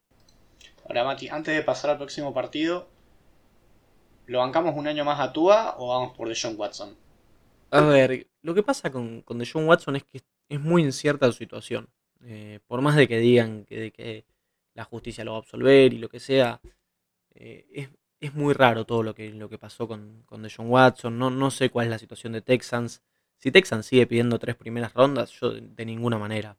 Ahora, 0.87 1.05
Mati, 1.05 1.29
antes 1.29 1.55
de 1.55 1.63
pasar 1.63 1.91
al 1.91 1.97
próximo 1.97 2.35
partido, 2.35 2.89
¿lo 4.27 4.41
bancamos 4.41 4.75
un 4.77 4.87
año 4.87 5.05
más 5.05 5.21
a 5.21 5.33
Tua 5.33 5.77
o 5.79 5.89
vamos 5.89 6.17
por 6.17 6.29
Deshaun 6.29 6.57
Watson? 6.59 6.97
A 7.71 7.81
ver, 7.81 8.27
lo 8.43 8.55
que 8.55 8.63
pasa 8.63 8.91
con, 8.91 9.23
con 9.23 9.39
Deshaun 9.39 9.67
Watson 9.67 9.97
es 9.97 10.05
que 10.05 10.21
es 10.49 10.61
muy 10.61 10.83
incierta 10.83 11.27
su 11.27 11.33
situación. 11.33 11.89
Eh, 12.25 12.61
por 12.67 12.83
más 12.83 12.97
de 12.97 13.09
que 13.09 13.19
digan 13.19 13.65
que, 13.65 13.91
que, 13.91 14.25
la 14.75 14.85
justicia 14.85 15.25
lo 15.25 15.33
va 15.33 15.39
a 15.39 15.41
absolver 15.41 15.93
y 15.93 15.99
lo 15.99 16.09
que 16.09 16.21
sea, 16.21 16.61
eh, 17.35 17.67
es, 17.73 17.89
muy 18.35 18.55
raro 18.55 18.87
todo 18.87 19.03
lo 19.03 19.17
que, 19.17 19.31
lo 19.31 19.49
que 19.49 19.59
pasó 19.59 19.89
con, 19.89 20.23
con 20.27 20.43
Deshaun 20.43 20.71
Watson. 20.71 21.19
No, 21.19 21.29
no 21.29 21.51
sé 21.51 21.71
cuál 21.71 21.87
es 21.87 21.91
la 21.91 21.99
situación 21.99 22.33
de 22.33 22.41
Texans. 22.41 23.03
Si 23.37 23.51
Texans 23.51 23.85
sigue 23.85 24.07
pidiendo 24.07 24.39
tres 24.39 24.55
primeras 24.55 24.95
rondas, 24.95 25.33
yo 25.33 25.51
de, 25.51 25.85
ninguna 25.85 26.19
manera. 26.19 26.57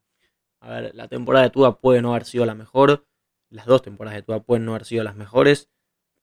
A 0.60 0.70
ver, 0.70 0.94
la 0.94 1.08
temporada 1.08 1.46
de 1.46 1.52
Tua 1.52 1.80
puede 1.80 2.02
no 2.02 2.12
haber 2.12 2.26
sido 2.26 2.46
la 2.46 2.54
mejor. 2.54 3.06
Las 3.50 3.66
dos 3.66 3.82
temporadas 3.82 4.18
de 4.18 4.24
Tua 4.24 4.44
pueden 4.44 4.66
no 4.66 4.72
haber 4.72 4.84
sido 4.84 5.06
las 5.06 5.16
mejores. 5.16 5.70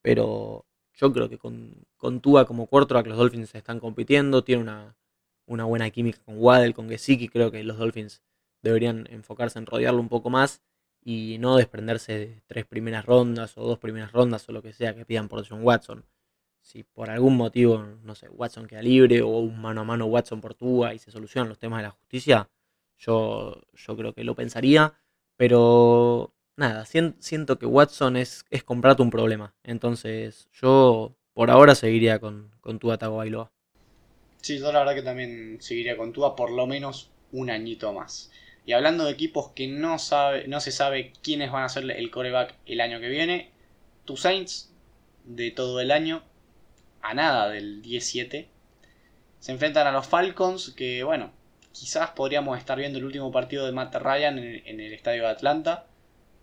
Pero 0.02 0.66
yo 0.92 1.10
creo 1.12 1.30
que 1.30 1.38
con, 1.38 1.86
con 1.96 2.20
Tua 2.20 2.44
como 2.44 2.66
quarterback 2.66 3.06
los 3.06 3.16
Dolphins 3.16 3.54
están 3.54 3.80
compitiendo. 3.80 4.44
Tiene 4.44 4.62
una, 4.62 5.64
buena 5.64 5.88
química 5.88 6.18
con 6.22 6.36
Waddell, 6.36 6.74
con 6.74 6.90
Gesicki. 6.90 7.28
Creo 7.28 7.50
que 7.50 7.64
los 7.64 7.78
Dolphins 7.78 8.22
deberían 8.60 9.06
enfocarse 9.10 9.58
en 9.58 9.64
rodearlo 9.64 10.00
un 10.00 10.10
poco 10.10 10.28
más 10.28 10.62
y 11.02 11.38
no 11.38 11.56
desprenderse 11.56 12.18
de 12.18 12.42
tres 12.46 12.66
primeras 12.66 13.06
rondas 13.06 13.56
o 13.56 13.62
dos 13.64 13.78
primeras 13.78 14.12
rondas 14.12 14.48
o 14.48 14.52
lo 14.52 14.62
que 14.62 14.72
sea 14.72 14.94
que 14.94 15.04
pidan 15.04 15.28
por 15.28 15.46
John 15.48 15.64
Watson 15.64 16.04
si 16.62 16.84
por 16.84 17.10
algún 17.10 17.36
motivo, 17.36 17.84
no 18.02 18.14
sé, 18.14 18.28
Watson 18.28 18.66
queda 18.66 18.82
libre 18.82 19.22
o 19.22 19.28
un 19.28 19.60
mano 19.60 19.80
a 19.80 19.84
mano 19.84 20.06
Watson 20.06 20.40
por 20.40 20.54
Tua 20.54 20.94
y 20.94 20.98
se 20.98 21.10
solucionan 21.10 21.48
los 21.48 21.58
temas 21.58 21.78
de 21.78 21.84
la 21.84 21.90
justicia, 21.90 22.48
yo, 22.98 23.60
yo 23.74 23.96
creo 23.96 24.14
que 24.14 24.24
lo 24.24 24.34
pensaría. 24.34 24.94
Pero 25.36 26.34
nada, 26.56 26.84
siento 26.84 27.58
que 27.58 27.66
Watson 27.66 28.16
es, 28.16 28.44
es 28.50 28.62
comprarte 28.62 29.02
un 29.02 29.10
problema. 29.10 29.54
Entonces 29.64 30.48
yo 30.52 31.16
por 31.32 31.50
ahora 31.50 31.74
seguiría 31.74 32.18
con, 32.18 32.50
con 32.60 32.78
Tua 32.78 32.98
Tagovailoa. 32.98 33.50
Sí, 34.42 34.58
yo 34.58 34.70
la 34.72 34.80
verdad 34.80 34.94
que 34.94 35.02
también 35.02 35.58
seguiría 35.60 35.96
con 35.96 36.12
Tua 36.12 36.36
por 36.36 36.50
lo 36.50 36.66
menos 36.66 37.10
un 37.32 37.50
añito 37.50 37.92
más. 37.92 38.30
Y 38.70 38.72
hablando 38.72 39.04
de 39.04 39.10
equipos 39.10 39.48
que 39.48 39.66
no, 39.66 39.98
sabe, 39.98 40.46
no 40.46 40.60
se 40.60 40.70
sabe 40.70 41.12
quiénes 41.24 41.50
van 41.50 41.64
a 41.64 41.68
ser 41.68 41.90
el 41.90 42.08
coreback 42.12 42.54
el 42.66 42.80
año 42.80 43.00
que 43.00 43.08
viene, 43.08 43.50
tu 44.04 44.16
Saints 44.16 44.72
de 45.24 45.50
todo 45.50 45.80
el 45.80 45.90
año 45.90 46.22
a 47.02 47.12
nada 47.12 47.48
del 47.48 47.82
17. 47.82 48.48
Se 49.40 49.50
enfrentan 49.50 49.88
a 49.88 49.90
los 49.90 50.06
Falcons, 50.06 50.70
que 50.70 51.02
bueno, 51.02 51.32
quizás 51.72 52.10
podríamos 52.10 52.58
estar 52.58 52.78
viendo 52.78 53.00
el 53.00 53.06
último 53.06 53.32
partido 53.32 53.66
de 53.66 53.72
Matt 53.72 53.96
Ryan 53.96 54.38
en, 54.38 54.78
el 54.80 54.92
estadio 54.92 55.22
de 55.24 55.30
Atlanta, 55.30 55.88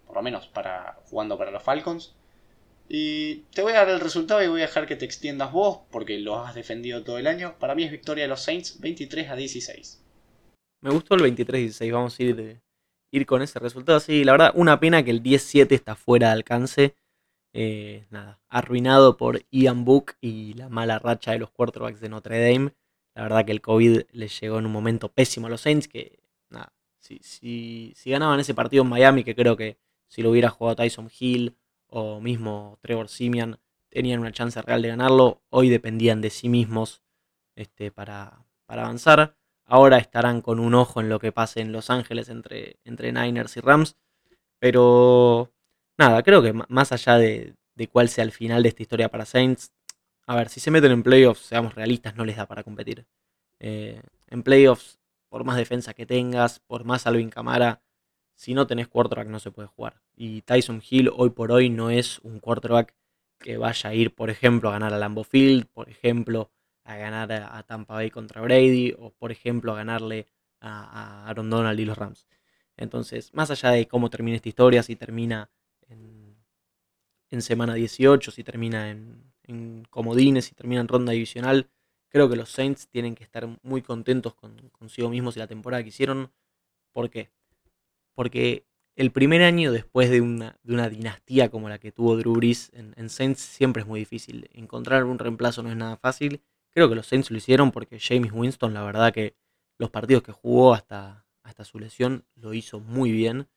por 0.06 0.18
lo 0.18 0.22
menos 0.22 0.48
para 0.48 1.00
jugando 1.06 1.38
para 1.38 1.52
los 1.52 1.64
Falcons. 1.64 2.14
Y 2.90 3.36
te 3.54 3.62
voy 3.62 3.72
a 3.72 3.78
dar 3.78 3.90
el 3.92 4.02
resultado 4.02 4.44
y 4.44 4.50
voy 4.50 4.60
a 4.60 4.66
dejar 4.66 4.86
que 4.86 4.98
te 4.98 5.06
extiendas 5.06 5.54
vos, 5.54 5.80
porque 5.92 6.20
lo 6.20 6.44
has 6.46 6.56
defendido 6.56 7.06
todo 7.06 7.20
el 7.20 7.28
año. 7.28 7.56
Para 7.58 7.74
mí 7.74 7.86
es 7.86 7.92
victoria 7.92 8.26
de 8.26 8.28
los 8.28 8.42
Saints 8.42 8.82
23 8.82 9.30
a 9.30 9.38
16. 9.38 10.04
Me 10.82 10.92
gustó 10.92 11.16
el 11.16 11.22
23-16, 11.22 11.92
vamos 11.92 12.20
a 12.20 12.24
ir, 12.24 12.62
ir 13.12 13.26
con 13.26 13.42
ese 13.42 13.60
resultado. 13.60 14.00
Sí, 14.00 14.24
la 14.24 14.34
verdad, 14.34 14.52
una 14.56 14.80
pena 14.80 15.04
que 15.04 15.12
el 15.12 15.24
17 15.24 15.74
está 15.74 15.96
fuera 15.96 16.28
de 16.28 16.34
alcance. 16.34 16.96
Eh, 17.54 18.06
nada, 18.12 18.40
arruinado 18.50 19.18
por 19.18 19.42
Ian 19.50 19.84
Book 19.86 20.14
y 20.22 20.54
la 20.54 20.70
mala 20.70 21.00
racha 21.00 21.32
de 21.32 21.40
los 21.40 21.50
quarterbacks 21.50 22.00
de 22.00 22.10
Notre 22.10 22.40
Dame. 22.40 22.74
La 23.16 23.24
verdad 23.24 23.46
que 23.46 23.52
el 23.52 23.62
COVID 23.62 24.02
les 24.12 24.40
llegó 24.40 24.60
en 24.60 24.68
un 24.68 24.72
momento 24.72 25.12
pésimo 25.12 25.48
a 25.48 25.50
los 25.50 25.62
Saints, 25.62 25.88
que 25.88 26.20
nada, 26.50 26.72
si, 27.00 27.20
si, 27.24 28.12
ganaban 28.12 28.40
ese 28.40 28.54
partido 28.54 28.84
en 28.84 28.90
Miami, 28.90 29.24
que 29.24 29.36
creo 29.36 29.58
que 29.58 29.80
si 30.08 30.22
lo 30.22 30.30
hubiera 30.30 30.50
jugado 30.50 30.76
Tyson 30.76 31.10
Hill 31.20 31.58
o 31.88 32.20
mismo 32.20 32.78
Trevor 32.82 33.10
Simian, 33.10 33.60
tenían 33.90 34.20
una 34.20 34.32
chance 34.32 34.62
real 34.62 34.84
de 34.84 34.90
ganarlo, 34.90 35.42
hoy 35.50 35.70
dependían 35.70 36.22
de 36.22 36.30
sí 36.30 36.50
mismos 36.50 37.02
este, 37.56 37.92
para, 37.92 38.46
para 38.68 38.84
avanzar. 38.84 39.36
Ahora 39.68 39.98
estarán 39.98 40.42
con 40.42 40.60
un 40.60 40.74
ojo 40.76 41.02
en 41.02 41.10
lo 41.10 41.20
que 41.20 41.34
pase 41.34 41.60
en 41.60 41.74
Los 41.74 41.90
Ángeles 41.90 42.30
entre, 42.30 42.80
entre 42.86 43.12
Niners 43.12 43.58
y 43.58 43.60
Rams. 43.60 43.98
Pero 44.60 45.52
nada, 45.98 46.24
creo 46.24 46.42
que 46.42 46.54
más 46.54 46.92
allá 46.94 47.18
de, 47.18 47.56
cuál 47.92 48.10
sea 48.10 48.24
el 48.24 48.32
final 48.32 48.64
de 48.64 48.70
esta 48.70 48.82
historia 48.82 49.10
para 49.10 49.26
Saints, 49.26 49.72
a 50.26 50.36
ver, 50.36 50.50
si 50.50 50.60
se 50.60 50.72
meten 50.72 50.92
en 50.92 51.04
playoffs, 51.04 51.42
seamos 51.42 51.76
realistas, 51.76 52.16
no 52.16 52.26
les 52.26 52.38
da 52.38 52.48
para 52.48 52.64
competir. 52.64 53.06
Eh, 53.60 54.02
en 54.30 54.44
playoffs, 54.44 55.00
por 55.30 55.44
más 55.44 55.58
defensa 55.58 55.94
que 55.94 56.06
tengas, 56.06 56.60
por 56.60 56.86
más 56.86 57.06
Alvin 57.08 57.30
Camara, 57.30 57.82
si 58.36 58.54
no 58.54 58.68
tenés 58.68 58.88
quarterback 58.88 59.28
no 59.28 59.40
se 59.40 59.52
puede 59.52 59.68
jugar. 59.68 60.02
Y 60.16 60.44
Tyson 60.44 60.82
Hill 60.88 61.12
hoy 61.16 61.32
por 61.32 61.52
hoy 61.52 61.70
no 61.70 61.90
es 61.90 62.20
un 62.20 62.40
quarterback 62.40 62.96
que 63.40 63.58
vaya 63.58 63.90
a 63.90 63.94
ir, 63.94 64.16
por 64.16 64.30
ejemplo, 64.30 64.70
a 64.70 64.74
ganar 64.74 64.94
a 64.94 64.98
Lambeau 64.98 65.24
Field, 65.24 65.68
por 65.68 65.90
ejemplo, 65.90 66.52
a 66.88 66.98
ganar 66.98 67.32
a 67.32 67.64
Tampa 67.64 67.96
Bay 67.96 68.10
contra 68.10 68.42
Brady, 68.42 68.96
o 68.98 69.12
por 69.12 69.32
ejemplo, 69.32 69.74
a 69.74 69.76
ganarle 69.76 70.28
a, 70.60 70.84
a 70.84 71.30
Aaron 71.30 71.50
Donald 71.50 71.80
y 71.80 71.86
los 71.86 71.98
Rams. 71.98 72.28
Entonces, 72.78 73.34
más 73.34 73.50
allá 73.50 73.72
de 73.72 73.88
cómo 73.88 74.10
termina 74.10 74.38
esta 74.38 74.50
historia, 74.50 74.84
si 74.84 74.96
termina 74.96 75.50
en, 75.90 77.42
semana 77.42 77.74
18, 77.74 78.32
si 78.32 78.44
termina 78.44 78.90
en, 78.92 79.86
comodines, 79.90 80.46
si 80.46 80.56
termina 80.56 80.82
en 80.82 80.88
ronda 80.88 81.12
divisional. 81.12 81.70
Creo 82.10 82.30
que 82.30 82.36
los 82.36 82.50
Saints 82.50 82.88
tienen 82.88 83.16
que 83.16 83.24
estar 83.24 83.48
muy 83.64 83.82
contentos 83.82 84.34
con, 84.34 84.70
consigo 84.70 85.10
mismos 85.10 85.36
y 85.36 85.40
la 85.40 85.48
temporada 85.48 85.84
que 85.84 85.90
hicieron. 85.90 86.32
¿Por 86.94 87.10
qué? 87.10 87.32
Porque 88.14 88.66
el 88.96 89.12
primer 89.12 89.44
año 89.44 89.72
después 89.72 90.10
de 90.10 90.22
una, 90.22 90.58
de 90.64 90.74
una 90.74 90.90
dinastía 90.90 91.50
como 91.50 91.70
la 91.70 91.80
que 91.80 91.92
tuvo 91.92 92.18
Drew 92.18 92.34
Brees 92.34 92.72
en, 92.74 93.10
Saints 93.10 93.42
siempre 93.42 93.82
es 93.82 93.88
muy 93.88 94.00
difícil. 94.00 94.50
Encontrar 94.54 95.04
un 95.06 95.20
reemplazo 95.20 95.64
no 95.64 95.70
es 95.70 95.78
nada 95.78 95.98
fácil. 95.98 96.42
Creo 96.78 96.90
que 96.90 96.96
los 96.96 97.08
Saints 97.08 97.32
lo 97.32 97.38
hicieron 97.38 97.72
porque 97.72 98.00
James 98.00 98.32
Winston, 98.32 98.72
la 98.72 98.84
verdad 98.84 99.12
que 99.12 99.36
los 99.80 99.90
partidos 99.90 100.22
que 100.22 100.32
jugó 100.32 100.76
hasta, 100.76 101.26
hasta 101.42 101.64
su 101.64 101.80
lesión 101.80 102.24
lo 102.36 102.54
hizo 102.54 102.80
muy 102.80 103.12
bien 103.12 103.48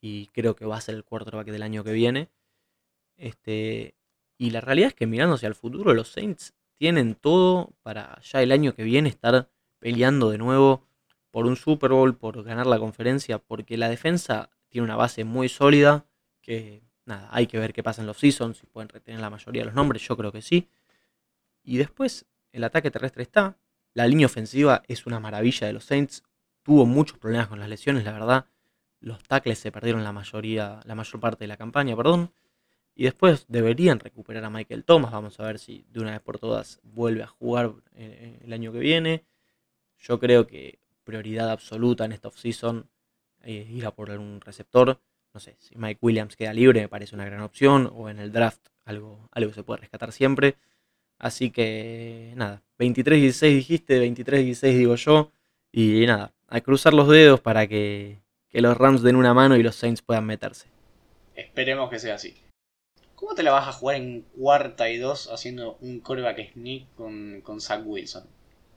y 0.00 0.28
creo 0.28 0.56
que 0.56 0.64
va 0.64 0.78
a 0.78 0.80
ser 0.80 0.94
el 0.94 1.04
quarterback 1.04 1.48
del 1.48 1.62
año 1.62 1.84
que 1.84 1.92
viene. 1.92 2.30
Este, 3.18 3.94
y 4.38 4.52
la 4.52 4.62
realidad 4.62 4.88
es 4.88 4.94
que 4.94 5.06
mirando 5.06 5.34
hacia 5.34 5.48
el 5.48 5.54
futuro, 5.54 5.92
los 5.92 6.12
Saints 6.12 6.54
tienen 6.78 7.14
todo 7.14 7.74
para 7.82 8.18
ya 8.22 8.42
el 8.42 8.50
año 8.50 8.74
que 8.74 8.84
viene 8.84 9.10
estar 9.10 9.50
peleando 9.78 10.30
de 10.30 10.38
nuevo 10.38 10.86
por 11.30 11.44
un 11.44 11.56
Super 11.56 11.90
Bowl, 11.90 12.16
por 12.16 12.42
ganar 12.42 12.66
la 12.66 12.78
conferencia, 12.78 13.36
porque 13.36 13.76
la 13.76 13.90
defensa 13.90 14.48
tiene 14.70 14.86
una 14.86 14.96
base 14.96 15.24
muy 15.24 15.50
sólida, 15.50 16.06
que 16.40 16.82
nada, 17.04 17.28
hay 17.32 17.46
que 17.48 17.58
ver 17.58 17.74
qué 17.74 17.82
pasa 17.82 18.00
en 18.00 18.06
los 18.06 18.16
seasons, 18.16 18.56
si 18.56 18.66
pueden 18.66 18.88
retener 18.88 19.20
la 19.20 19.28
mayoría 19.28 19.60
de 19.60 19.66
los 19.66 19.74
nombres, 19.74 20.00
yo 20.08 20.16
creo 20.16 20.32
que 20.32 20.40
sí. 20.40 20.70
Y 21.62 21.76
después, 21.76 22.24
el 22.52 22.64
ataque 22.64 22.90
terrestre 22.90 23.22
está, 23.22 23.56
la 23.94 24.06
línea 24.06 24.26
ofensiva 24.26 24.82
es 24.88 25.06
una 25.06 25.20
maravilla 25.20 25.66
de 25.66 25.72
los 25.72 25.84
Saints, 25.84 26.22
tuvo 26.62 26.86
muchos 26.86 27.18
problemas 27.18 27.48
con 27.48 27.58
las 27.58 27.68
lesiones, 27.68 28.04
la 28.04 28.12
verdad, 28.12 28.46
los 29.02 29.22
tackles 29.24 29.58
se 29.58 29.72
perdieron 29.72 30.04
la 30.04 30.12
mayoría, 30.12 30.80
la 30.84 30.94
mayor 30.94 31.20
parte 31.20 31.44
de 31.44 31.48
la 31.48 31.56
campaña, 31.56 31.96
perdón. 31.96 32.32
Y 32.94 33.04
después 33.04 33.46
deberían 33.48 33.98
recuperar 33.98 34.44
a 34.44 34.50
Michael 34.50 34.84
Thomas. 34.84 35.10
Vamos 35.10 35.40
a 35.40 35.44
ver 35.44 35.58
si 35.58 35.84
de 35.90 36.00
una 36.00 36.12
vez 36.12 36.20
por 36.20 36.38
todas 36.38 36.78
vuelve 36.84 37.22
a 37.24 37.26
jugar 37.26 37.72
eh, 37.94 38.38
el 38.44 38.52
año 38.52 38.72
que 38.72 38.78
viene. 38.78 39.24
Yo 39.98 40.20
creo 40.20 40.46
que 40.46 40.78
prioridad 41.02 41.50
absoluta 41.50 42.04
en 42.04 42.12
esta 42.12 42.28
offseason 42.28 42.88
eh, 43.42 43.66
ir 43.68 43.86
a 43.86 43.90
por 43.90 44.10
un 44.10 44.40
receptor. 44.40 45.00
No 45.34 45.40
sé, 45.40 45.56
si 45.58 45.76
Mike 45.76 45.98
Williams 46.00 46.36
queda 46.36 46.52
libre 46.52 46.82
me 46.82 46.88
parece 46.88 47.14
una 47.14 47.24
gran 47.24 47.40
opción. 47.40 47.90
O 47.92 48.08
en 48.08 48.20
el 48.20 48.30
draft 48.30 48.68
algo, 48.84 49.28
algo 49.32 49.52
se 49.52 49.64
puede 49.64 49.80
rescatar 49.80 50.12
siempre. 50.12 50.56
Así 51.22 51.52
que 51.52 52.32
nada, 52.34 52.62
23-16 52.80 53.54
dijiste, 53.54 54.04
23-16 54.04 54.76
digo 54.76 54.96
yo. 54.96 55.30
Y 55.70 56.04
nada, 56.04 56.32
a 56.48 56.60
cruzar 56.60 56.94
los 56.94 57.08
dedos 57.08 57.40
para 57.40 57.68
que, 57.68 58.18
que 58.50 58.60
los 58.60 58.76
Rams 58.76 59.02
den 59.02 59.14
una 59.14 59.32
mano 59.32 59.56
y 59.56 59.62
los 59.62 59.76
Saints 59.76 60.02
puedan 60.02 60.26
meterse. 60.26 60.66
Esperemos 61.36 61.88
que 61.90 62.00
sea 62.00 62.16
así. 62.16 62.34
¿Cómo 63.14 63.36
te 63.36 63.44
la 63.44 63.52
vas 63.52 63.68
a 63.68 63.72
jugar 63.72 63.96
en 63.96 64.22
cuarta 64.36 64.90
y 64.90 64.98
dos 64.98 65.30
haciendo 65.32 65.78
un 65.80 66.00
coreback 66.00 66.54
sneak 66.54 66.92
con, 66.96 67.40
con 67.42 67.60
Zach 67.60 67.82
Wilson? 67.86 68.24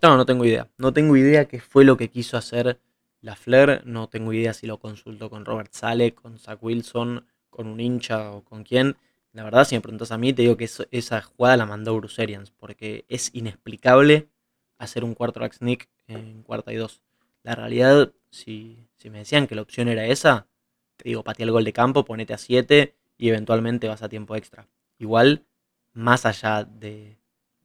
No, 0.03 0.15
no 0.15 0.25
tengo 0.27 0.45
idea. 0.45 0.69
No 0.77 0.93
tengo 0.93 1.17
idea 1.17 1.45
qué 1.45 1.59
fue 1.59 1.83
lo 1.83 1.97
que 1.97 2.11
quiso 2.11 2.37
hacer 2.37 2.79
la 3.21 3.35
Flair. 3.35 3.81
No 3.85 4.07
tengo 4.07 4.31
idea 4.33 4.53
si 4.53 4.67
lo 4.67 4.77
consultó 4.77 5.31
con 5.31 5.45
Robert 5.45 5.73
Sale, 5.73 6.13
con 6.13 6.37
Zach 6.37 6.59
Wilson, 6.61 7.25
con 7.49 7.65
un 7.65 7.79
hincha 7.79 8.31
o 8.33 8.43
con 8.43 8.63
quién. 8.63 8.97
La 9.35 9.43
verdad, 9.43 9.65
si 9.65 9.75
me 9.75 9.81
preguntas 9.81 10.13
a 10.13 10.17
mí, 10.17 10.31
te 10.31 10.43
digo 10.43 10.55
que 10.55 10.69
esa 10.91 11.21
jugada 11.21 11.57
la 11.57 11.65
mandó 11.65 11.93
Bruce 11.97 12.21
Arians, 12.21 12.51
porque 12.51 13.03
es 13.09 13.31
inexplicable 13.33 14.29
hacer 14.77 15.03
un 15.03 15.13
quarterback 15.13 15.51
sneak 15.51 15.89
en 16.07 16.41
cuarta 16.41 16.71
y 16.71 16.77
dos. 16.77 17.01
La 17.43 17.53
realidad, 17.53 18.13
si, 18.29 18.87
si 18.95 19.09
me 19.09 19.17
decían 19.19 19.47
que 19.47 19.55
la 19.55 19.61
opción 19.61 19.89
era 19.89 20.05
esa, 20.05 20.47
te 20.95 21.09
digo, 21.09 21.21
patea 21.25 21.43
el 21.43 21.51
gol 21.51 21.65
de 21.65 21.73
campo, 21.73 22.05
ponete 22.05 22.33
a 22.33 22.37
7 22.37 22.95
y 23.17 23.27
eventualmente 23.27 23.89
vas 23.89 24.03
a 24.03 24.07
tiempo 24.07 24.37
extra. 24.37 24.69
Igual, 24.99 25.45
más 25.91 26.25
allá 26.25 26.63
de, 26.63 27.17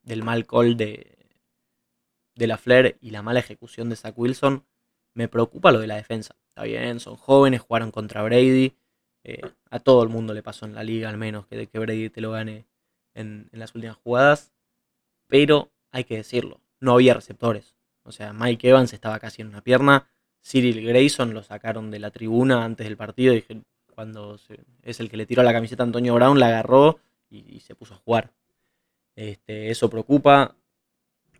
del 0.02 0.24
mal 0.24 0.48
call 0.48 0.76
de, 0.76 1.18
de 2.34 2.46
la 2.48 2.58
Flair 2.58 2.98
y 3.00 3.10
la 3.10 3.22
mala 3.22 3.38
ejecución 3.38 3.88
de 3.90 3.94
Zach 3.94 4.18
Wilson, 4.18 4.64
me 5.14 5.28
preocupa 5.28 5.70
lo 5.70 5.78
de 5.78 5.86
la 5.86 5.94
defensa. 5.94 6.34
Está 6.48 6.64
bien, 6.64 6.98
son 6.98 7.14
jóvenes, 7.14 7.60
jugaron 7.60 7.92
contra 7.92 8.24
Brady. 8.24 8.74
Eh, 9.24 9.42
a 9.70 9.78
todo 9.80 10.02
el 10.02 10.08
mundo 10.08 10.34
le 10.34 10.42
pasó 10.42 10.66
en 10.66 10.74
la 10.74 10.82
liga, 10.82 11.08
al 11.08 11.18
menos, 11.18 11.46
que, 11.46 11.66
Brady 11.72 12.10
te 12.10 12.20
lo 12.20 12.32
gane 12.32 12.66
en, 13.14 13.48
las 13.52 13.74
últimas 13.74 13.96
jugadas. 13.96 14.52
Pero 15.26 15.70
hay 15.92 16.04
que 16.04 16.16
decirlo, 16.16 16.60
no 16.80 16.94
había 16.94 17.14
receptores. 17.14 17.76
O 18.02 18.12
sea, 18.12 18.32
Mike 18.32 18.68
Evans 18.68 18.92
estaba 18.92 19.18
casi 19.18 19.42
en 19.42 19.48
una 19.48 19.62
pierna. 19.62 20.08
Cyril 20.42 20.84
Grayson 20.86 21.34
lo 21.34 21.42
sacaron 21.42 21.90
de 21.90 21.98
la 21.98 22.10
tribuna 22.10 22.64
antes 22.64 22.86
del 22.86 22.96
partido. 22.96 23.34
Cuando 23.94 24.38
es 24.82 25.00
el 25.00 25.10
que 25.10 25.16
le 25.16 25.26
tiró 25.26 25.42
la 25.42 25.52
camiseta 25.52 25.82
a 25.82 25.86
Antonio 25.86 26.14
Brown, 26.14 26.40
la 26.40 26.48
agarró 26.48 26.98
y, 27.28 27.60
se 27.60 27.74
puso 27.74 27.94
a 27.94 27.98
jugar. 27.98 28.32
Este, 29.14 29.70
eso 29.70 29.90
preocupa, 29.90 30.56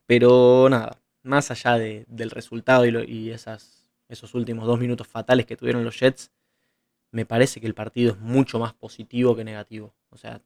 pero 0.07 0.69
nada, 0.69 1.01
más 1.23 1.51
allá 1.51 1.79
del 1.79 2.31
resultado 2.31 2.85
y, 2.87 3.31
esas, 3.31 3.87
esos 4.09 4.35
últimos 4.35 4.67
dos 4.67 4.79
minutos 4.79 5.07
fatales 5.07 5.47
que 5.47 5.57
tuvieron 5.57 5.85
los 5.85 5.99
Jets, 5.99 6.31
me 7.13 7.27
parece 7.27 7.61
que 7.61 7.67
el 7.67 7.75
partido 7.75 8.13
es 8.13 8.19
mucho 8.19 8.59
más 8.59 8.75
positivo 8.75 9.37
que 9.37 9.45
negativo. 9.45 9.95
O 10.11 10.17
sea, 10.17 10.43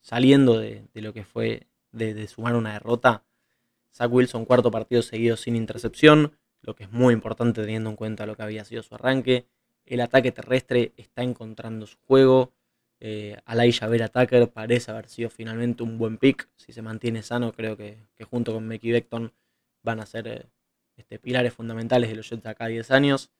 saliendo 0.00 0.58
de, 0.58 0.86
lo 0.94 1.12
que 1.12 1.24
fue 1.24 1.68
de, 1.92 2.14
de, 2.14 2.28
sumar 2.28 2.56
una 2.56 2.74
derrota, 2.74 3.24
Zach 3.94 4.10
Wilson 4.10 4.44
cuarto 4.44 4.70
partido 4.70 5.02
seguido 5.02 5.36
sin 5.36 5.56
intercepción, 5.56 6.32
lo 6.62 6.74
que 6.74 6.84
es 6.84 6.92
muy 6.92 7.12
importante 7.12 7.60
teniendo 7.62 7.90
en 7.90 7.96
cuenta 7.96 8.26
lo 8.26 8.36
que 8.36 8.42
había 8.42 8.64
sido 8.64 8.82
su 8.82 8.94
arranque. 8.94 9.46
El 9.84 10.00
ataque 10.00 10.32
terrestre 10.32 10.92
está 10.96 11.22
encontrando 11.22 11.86
su 11.86 11.98
juego. 12.06 12.52
Eh, 13.00 13.36
Alaya 13.46 13.88
Vera 13.88 14.08
parece 14.08 14.90
haber 14.92 15.08
sido 15.08 15.28
finalmente 15.28 15.82
un 15.82 15.98
buen 15.98 16.18
pick. 16.18 16.48
Si 16.56 16.72
se 16.72 16.82
mantiene 16.82 17.22
sano, 17.22 17.52
creo 17.52 17.76
que, 17.76 17.98
junto 18.30 18.52
con 18.52 18.68
Mickey 18.68 18.92
Beckton 18.92 19.32
van 19.82 19.98
a 19.98 20.06
ser 20.06 20.28
eh, 20.28 20.46
este, 20.96 21.18
pilares 21.18 21.52
fundamentales 21.52 22.08
de 22.08 22.16
los 22.16 22.30
Jets 22.30 22.44
de 22.44 22.50
acá 22.50 22.66
a 22.66 22.68
10 22.68 22.90
años. 22.92 23.30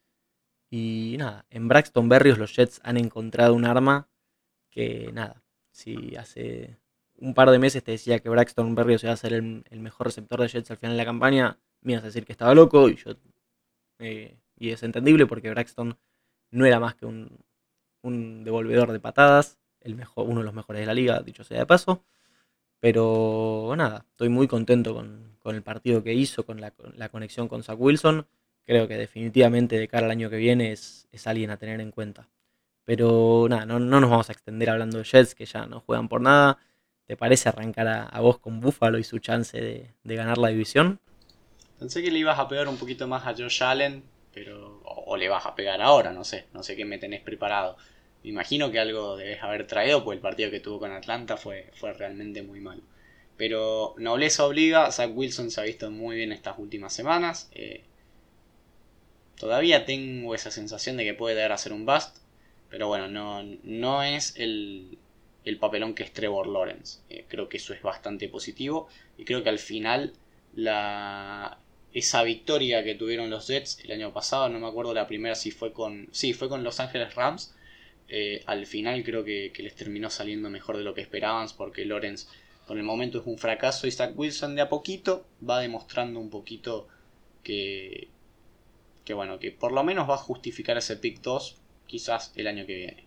Y 0.72 1.16
nada, 1.18 1.44
en 1.50 1.68
Braxton 1.68 2.08
Berrios 2.08 2.38
los 2.38 2.56
Jets 2.56 2.80
han 2.82 2.96
encontrado 2.96 3.52
un 3.52 3.66
arma 3.66 4.08
que 4.70 5.10
nada, 5.12 5.42
si 5.70 6.16
hace 6.16 6.78
un 7.18 7.34
par 7.34 7.50
de 7.50 7.58
meses 7.58 7.84
te 7.84 7.90
decía 7.90 8.20
que 8.20 8.30
Braxton 8.30 8.74
Berrios 8.74 9.04
iba 9.04 9.12
a 9.12 9.16
ser 9.18 9.34
el, 9.34 9.64
mejor 9.70 10.06
receptor 10.06 10.40
de 10.40 10.48
Jets 10.48 10.70
al 10.70 10.78
final 10.78 10.94
de 10.94 11.02
la 11.02 11.04
campaña, 11.04 11.58
me 11.82 11.92
ibas 11.92 12.04
a 12.04 12.06
decir 12.06 12.24
que 12.24 12.32
estaba 12.32 12.54
loco 12.54 12.88
y 12.88 12.96
yo... 12.96 13.12
Eh, 13.98 14.38
y 14.56 14.70
es 14.70 14.82
entendible 14.82 15.26
porque 15.26 15.50
Braxton 15.50 15.98
no 16.50 16.64
era 16.64 16.80
más 16.80 16.94
que 16.94 17.04
un, 17.04 17.28
devolvedor 18.42 18.92
de 18.92 19.00
patadas, 19.00 19.58
el 19.82 19.94
mejor, 19.94 20.26
uno 20.26 20.40
de 20.40 20.46
los 20.46 20.54
mejores 20.54 20.80
de 20.80 20.86
la 20.86 20.94
liga, 20.94 21.20
dicho 21.20 21.44
sea 21.44 21.58
de 21.58 21.66
paso. 21.66 22.02
Pero 22.80 23.74
nada, 23.76 24.06
estoy 24.08 24.30
muy 24.30 24.48
contento 24.48 24.94
con, 24.94 25.36
el 25.54 25.62
partido 25.62 26.02
que 26.02 26.14
hizo, 26.14 26.46
con 26.46 26.62
la, 26.62 26.72
conexión 27.10 27.46
con 27.46 27.62
Zach 27.62 27.78
Wilson. 27.78 28.26
Creo 28.64 28.86
que 28.88 28.96
definitivamente 28.96 29.78
de 29.78 29.88
cara 29.88 30.06
al 30.06 30.12
año 30.12 30.30
que 30.30 30.36
viene 30.36 30.72
es, 30.72 31.08
alguien 31.24 31.50
a 31.50 31.56
tener 31.56 31.80
en 31.80 31.90
cuenta. 31.90 32.28
Pero 32.84 33.46
nada, 33.48 33.66
no, 33.66 33.78
nos 33.78 34.10
vamos 34.10 34.28
a 34.28 34.32
extender 34.32 34.70
hablando 34.70 34.98
de 34.98 35.04
Jets, 35.04 35.34
que 35.34 35.46
ya 35.46 35.66
no 35.66 35.80
juegan 35.80 36.08
por 36.08 36.20
nada. 36.20 36.58
¿Te 37.06 37.16
parece 37.16 37.48
arrancar 37.48 37.88
a, 37.88 38.20
vos 38.20 38.38
con 38.38 38.60
Buffalo 38.60 38.98
y 38.98 39.04
su 39.04 39.18
chance 39.18 39.60
de, 39.60 39.94
de, 40.02 40.16
ganar 40.16 40.38
la 40.38 40.48
división? 40.48 41.00
Pensé 41.78 42.02
que 42.02 42.10
le 42.10 42.18
ibas 42.18 42.38
a 42.38 42.48
pegar 42.48 42.68
un 42.68 42.76
poquito 42.76 43.06
más 43.08 43.26
a 43.26 43.34
Josh 43.34 43.62
Allen, 43.62 44.04
pero 44.32 44.80
o, 44.84 45.16
le 45.16 45.28
vas 45.28 45.46
a 45.46 45.54
pegar 45.54 45.80
ahora, 45.82 46.12
no 46.12 46.24
sé, 46.24 46.46
no 46.52 46.62
sé 46.62 46.76
qué 46.76 46.84
me 46.84 46.98
tenés 46.98 47.20
preparado. 47.22 47.76
Me 48.22 48.30
imagino 48.30 48.70
que 48.70 48.78
algo 48.78 49.16
debes 49.16 49.42
haber 49.42 49.66
traído, 49.66 50.04
pues 50.04 50.16
el 50.16 50.22
partido 50.22 50.50
que 50.50 50.60
tuvo 50.60 50.78
con 50.78 50.92
Atlanta 50.92 51.36
fue, 51.36 51.70
fue 51.74 51.92
realmente 51.92 52.42
muy 52.42 52.60
malo. 52.60 52.82
Pero 53.36 53.94
nobleza 53.98 54.44
obliga, 54.46 54.90
Zach 54.92 55.10
Wilson 55.12 55.50
se 55.50 55.60
ha 55.60 55.64
visto 55.64 55.90
muy 55.90 56.16
bien 56.16 56.32
estas 56.32 56.58
últimas 56.58 56.92
semanas. 56.92 57.50
Eh, 57.52 57.84
todavía 59.42 59.84
tengo 59.84 60.36
esa 60.36 60.52
sensación 60.52 60.96
de 60.96 61.02
que 61.02 61.14
puede 61.14 61.34
dar 61.34 61.50
a 61.50 61.58
ser 61.58 61.72
un 61.72 61.84
bust, 61.84 62.16
pero 62.70 62.86
bueno, 62.86 63.08
no, 63.08 63.42
no 63.64 64.04
es 64.04 64.34
el, 64.36 64.98
el 65.44 65.58
papelón 65.58 65.96
que 65.96 66.04
es 66.04 66.12
Trevor 66.12 66.46
Lawrence. 66.46 67.00
Eh, 67.10 67.24
creo 67.26 67.48
que 67.48 67.56
eso 67.56 67.74
es 67.74 67.82
bastante 67.82 68.28
positivo 68.28 68.86
y 69.18 69.24
creo 69.24 69.42
que 69.42 69.48
al 69.48 69.58
final 69.58 70.12
la, 70.54 71.58
esa 71.92 72.22
victoria 72.22 72.84
que 72.84 72.94
tuvieron 72.94 73.30
los 73.30 73.48
Jets 73.48 73.80
el 73.82 73.90
año 73.90 74.12
pasado, 74.12 74.48
no 74.48 74.60
me 74.60 74.68
acuerdo 74.68 74.94
la 74.94 75.08
primera 75.08 75.34
si 75.34 75.50
fue 75.50 75.72
con, 75.72 76.08
sí, 76.12 76.34
fue 76.34 76.48
con 76.48 76.62
Los 76.62 76.78
Ángeles 76.78 77.16
Rams. 77.16 77.52
Eh, 78.08 78.44
al 78.46 78.64
final 78.66 79.02
creo 79.02 79.24
que, 79.24 79.52
les 79.56 79.74
terminó 79.74 80.08
saliendo 80.08 80.50
mejor 80.50 80.76
de 80.76 80.84
lo 80.84 80.94
que 80.94 81.00
esperaban 81.00 81.48
porque 81.56 81.84
Lawrence 81.84 82.28
por 82.68 82.76
el 82.76 82.84
momento 82.84 83.18
es 83.18 83.26
un 83.26 83.38
fracaso 83.38 83.88
y 83.88 83.90
Zach 83.90 84.12
Wilson 84.14 84.54
de 84.54 84.62
a 84.62 84.68
poquito 84.68 85.26
va 85.42 85.58
demostrando 85.58 86.20
un 86.20 86.30
poquito 86.30 86.86
que, 87.42 88.06
que 89.04 89.14
bueno, 89.14 89.38
que 89.38 89.50
por 89.52 89.72
lo 89.72 89.82
menos 89.84 90.08
va 90.08 90.14
a 90.14 90.18
justificar 90.18 90.76
ese 90.76 90.96
pick 90.96 91.20
2 91.20 91.56
quizás 91.86 92.32
el 92.36 92.46
año 92.46 92.66
que 92.66 92.76
viene. 92.76 93.06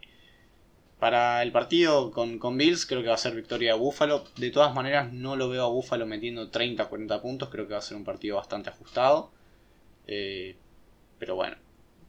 Para 0.99 1.43
el 1.43 1.51
partido 1.51 2.11
con, 2.11 2.39
con, 2.39 2.57
Bills 2.57 2.85
creo 2.85 3.01
que 3.01 3.09
va 3.09 3.15
a 3.15 3.17
ser 3.17 3.35
victoria 3.35 3.73
de 3.73 3.79
Buffalo. 3.79 4.23
De 4.37 4.49
todas 4.49 4.73
maneras 4.73 5.11
no 5.11 5.35
lo 5.35 5.49
veo 5.49 5.63
a 5.63 5.69
Buffalo 5.69 6.05
metiendo 6.05 6.49
30 6.49 6.87
40 6.87 7.21
puntos. 7.21 7.49
Creo 7.49 7.67
que 7.67 7.73
va 7.73 7.79
a 7.79 7.81
ser 7.81 7.97
un 7.97 8.05
partido 8.05 8.37
bastante 8.37 8.69
ajustado. 8.69 9.31
Eh, 10.07 10.55
pero 11.19 11.35
bueno, 11.35 11.57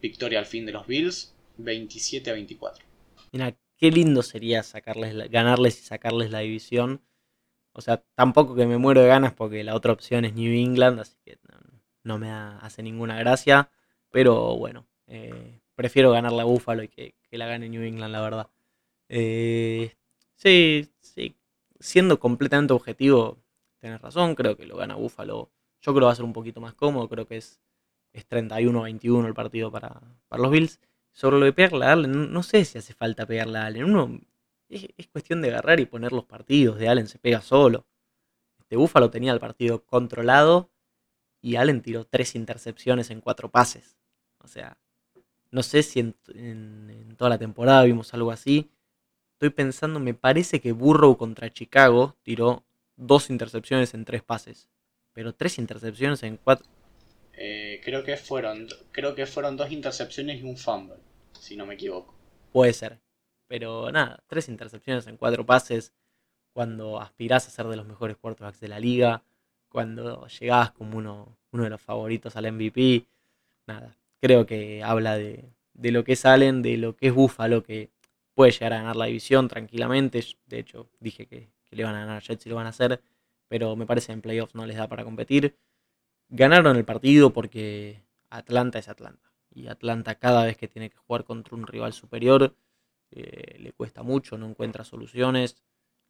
victoria 0.01 0.39
al 0.39 0.47
fin 0.47 0.67
de 0.67 0.73
los 0.73 0.87
Bills. 0.87 1.35
27 1.59 2.31
a 2.31 2.35
24. 2.35 2.85
Mira, 3.33 3.57
qué 3.77 3.91
lindo 3.91 4.23
sería 4.23 4.63
sacarles 4.63 5.31
ganarles 5.31 5.81
y 5.81 5.83
sacarles 5.83 6.31
la 6.31 6.41
división. 6.41 7.03
O 7.73 7.81
sea, 7.81 8.03
tampoco 8.15 8.55
que 8.55 8.67
me 8.67 8.79
muero 8.79 9.03
de 9.03 9.09
ganas 9.09 9.35
porque 9.35 9.63
la 9.63 9.75
otra 9.75 9.93
opción 9.93 10.25
es 10.25 10.35
New 10.35 10.53
England, 10.53 11.01
así 11.01 11.17
que 11.25 11.39
no, 12.03 12.19
me 12.19 12.31
hace 12.31 12.83
ninguna 12.83 13.19
gracia. 13.19 13.71
Pero 14.11 14.57
bueno, 14.57 14.87
eh, 15.07 15.61
prefiero 15.75 16.11
ganar 16.11 16.33
la 16.33 16.45
Buffalo 16.45 16.83
y 16.83 16.89
que, 16.89 17.15
la 17.31 17.47
gane 17.47 17.69
New 17.69 17.83
England, 17.83 18.13
la 18.13 18.21
verdad. 18.23 18.49
Eh, 19.09 19.95
sí, 20.37 20.89
sí. 21.01 21.37
Siendo 21.79 22.19
completamente 22.19 22.73
objetivo, 22.73 23.39
tenés 23.79 24.01
razón, 24.01 24.35
creo 24.35 24.57
que 24.57 24.67
lo 24.67 24.77
gana 24.77 24.95
Buffalo. 24.95 25.51
Yo 25.83 25.93
creo 25.93 26.03
que 26.03 26.07
va 26.07 26.13
a 26.13 26.17
ser 26.17 26.25
un 26.25 26.33
poquito 26.33 26.61
más 26.61 26.75
cómodo, 26.75 27.09
creo 27.09 27.27
que 27.27 27.37
es, 27.37 27.61
es 28.13 28.29
31-21 28.29 29.27
el 29.27 29.35
partido 29.35 29.71
para, 29.71 30.01
para 30.29 30.43
los 30.43 30.51
Bills. 30.51 30.81
Sobre 31.13 31.39
lo 31.39 31.45
de 31.45 31.53
pegarle 31.53 31.87
a 31.87 31.93
Allen, 31.93 32.33
no 32.33 32.43
sé 32.43 32.65
si 32.65 32.79
hace 32.79 32.95
falta 32.95 33.27
pegarle 33.27 33.59
a 33.59 33.67
Allen. 33.67 33.85
Uno 33.85 34.21
es, 34.69 35.09
cuestión 35.09 35.41
de 35.43 35.49
agarrar 35.49 35.81
y 35.81 35.87
poner 35.87 36.13
los 36.13 36.25
partidos. 36.25 36.79
De 36.79 36.89
Allen 36.89 37.09
se 37.09 37.19
pega 37.19 37.41
solo. 37.41 37.87
Este 38.59 38.77
Búfalo 38.77 39.11
tenía 39.11 39.33
el 39.33 39.41
partido 39.41 39.85
controlado 39.85 40.71
y 41.41 41.57
Allen 41.57 41.83
tiró 41.83 42.05
tres 42.05 42.35
intercepciones 42.35 43.11
en 43.11 43.21
cuatro 43.21 43.51
pases. 43.51 43.97
O 44.43 44.49
sea, 44.49 44.77
no 45.51 45.63
sé 45.63 45.83
si 45.83 46.01
en, 46.01 47.15
toda 47.17 47.31
la 47.31 47.39
temporada 47.39 47.85
vimos 47.85 48.13
algo 48.15 48.31
así. 48.31 48.71
Estoy 49.33 49.51
pensando, 49.51 50.01
me 50.01 50.15
parece 50.15 50.61
que 50.61 50.73
Burrow 50.73 51.17
contra 51.17 51.53
Chicago 51.53 52.17
tiró 52.23 52.65
dos 52.97 53.31
intercepciones 53.31 53.95
en 53.95 54.05
tres 54.05 54.23
pases. 54.23 54.69
Pero 55.13 55.35
tres 55.35 55.59
intercepciones 55.59 56.23
en 56.23 56.37
cuatro. 56.37 56.67
Eh, 57.33 57.81
creo, 57.85 58.03
que 58.03 58.17
fueron, 58.17 58.67
creo 58.93 59.15
que 59.15 59.27
fueron 59.27 59.57
dos 59.57 59.71
intercepciones 59.71 60.41
y 60.41 60.43
un 60.43 60.57
fumble, 60.57 60.97
si 61.39 61.57
no 61.57 61.67
me 61.67 61.75
equivoco. 61.75 62.15
Puede 62.53 62.73
ser. 62.73 62.99
Pero 63.47 63.91
nada, 63.93 64.23
tres 64.27 64.49
intercepciones 64.49 65.07
en 65.07 65.17
cuatro 65.17 65.45
pases. 65.45 65.93
Cuando 66.53 67.01
aspirás 67.01 67.47
a 67.47 67.51
ser 67.51 67.67
de 67.67 67.77
los 67.77 67.87
mejores 67.87 68.17
quarterbacks 68.17 68.61
de 68.61 68.69
la 68.69 68.81
liga. 68.81 69.23
Cuando 69.77 70.27
llegabas 70.29 70.71
como 70.71 70.97
uno, 70.97 71.37
uno 71.51 71.65
de 71.65 71.69
los 71.69 71.83
favoritos 71.83 72.35
al 72.35 72.51
MVP. 72.51 73.05
Nada, 73.67 73.95
creo 74.23 74.47
que 74.47 74.83
habla 74.83 75.19
de, 75.19 75.53
de 75.75 75.91
lo 75.91 76.03
que 76.03 76.15
es 76.15 76.25
Allen, 76.25 76.63
de 76.63 76.79
lo 76.79 76.97
que 76.97 77.09
es 77.09 77.13
Buffalo, 77.13 77.63
que 77.63 77.91
puede 78.33 78.53
llegar 78.53 78.73
a 78.73 78.79
ganar 78.79 78.97
la 78.97 79.05
división 79.05 79.49
tranquilamente. 79.49 80.25
De 80.47 80.61
hecho, 80.61 80.89
dije 80.99 81.27
que, 81.27 81.51
le 81.73 81.85
van 81.85 81.95
a 81.95 82.01
ganar 82.01 82.17
a 82.17 82.21
Jets 82.21 82.47
y 82.47 82.49
lo 82.49 82.57
van 82.57 82.65
a 82.65 82.71
hacer. 82.71 83.03
Pero 83.49 83.77
me 83.77 83.85
parece 83.85 84.13
en 84.13 84.23
playoffs 84.23 84.55
no 84.55 84.65
les 84.65 84.79
da 84.79 84.89
para 84.89 85.05
competir. 85.05 85.59
Ganaron 86.31 86.75
el 86.79 86.87
partido 86.87 87.35
porque 87.35 88.03
Atlanta 88.31 88.79
es 88.79 88.89
Atlanta. 88.89 89.31
Y 89.51 89.67
Atlanta 89.67 90.15
cada 90.15 90.47
vez 90.47 90.57
que 90.57 90.69
tiene 90.69 90.89
que 90.89 90.97
jugar 90.97 91.25
contra 91.25 91.55
un 91.55 91.67
rival 91.67 91.93
superior 91.93 92.57
eh, 93.11 93.59
le 93.61 93.75
cuesta 93.75 94.03
mucho, 94.03 94.39
no 94.39 94.49
encuentra 94.49 94.85
soluciones. 94.85 95.57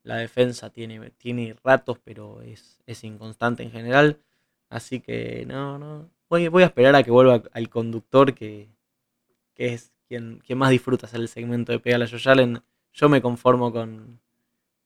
La 0.07 0.19
defensa 0.19 0.71
tiene, 0.71 1.11
tiene 1.11 1.57
ratos, 1.65 1.99
pero 2.05 2.41
es, 2.41 2.79
es 2.87 3.03
inconstante 3.03 3.65
en 3.65 3.73
general. 3.73 4.21
Así 4.69 5.01
que 5.01 5.45
no, 5.47 5.81
no. 5.81 6.09
Voy, 6.29 6.47
voy 6.47 6.63
a 6.63 6.67
esperar 6.67 6.95
a 6.95 7.03
que 7.03 7.11
vuelva 7.11 7.43
al 7.53 7.69
conductor 7.69 8.33
que, 8.33 8.69
que 9.55 9.75
es 9.75 9.91
quien, 10.07 10.39
quien, 10.47 10.59
más 10.59 10.71
disfruta 10.71 11.07
hacer 11.07 11.21
el 11.21 11.27
segmento 11.27 11.73
de 11.73 11.81
Pegala 11.81 12.07
Josh 12.07 12.29
Allen. 12.29 12.63
Yo 12.93 13.09
me 13.09 13.21
conformo 13.21 13.73
con, 13.73 14.21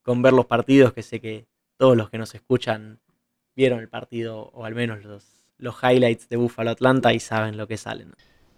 con 0.01 0.23
ver 0.23 0.33
los 0.33 0.47
partidos, 0.47 0.91
que 0.91 1.03
sé 1.03 1.21
que 1.21 1.45
todos 1.77 1.95
los 1.95 2.09
que 2.09 2.17
nos 2.17 2.33
escuchan 2.33 2.99
vieron 3.55 3.79
el 3.79 3.89
partido, 3.89 4.49
o 4.53 4.65
al 4.65 4.73
menos 4.73 5.03
los, 5.05 5.23
los 5.59 5.75
highlights 5.83 6.29
de 6.29 6.37
Buffalo 6.37 6.71
Atlanta 6.71 7.13
y 7.13 7.19
saben 7.19 7.57
lo 7.57 7.67
que 7.67 7.77
salen. 7.77 8.13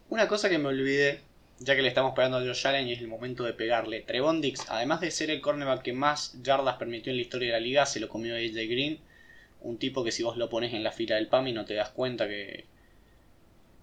Una 0.08 0.30
cosa 0.30 0.48
que 0.50 0.60
me 0.60 0.70
olvidé 0.70 1.20
ya 1.64 1.76
que 1.76 1.82
le 1.82 1.88
estamos 1.88 2.14
pegando 2.14 2.38
a 2.38 2.42
Josh 2.42 2.68
Allen 2.68 2.88
y 2.88 2.94
es 2.94 3.00
el 3.00 3.08
momento 3.08 3.44
de 3.44 3.54
pegarle. 3.54 4.02
Trevon 4.02 4.42
Dix, 4.42 4.66
además 4.70 5.00
de 5.02 5.12
ser 5.12 5.30
el 5.30 5.42
cornerback 5.42 5.82
que 5.82 5.94
más 5.94 6.42
yardas 6.44 6.76
permitió 6.76 7.12
en 7.12 7.18
la 7.18 7.22
historia 7.22 7.48
de 7.48 7.54
la 7.54 7.66
liga, 7.66 7.86
se 7.86 8.00
lo 8.00 8.10
comió 8.10 8.36
AJ 8.36 8.54
Green. 8.70 9.00
Un 9.62 9.78
tipo 9.78 10.04
que 10.04 10.12
si 10.12 10.24
vos 10.24 10.36
lo 10.36 10.50
pones 10.50 10.74
en 10.74 10.84
la 10.84 10.92
fila 10.92 11.16
del 11.16 11.28
PAMI 11.28 11.54
no 11.54 11.64
te 11.64 11.74
das 11.76 11.90
cuenta 11.90 12.28
que, 12.28 12.66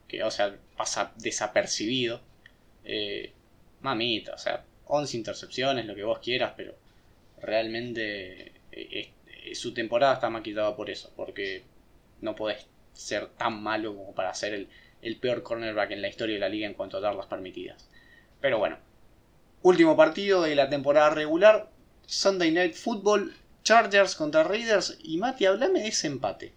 que 0.09 0.23
o 0.23 0.31
sea, 0.31 0.55
pasa 0.77 1.13
desapercibido. 1.17 2.21
Eh, 2.85 3.33
mamita, 3.81 4.35
o 4.35 4.39
sea, 4.39 4.65
11 4.87 5.17
intercepciones, 5.17 5.87
lo 5.87 5.95
que 5.95 6.05
vos 6.05 6.19
quieras, 6.19 6.53
pero 6.57 6.75
realmente 7.41 8.53
eh, 8.73 9.11
su 9.55 9.73
temporada 9.73 10.15
está 10.15 10.29
maquitada 10.29 10.77
por 10.77 10.91
eso, 10.91 11.11
porque 11.17 11.63
no 12.21 12.37
podés 12.37 12.67
ser 12.93 13.29
tan 13.29 13.63
malo 13.63 13.97
como 13.97 14.15
para 14.15 14.35
ser 14.35 14.53
el, 14.53 14.69
el 15.03 15.17
peor 15.17 15.43
cornerback 15.43 15.91
en 15.93 16.03
la 16.03 16.09
historia 16.09 16.35
de 16.35 16.41
la 16.41 16.49
liga 16.49 16.67
en 16.67 16.75
cuanto 16.75 16.97
a 16.97 17.01
yardas 17.01 17.27
permitidas. 17.27 17.89
Pero 18.41 18.59
bueno, 18.59 18.79
último 19.63 19.97
partido 19.97 20.43
de 20.43 20.55
la 20.55 20.69
temporada 20.69 21.11
regular, 21.11 21.71
Sunday 22.07 22.51
Night 22.51 22.75
Football, 22.75 23.35
Chargers 23.63 24.17
contra 24.17 24.43
Raiders. 24.43 24.99
Y 25.03 25.19
Mati, 25.19 25.47
hablame 25.47 25.81
de 25.81 25.89
ese 25.89 26.07
empate. 26.07 26.53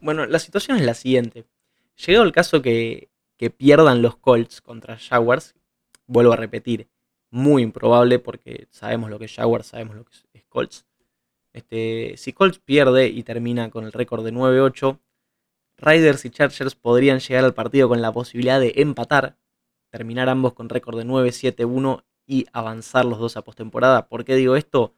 Bueno, 0.00 0.26
la 0.26 0.38
situación 0.38 0.76
es 0.76 0.84
la 0.84 0.94
siguiente. 0.94 1.44
Llegado 2.06 2.24
el 2.24 2.32
caso 2.32 2.62
que, 2.62 3.08
que 3.36 3.50
pierdan 3.50 4.02
los 4.02 4.16
Colts 4.16 4.60
contra 4.60 4.98
Jaguars, 4.98 5.54
vuelvo 6.06 6.32
a 6.32 6.36
repetir, 6.36 6.88
muy 7.30 7.62
improbable 7.62 8.18
porque 8.18 8.68
sabemos 8.70 9.10
lo 9.10 9.18
que 9.18 9.26
es 9.26 9.34
Jaguars, 9.34 9.66
sabemos 9.66 9.96
lo 9.96 10.04
que 10.04 10.12
es 10.32 10.44
Colts. 10.48 10.86
Este, 11.52 12.16
si 12.16 12.32
Colts 12.32 12.58
pierde 12.58 13.08
y 13.08 13.22
termina 13.22 13.70
con 13.70 13.84
el 13.84 13.92
récord 13.92 14.24
de 14.24 14.32
9-8, 14.32 14.98
Riders 15.78 16.24
y 16.24 16.30
Chargers 16.30 16.74
podrían 16.74 17.20
llegar 17.20 17.44
al 17.44 17.54
partido 17.54 17.88
con 17.88 18.02
la 18.02 18.12
posibilidad 18.12 18.60
de 18.60 18.74
empatar, 18.76 19.36
terminar 19.90 20.28
ambos 20.28 20.52
con 20.52 20.68
récord 20.68 20.98
de 20.98 21.06
9-7-1 21.06 22.04
y 22.26 22.46
avanzar 22.52 23.04
los 23.04 23.18
dos 23.18 23.36
a 23.36 23.42
postemporada. 23.42 24.08
¿Por 24.08 24.24
qué 24.24 24.34
digo 24.36 24.56
esto? 24.56 24.94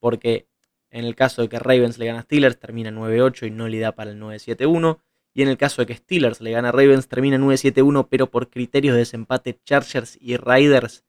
Porque 0.00 0.48
en 0.90 1.04
el 1.04 1.14
caso 1.14 1.42
de 1.42 1.48
que 1.48 1.58
Ravens 1.58 1.98
le 1.98 2.06
gana 2.06 2.20
a 2.20 2.22
Steelers, 2.22 2.58
termina 2.58 2.90
9-8 2.90 3.46
y 3.46 3.50
no 3.50 3.68
le 3.68 3.78
da 3.78 3.92
para 3.92 4.10
el 4.10 4.20
9-7-1. 4.20 5.00
Y 5.34 5.42
en 5.42 5.48
el 5.48 5.56
caso 5.56 5.80
de 5.80 5.86
que 5.86 5.94
Steelers 5.94 6.40
le 6.40 6.50
gana 6.50 6.70
a 6.70 6.72
Ravens, 6.72 7.08
termina 7.08 7.38
9-7-1, 7.38 8.08
pero 8.10 8.30
por 8.30 8.50
criterios 8.50 8.94
de 8.94 9.00
desempate, 9.00 9.58
Chargers 9.64 10.18
y 10.20 10.36
Riders 10.36 11.04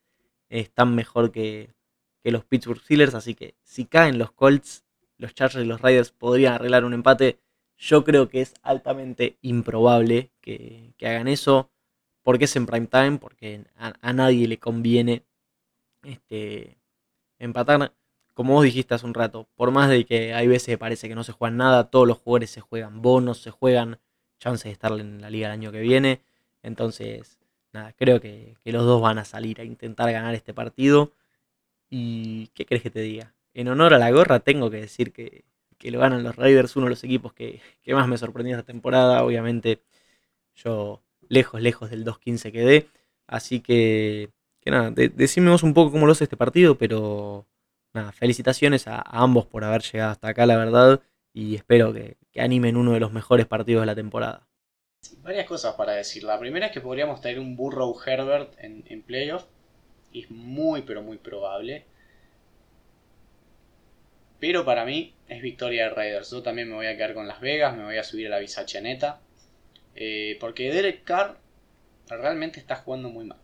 están 0.50 0.96
mejor 0.96 1.32
que, 1.32 1.74
que 2.24 2.32
los 2.32 2.46
Pittsburgh 2.46 2.82
Steelers. 2.82 3.16
Así 3.16 3.36
que 3.36 3.56
si 3.64 3.86
caen 3.86 4.18
los 4.18 4.32
Colts, 4.32 4.86
los 5.18 5.34
Chargers 5.34 5.66
y 5.66 5.68
los 5.68 5.82
Riders 5.82 6.12
podrían 6.12 6.54
arreglar 6.54 6.86
un 6.86 6.94
empate 6.94 7.40
yo 7.78 8.04
creo 8.04 8.30
que 8.30 8.42
es 8.42 8.54
altamente 8.62 9.38
improbable 9.42 10.32
que, 10.42 10.94
hagan 11.02 11.28
eso. 11.28 11.70
porque 12.24 12.46
es 12.46 12.56
en 12.56 12.66
prime 12.66 12.88
time? 12.88 13.18
Porque 13.20 13.66
a, 13.76 14.14
nadie 14.14 14.48
le 14.48 14.60
conviene 14.60 15.24
este, 16.04 16.78
empatar. 17.40 17.94
Como 18.34 18.54
vos 18.54 18.64
dijiste 18.64 18.96
hace 18.96 19.06
un 19.06 19.14
rato, 19.14 19.48
por 19.56 19.72
más 19.72 19.90
de 19.90 20.06
que 20.06 20.34
hay 20.34 20.48
veces 20.48 20.68
que 20.68 20.78
parece 20.78 21.08
que 21.08 21.16
no 21.16 21.24
se 21.24 21.34
juegan 21.34 21.58
nada, 21.58 21.90
todos 21.90 22.08
los 22.08 22.18
jugadores 22.18 22.50
se 22.50 22.62
juegan 22.62 23.02
bonos, 23.02 23.42
se 23.42 23.52
juegan 23.52 24.00
chances 24.40 24.66
de 24.66 24.72
estar 24.72 24.92
en 25.00 25.22
la 25.22 25.30
liga 25.30 25.48
el 25.48 25.54
año 25.54 25.72
que 25.72 25.82
viene. 25.82 26.22
Entonces, 26.64 27.40
nada, 27.74 27.94
creo 27.94 28.22
que, 28.22 28.56
que 28.64 28.72
los 28.72 28.86
dos 28.86 29.02
van 29.02 29.20
a 29.20 29.26
salir 29.26 29.62
a 29.62 29.64
intentar 29.66 30.12
ganar 30.12 30.36
este 30.36 30.54
partido. 30.54 31.14
¿Y 31.90 32.48
qué 32.56 32.66
crees 32.66 32.84
que 32.84 32.90
te 32.92 33.02
diga? 33.02 33.36
En 33.54 33.68
honor 33.68 33.94
a 33.94 34.00
la 34.00 34.12
gorra 34.12 34.40
tengo 34.40 34.72
que 34.72 34.78
decir 34.78 35.14
que, 35.14 35.46
que 35.84 35.92
lo 35.92 36.00
ganan 36.00 36.24
los 36.24 36.38
Raiders, 36.38 36.78
uno 36.78 36.86
de 36.86 36.92
los 36.92 37.04
equipos 37.04 37.34
que, 37.34 37.60
más 37.88 38.08
me 38.08 38.18
sorprendió 38.18 38.56
esta 38.56 38.66
temporada. 38.66 39.22
Obviamente, 39.22 39.82
yo 40.56 41.04
lejos, 41.28 41.62
lejos 41.62 41.90
del 41.90 42.06
2-15 42.06 42.54
quedé. 42.54 42.88
Así 43.28 43.60
que, 43.60 44.30
que 44.62 44.72
nada, 44.72 44.92
decimos 44.92 45.62
un 45.62 45.74
poco 45.74 45.92
cómo 45.92 46.06
lo 46.06 46.14
hace 46.14 46.24
este 46.24 46.38
partido, 46.38 46.78
pero 46.78 47.46
nada, 47.92 48.14
felicitaciones 48.14 48.88
a, 48.88 49.02
ambos 49.02 49.46
por 49.46 49.66
haber 49.66 49.82
llegado 49.82 50.12
hasta 50.12 50.30
acá, 50.30 50.46
la 50.46 50.56
verdad. 50.56 51.02
Y 51.34 51.56
espero 51.56 51.92
que, 51.92 52.16
animen 52.38 52.78
uno 52.78 52.94
de 52.94 53.02
los 53.02 53.12
mejores 53.12 53.46
partidos 53.46 53.82
de 53.82 53.88
la 53.88 53.96
temporada. 53.96 54.48
Varias 55.22 55.46
cosas 55.46 55.76
para 55.76 55.92
decir. 55.92 56.24
La 56.24 56.40
primera 56.40 56.68
es 56.68 56.72
que 56.72 56.80
podríamos 56.80 57.20
tener 57.20 57.42
un 57.42 57.58
Burrow 57.58 57.94
Herbert 58.06 58.54
en, 58.58 59.02
playoff. 59.02 59.44
Es 60.14 60.32
muy, 60.32 60.84
pero 60.84 61.02
muy 61.02 61.18
probable. 61.18 61.88
Pero 64.44 64.66
para 64.66 64.84
mí 64.84 65.16
es 65.30 65.42
victoria 65.42 65.86
de 65.86 65.92
Raiders. 65.92 66.32
Yo 66.32 66.44
también 66.44 66.68
me 66.68 66.76
voy 66.76 66.88
a 66.88 66.98
quedar 66.98 67.14
con 67.14 67.30
Las 67.30 67.40
Vegas, 67.40 67.78
me 67.78 67.86
voy 67.86 67.98
a 67.98 68.04
subir 68.04 68.28
a 68.28 68.32
la 68.32 68.40
bisacheneta. 68.40 69.22
Eh, 69.96 70.36
porque 70.42 70.70
Derek 70.70 71.06
Carr 71.06 71.38
realmente 72.10 72.60
está 72.60 72.76
jugando 72.76 73.08
muy 73.08 73.24
mal. 73.24 73.38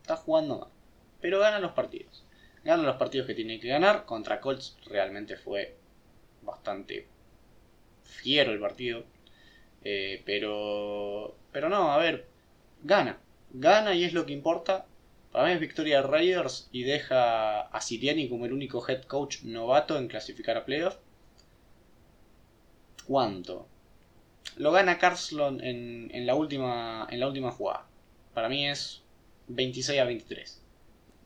Está 0.00 0.16
jugando 0.16 0.60
mal. 0.60 0.70
Pero 1.20 1.38
gana 1.38 1.58
los 1.58 1.72
partidos. 1.72 2.24
Gana 2.64 2.82
los 2.82 2.96
partidos 2.96 3.26
que 3.26 3.34
tiene 3.34 3.60
que 3.60 3.68
ganar. 3.68 4.06
Contra 4.06 4.40
Colts 4.40 4.78
realmente 4.86 5.36
fue 5.36 5.76
bastante 6.40 7.06
fiero 8.02 8.50
el 8.50 8.58
partido. 8.58 9.04
Eh, 9.84 10.22
pero, 10.24 11.36
pero 11.52 11.68
no, 11.68 11.92
a 11.92 11.98
ver, 11.98 12.24
gana. 12.84 13.18
Gana 13.50 13.94
y 13.94 14.04
es 14.04 14.14
lo 14.14 14.24
que 14.24 14.32
importa. 14.32 14.86
Para 15.32 15.46
mí 15.46 15.52
es 15.52 15.60
victoria 15.60 16.00
de 16.00 16.08
Raiders 16.08 16.68
y 16.72 16.84
deja 16.84 17.60
a 17.60 17.80
Siriani 17.80 18.28
como 18.28 18.46
el 18.46 18.52
único 18.52 18.84
head 18.88 19.02
coach 19.02 19.42
novato 19.42 19.98
en 19.98 20.08
clasificar 20.08 20.56
a 20.56 20.64
playoffs. 20.64 20.98
¿Cuánto? 23.06 23.66
Lo 24.56 24.72
gana 24.72 24.98
Carslon 24.98 25.62
en, 25.62 26.10
en, 26.12 26.26
la 26.26 26.34
última, 26.34 27.06
en 27.10 27.20
la 27.20 27.28
última 27.28 27.50
jugada. 27.50 27.86
Para 28.34 28.48
mí 28.48 28.66
es 28.66 29.02
26 29.48 30.00
a 30.00 30.04
23. 30.04 30.62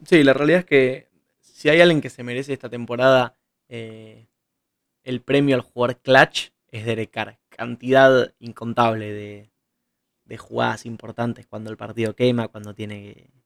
Sí, 0.04 0.24
la 0.24 0.32
realidad 0.32 0.60
es 0.60 0.66
que 0.66 1.08
si 1.40 1.68
hay 1.68 1.80
alguien 1.80 2.00
que 2.00 2.10
se 2.10 2.24
merece 2.24 2.52
esta 2.52 2.68
temporada 2.68 3.36
eh, 3.68 4.26
el 5.04 5.22
premio 5.22 5.54
al 5.54 5.62
jugador 5.62 5.98
clutch 6.00 6.50
es 6.68 6.84
Derek 6.84 7.10
Carr. 7.10 7.38
Cantidad 7.48 8.34
incontable 8.38 9.12
de, 9.12 9.50
de 10.24 10.38
jugadas 10.38 10.86
importantes 10.86 11.46
cuando 11.46 11.70
el 11.70 11.76
partido 11.76 12.14
quema, 12.14 12.48
cuando 12.48 12.74
tiene 12.74 13.14
que 13.14 13.41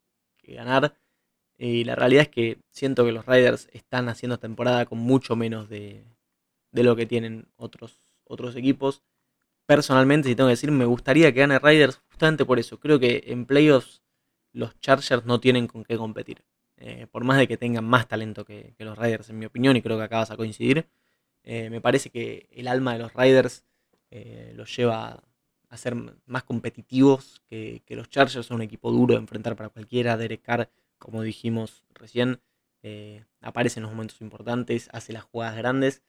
ganar. 0.55 0.97
Y 1.59 1.84
la 1.84 1.94
realidad 1.94 2.22
es 2.22 2.28
que 2.28 2.59
siento 2.70 3.05
que 3.05 3.12
los 3.12 3.26
Riders 3.26 3.68
están 3.72 4.09
haciendo 4.09 4.38
temporada 4.38 4.86
con 4.86 4.99
mucho 4.99 5.36
menos 5.36 5.68
de, 5.68 6.05
de 6.72 6.82
lo 6.82 6.97
que 6.97 7.07
tienen 7.07 7.49
otros, 7.57 8.01
otros 8.24 8.57
equipos. 8.57 9.03
Personalmente, 9.66 10.28
si 10.28 10.36
tengo 10.36 10.49
que 10.49 10.53
decir, 10.53 10.70
me 10.70 10.84
gustaría 10.84 11.32
que 11.32 11.40
gane 11.40 11.59
Riders 11.59 12.03
justamente 12.09 12.44
por 12.44 12.59
eso. 12.59 12.78
Creo 12.78 13.01
que 13.01 13.24
en 13.26 13.47
playoffs 13.47 14.03
los 14.53 14.78
Chargers 14.80 15.24
no 15.26 15.40
tienen 15.40 15.66
con 15.66 15.84
qué 15.84 15.97
competir. 15.97 16.44
Eh, 16.78 17.07
por 17.11 17.24
más 17.24 17.38
de 17.38 17.49
que 17.49 17.57
tengan 17.57 17.84
más 17.84 18.07
talento 18.07 18.44
que, 18.44 18.74
los 18.78 18.99
Riders, 18.99 19.30
en 19.30 19.38
mi 19.38 19.47
opinión, 19.47 19.76
y 19.76 19.82
creo 19.82 19.97
que 19.97 20.05
acabas 20.05 20.30
a 20.30 20.36
coincidir, 20.36 20.86
eh, 21.42 21.70
me 21.70 21.80
parece 21.80 22.11
que 22.11 22.49
el 22.53 22.68
alma 22.68 22.92
de 22.92 22.99
los 23.01 23.14
Riders 23.14 23.64
eh, 24.11 24.53
los 24.55 24.74
lleva 24.76 25.22
a 25.68 25.76
ser 25.76 25.94
más 26.26 26.44
competitivos 26.44 27.42
que, 27.48 27.82
los 27.90 28.08
Chargers. 28.08 28.46
Son 28.46 28.56
un 28.56 28.62
equipo 28.62 28.90
duro 28.90 29.14
de 29.14 29.20
enfrentar 29.20 29.56
para 29.56 29.68
cualquiera. 29.68 30.16
Derek 30.16 30.42
Carr, 30.42 30.70
como 30.98 31.22
dijimos 31.22 31.84
recién, 31.94 32.40
aparece 33.40 33.80
en 33.80 33.82
los 33.82 33.92
momentos 33.92 34.20
importantes, 34.20 34.88
hace 34.92 35.12
las 35.12 35.24
jugadas 35.24 35.56
grandes. 35.56 36.02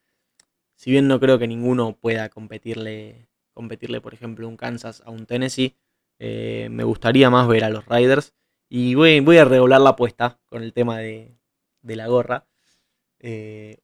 Si 0.75 0.91
bien 0.91 1.07
no 1.07 1.19
creo 1.19 1.39
que 1.39 1.47
ninguno 1.47 1.93
pueda 1.93 2.29
competirle, 2.29 3.29
competirle 3.51 3.99
por 3.99 4.13
ejemplo, 4.13 4.47
un 4.47 4.57
Kansas 4.57 5.01
a 5.05 5.09
un 5.09 5.25
Tennessee, 5.25 5.75
me 6.19 6.83
gustaría 6.83 7.29
más 7.29 7.47
ver 7.47 7.63
a 7.63 7.69
los 7.69 7.85
Riders 7.87 8.33
y 8.69 8.95
voy, 8.95 9.37
a 9.37 9.45
regular 9.45 9.79
la 9.81 9.91
apuesta 9.91 10.39
con 10.47 10.63
el 10.63 10.73
tema 10.73 10.97
de, 10.97 11.37
la 11.83 12.07
gorra. 12.07 12.45
Eh, 13.19 13.79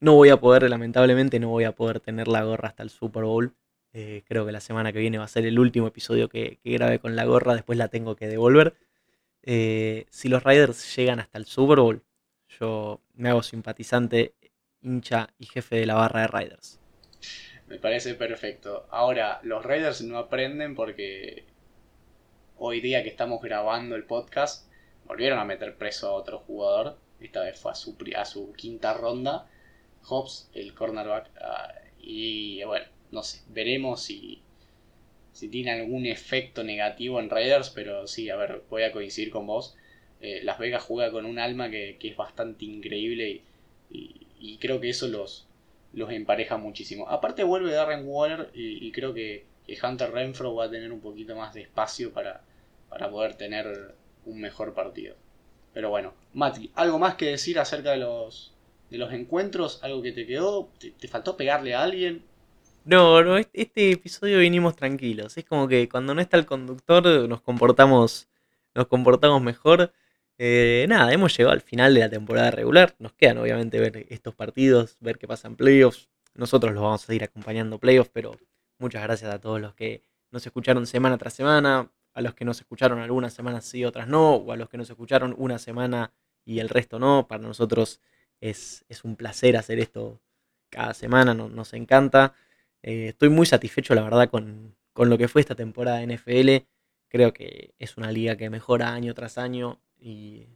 no 0.00 0.14
voy 0.14 0.28
a 0.28 0.38
poder, 0.38 0.68
lamentablemente, 0.68 1.40
no 1.40 1.48
voy 1.48 1.64
a 1.64 1.74
poder 1.74 2.00
tener 2.00 2.28
la 2.28 2.44
gorra 2.44 2.68
hasta 2.68 2.82
el 2.82 2.90
Super 2.90 3.24
Bowl. 3.24 3.54
Eh, 3.96 4.24
creo 4.26 4.44
que 4.44 4.50
la 4.50 4.60
semana 4.60 4.92
que 4.92 4.98
viene 4.98 5.18
va 5.18 5.24
a 5.24 5.28
ser 5.28 5.46
el 5.46 5.56
último 5.56 5.86
episodio 5.86 6.28
que, 6.28 6.58
que 6.64 6.98
con 6.98 7.14
la 7.14 7.24
gorra, 7.24 7.54
después 7.54 7.78
la 7.78 7.88
tengo 7.88 8.16
que 8.16 8.26
devolver. 8.26 8.74
Eh, 9.44 10.06
si 10.10 10.28
los 10.28 10.42
Riders 10.42 10.96
llegan 10.96 11.20
hasta 11.20 11.38
el 11.38 11.46
Super 11.46 11.78
Bowl, 11.78 12.02
yo 12.58 13.00
me 13.14 13.30
hago 13.30 13.44
simpatizante, 13.44 14.34
hincha 14.82 15.28
y 15.38 15.46
jefe 15.46 15.76
de 15.76 15.86
la 15.86 15.94
barra 15.94 16.22
de 16.22 16.26
Riders. 16.26 16.80
Me 17.68 17.78
parece 17.78 18.14
perfecto. 18.14 18.88
Ahora, 18.90 19.38
los 19.44 19.64
Riders 19.64 20.02
no 20.02 20.18
aprenden 20.18 20.74
porque 20.74 21.44
hoy 22.58 22.80
día 22.80 23.04
que 23.04 23.10
estamos 23.10 23.40
grabando 23.40 23.94
el 23.94 24.04
podcast, 24.04 24.68
volvieron 25.06 25.38
a 25.38 25.44
meter 25.44 25.76
preso 25.76 26.08
a 26.08 26.12
otro 26.12 26.40
jugador. 26.40 26.98
Esta 27.20 27.42
vez 27.42 27.56
fue 27.60 27.70
a 27.70 27.74
su, 27.76 27.96
a 28.16 28.24
su 28.24 28.52
quinta 28.54 28.92
ronda. 28.94 29.46
Hobbs, 30.02 30.50
el 30.52 30.74
cornerback. 30.74 31.30
Ah, 31.40 31.72
y 31.98 32.62
bueno, 32.64 32.86
no 33.14 33.22
sé, 33.22 33.40
veremos 33.48 34.02
si, 34.02 34.42
si 35.32 35.48
tiene 35.48 35.72
algún 35.72 36.06
efecto 36.06 36.64
negativo 36.64 37.20
en 37.20 37.30
Raiders. 37.30 37.70
Pero 37.70 38.06
sí, 38.06 38.28
a 38.30 38.36
ver, 38.36 38.62
voy 38.68 38.82
a 38.82 38.92
coincidir 38.92 39.30
con 39.30 39.46
vos. 39.46 39.76
Eh, 40.20 40.40
Las 40.42 40.58
Vegas 40.58 40.82
juega 40.82 41.10
con 41.10 41.26
un 41.26 41.38
alma 41.38 41.70
que, 41.70 41.96
es 42.00 42.16
bastante 42.16 42.64
increíble 42.64 43.42
y, 43.90 44.58
creo 44.60 44.80
que 44.80 44.90
eso 44.90 45.08
los, 45.08 45.46
los 45.92 46.10
empareja 46.10 46.56
muchísimo. 46.58 47.08
Aparte 47.08 47.44
vuelve 47.44 47.72
Darren 47.72 48.06
Waller 48.06 48.50
y 48.54 48.90
creo 48.92 49.14
que 49.14 49.44
que 49.66 49.78
Hunter 49.82 50.12
Renfro 50.12 50.54
va 50.54 50.66
a 50.66 50.70
tener 50.70 50.92
un 50.92 51.00
poquito 51.00 51.34
más 51.36 51.54
de 51.54 51.62
espacio 51.62 52.12
para, 52.12 52.42
para 52.88 53.10
poder 53.10 53.34
tener 53.34 53.94
un 54.26 54.40
mejor 54.40 54.74
partido. 54.74 55.16
Pero 55.72 55.90
bueno, 55.90 56.14
Mati, 56.34 56.70
¿algo 56.74 56.98
más 56.98 57.14
que 57.16 57.26
decir 57.26 57.58
acerca 57.58 57.92
de 57.92 57.98
los, 57.98 58.52
de 58.90 58.98
los 58.98 59.12
encuentros? 59.12 59.82
¿Algo 59.82 60.02
que 60.02 60.12
te 60.12 60.26
quedó? 60.26 60.68
¿Te, 60.78 61.08
faltó 61.08 61.36
pegarle 61.36 61.74
a 61.74 61.82
alguien? 61.82 62.22
No, 62.84 63.22
no, 63.22 63.38
este 63.38 63.92
episodio 63.92 64.38
vinimos 64.38 64.76
tranquilos. 64.76 65.36
Es 65.36 65.44
como 65.44 65.68
que 65.68 65.88
cuando 65.88 66.14
no 66.14 66.20
está 66.20 66.36
el 66.36 66.46
conductor 66.46 67.28
nos 67.28 67.40
comportamos, 67.40 68.28
nos 68.74 68.86
comportamos 68.86 69.42
mejor. 69.42 69.92
Eh, 70.38 70.86
nada, 70.88 71.12
hemos 71.12 71.36
llegado 71.36 71.52
al 71.52 71.60
final 71.62 71.94
de 71.94 72.00
la 72.00 72.10
temporada 72.10 72.50
regular. 72.50 72.94
Nos 72.98 73.12
quedan 73.14 73.38
obviamente 73.38 73.80
ver 73.80 74.06
estos 74.10 74.34
partidos, 74.34 74.96
ver 75.00 75.18
qué 75.18 75.26
pasa 75.26 75.48
en 75.48 75.56
playoffs. 75.56 76.08
Nosotros 76.34 76.74
los 76.74 76.82
vamos 76.82 77.08
a 77.08 77.14
ir 77.14 77.24
acompañando 77.24 77.78
playoffs, 77.78 78.10
pero 78.12 78.36
Muchas 78.78 79.02
gracias 79.02 79.32
a 79.32 79.40
todos 79.40 79.60
los 79.60 79.74
que 79.74 80.02
nos 80.30 80.44
escucharon 80.44 80.86
semana 80.86 81.16
tras 81.16 81.32
semana, 81.34 81.90
a 82.12 82.20
los 82.20 82.34
que 82.34 82.44
nos 82.44 82.60
escucharon 82.60 82.98
algunas 82.98 83.32
semanas 83.32 83.64
sí, 83.64 83.84
otras 83.84 84.08
no, 84.08 84.34
o 84.34 84.52
a 84.52 84.56
los 84.56 84.68
que 84.68 84.76
nos 84.76 84.90
escucharon 84.90 85.34
una 85.38 85.58
semana 85.58 86.12
y 86.44 86.58
el 86.58 86.68
resto 86.68 86.98
no. 86.98 87.26
Para 87.28 87.42
nosotros 87.42 88.00
es, 88.40 88.84
un 89.04 89.16
placer 89.16 89.56
hacer 89.56 89.78
esto 89.78 90.20
cada 90.70 90.92
semana, 90.92 91.34
nos 91.34 91.72
encanta. 91.72 92.34
Eh, 92.86 93.08
estoy 93.08 93.30
muy 93.30 93.46
satisfecho, 93.46 93.94
la 93.94 94.02
verdad, 94.02 94.28
con, 94.28 94.76
lo 94.94 95.16
que 95.16 95.26
fue 95.26 95.40
esta 95.40 95.54
temporada 95.54 95.98
de 96.00 96.16
NFL. 96.18 96.68
Creo 97.08 97.32
que 97.32 97.74
es 97.78 97.96
una 97.96 98.12
liga 98.12 98.36
que 98.36 98.50
mejora 98.50 98.92
año 98.92 99.14
tras 99.14 99.38
año 99.38 99.80
y 99.98 100.48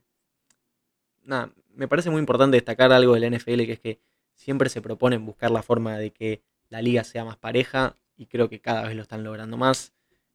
nada, 1.22 1.54
me 1.74 1.88
parece 1.88 2.10
muy 2.10 2.20
importante 2.20 2.58
destacar 2.58 2.92
algo 2.92 3.14
del 3.14 3.34
NFL, 3.34 3.64
que 3.64 3.72
es 3.72 3.80
que 3.80 4.00
siempre 4.34 4.68
se 4.68 4.82
proponen 4.82 5.24
buscar 5.24 5.50
la 5.50 5.62
forma 5.62 5.96
de 5.96 6.10
que 6.12 6.42
la 6.68 6.82
liga 6.82 7.02
sea 7.02 7.24
más 7.24 7.38
pareja 7.38 7.96
y 8.14 8.26
creo 8.26 8.50
que 8.50 8.60
cada 8.60 8.82
vez 8.86 8.94
lo 8.94 9.02
están 9.02 9.24
logrando 9.24 9.56
más. 9.56 9.94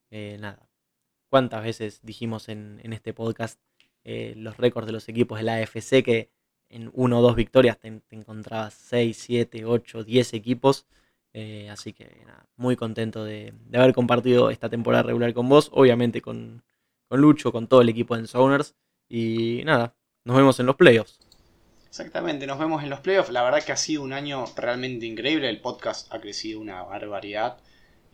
Eh, 0.10 0.38
nada, 0.40 0.68
cuántas 1.30 1.64
veces 1.64 2.00
dijimos 2.02 2.50
en, 2.50 2.82
este 2.92 3.14
podcast 3.14 3.60
eh, 4.04 4.34
los 4.36 4.58
récords 4.58 4.88
de 4.88 4.94
los 4.94 5.08
equipos 5.10 5.38
de 5.38 5.44
la 5.44 5.58
AFC 5.58 6.04
que 6.04 6.32
en 6.70 6.90
uno 6.96 7.20
o 7.20 7.22
dos 7.22 7.36
victorias 7.36 7.78
te, 7.80 8.02
encontrabas 8.10 8.74
6, 8.74 9.16
7, 9.16 9.66
8, 9.66 10.04
10 10.04 10.34
equipos. 10.34 10.88
Eh, 11.34 11.70
así 11.70 11.94
que 11.94 12.22
nada, 12.26 12.46
muy 12.56 12.76
contento 12.76 13.24
de, 13.24 13.54
haber 13.74 13.94
compartido 13.94 14.50
esta 14.50 14.70
temporada 14.70 15.04
regular 15.04 15.34
con 15.34 15.50
vos, 15.50 15.70
obviamente 15.74 16.22
con, 16.22 16.64
con 17.08 17.22
Lucho, 17.22 17.52
con 17.52 17.68
todo 17.68 17.82
el 17.82 17.90
equipo 17.90 18.16
de 18.16 18.28
Zoners. 18.28 18.76
Y 19.10 19.64
nada, 19.66 19.96
nos 20.26 20.38
vemos 20.38 20.60
en 20.60 20.66
los 20.66 20.76
playoffs. 20.76 21.20
Exactamente, 21.88 22.48
nos 22.48 22.58
vemos 22.58 22.84
en 22.84 22.90
los 22.90 23.02
playoffs. 23.02 23.30
La 23.30 23.44
verdad 23.44 23.64
que 23.64 23.72
ha 23.72 23.78
sido 23.78 24.02
un 24.02 24.14
año 24.14 24.46
realmente 24.56 25.06
increíble. 25.06 25.50
El 25.50 25.62
podcast 25.62 26.12
ha 26.14 26.20
crecido 26.20 26.60
una 26.60 26.82
barbaridad. 26.84 27.58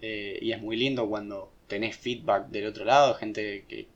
Eh, 0.02 0.40
y 0.42 0.52
es 0.52 0.62
muy 0.62 0.78
lindo 0.78 1.08
cuando 1.10 1.52
tenés 1.68 1.96
feedback 1.98 2.48
del 2.50 2.68
otro 2.68 2.86
lado, 2.86 3.16
gente 3.16 3.66
que, 3.68 3.88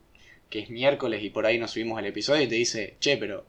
es 0.52 0.70
miércoles 0.70 1.24
y 1.24 1.32
por 1.32 1.48
ahí 1.48 1.58
nos 1.58 1.72
subimos 1.72 1.98
el 1.98 2.06
episodio 2.06 2.44
y 2.44 2.48
te 2.48 2.54
dice, 2.54 2.96
che, 3.00 3.18
pero 3.18 3.44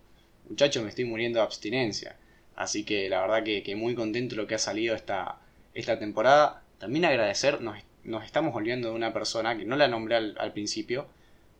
muchachos 0.48 0.82
me 0.82 0.88
estoy 0.88 1.04
muriendo 1.04 1.38
de 1.38 1.44
abstinencia. 1.44 2.16
Así 2.56 2.84
que 2.84 3.10
la 3.10 3.20
verdad 3.20 3.44
que, 3.44 3.76
muy 3.76 3.94
contento 3.94 4.36
lo 4.36 4.46
que 4.46 4.54
ha 4.54 4.58
salido 4.58 4.94
esta, 4.94 5.38
esta 5.74 5.98
temporada. 5.98 6.62
También 6.78 7.04
agradecer, 7.04 7.60
nos, 7.60 7.78
nos 8.04 8.24
estamos 8.24 8.54
olvidando 8.54 8.90
de 8.90 8.94
una 8.94 9.12
persona 9.12 9.56
que 9.56 9.64
no 9.64 9.76
la 9.76 9.88
nombré 9.88 10.16
al, 10.16 10.52
principio, 10.52 11.06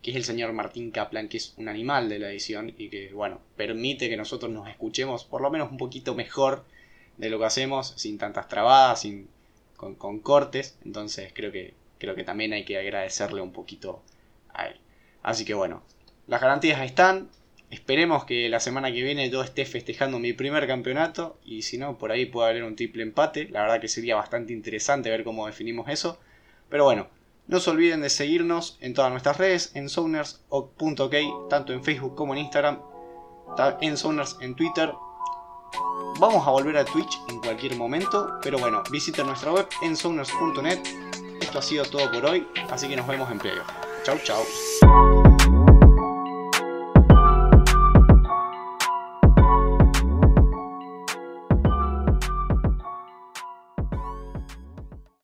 que 0.03 0.11
es 0.11 0.17
el 0.17 0.25
señor 0.25 0.53
Martín 0.53 0.91
Kaplan, 0.91 1.29
que 1.29 1.39
es 1.39 1.55
un 1.57 1.69
animal 1.69 2.09
de 2.09 2.19
la 2.19 2.31
edición 2.31 2.73
y 2.77 2.89
que, 2.89 3.13
bueno, 3.13 3.41
permite 3.57 4.09
que 4.09 4.17
nosotros 4.17 4.51
nos 4.51 4.69
escuchemos 4.69 5.25
por 5.25 5.41
lo 5.41 5.51
menos 5.51 5.71
un 5.71 5.79
poquito 5.79 6.15
mejor 6.15 6.65
de 7.17 7.31
lo 7.31 7.39
que 7.39 7.47
hacemos, 7.47 7.95
sin 7.97 8.19
tantas 8.19 8.49
trabadas, 8.49 9.01
sin 9.01 9.29
con, 9.77 10.19
cortes, 10.21 10.79
entonces 10.85 11.33
creo 11.35 11.53
que, 11.53 11.75
creo 11.99 12.15
que 12.15 12.25
también 12.25 12.53
hay 12.53 12.65
que 12.65 12.79
agradecerle 12.79 13.43
un 13.43 13.53
poquito 13.53 14.03
a 14.53 14.67
él. 14.69 14.77
Así 15.23 15.45
que 15.45 15.55
bueno, 15.55 15.83
las 16.27 16.41
garantías 16.41 16.81
están, 16.83 17.29
esperemos 17.71 18.25
que 18.25 18.49
la 18.49 18.61
semana 18.61 18.93
que 18.93 19.03
viene 19.03 19.31
yo 19.31 19.43
esté 19.43 19.65
festejando 19.65 20.19
mi 20.19 20.33
primer 20.33 20.67
campeonato 20.67 21.39
y 21.45 21.63
si 21.63 21.79
no, 21.79 21.99
por 21.99 22.13
ahí 22.13 22.27
puede 22.27 22.51
haber 22.51 22.65
un 22.65 22.77
triple 22.77 23.03
empate, 23.03 23.49
la 23.49 23.63
verdad 23.63 23.81
que 23.81 23.89
sería 23.89 24.17
bastante 24.17 24.53
interesante 24.53 25.11
ver 25.11 25.25
cómo 25.25 25.47
definimos 25.47 25.89
eso, 25.89 26.19
pero 26.69 26.85
bueno, 26.85 27.09
no 27.47 27.61
se 27.61 27.71
olviden 27.71 28.01
de 28.01 28.11
seguirnos 28.11 28.79
en 28.81 28.95
todas 28.95 29.11
nuestras 29.11 29.39
redes, 29.39 29.73
en 29.75 29.89
Sounders.ok, 29.89 31.15
tanto 31.51 31.73
en 31.73 31.85
Facebook 31.85 32.15
como 32.15 32.35
en 32.35 32.41
Instagram, 32.41 32.81
en 33.81 33.97
Sounders 33.97 34.37
en 34.41 34.55
Twitter, 34.55 34.93
Vamos 36.21 36.47
a 36.47 36.51
volver 36.51 36.77
a 36.77 36.85
Twitch 36.85 37.21
en 37.29 37.41
cualquier 37.41 37.77
momento, 37.77 38.39
pero 38.41 38.59
bueno, 38.59 38.83
visita 38.91 39.25
nuestra 39.25 39.53
web 39.53 39.67
en 39.83 39.93
Esto 41.41 41.59
ha 41.59 41.63
sido 41.63 41.85
todo 41.85 42.11
por 42.13 42.25
hoy, 42.27 42.47
así 42.71 42.89
que 42.89 42.97
nos 42.97 43.07
vemos 43.07 43.31
en 43.31 43.39
playoff. 43.39 43.67
Chau, 44.05 44.19
chau. 44.23 45.34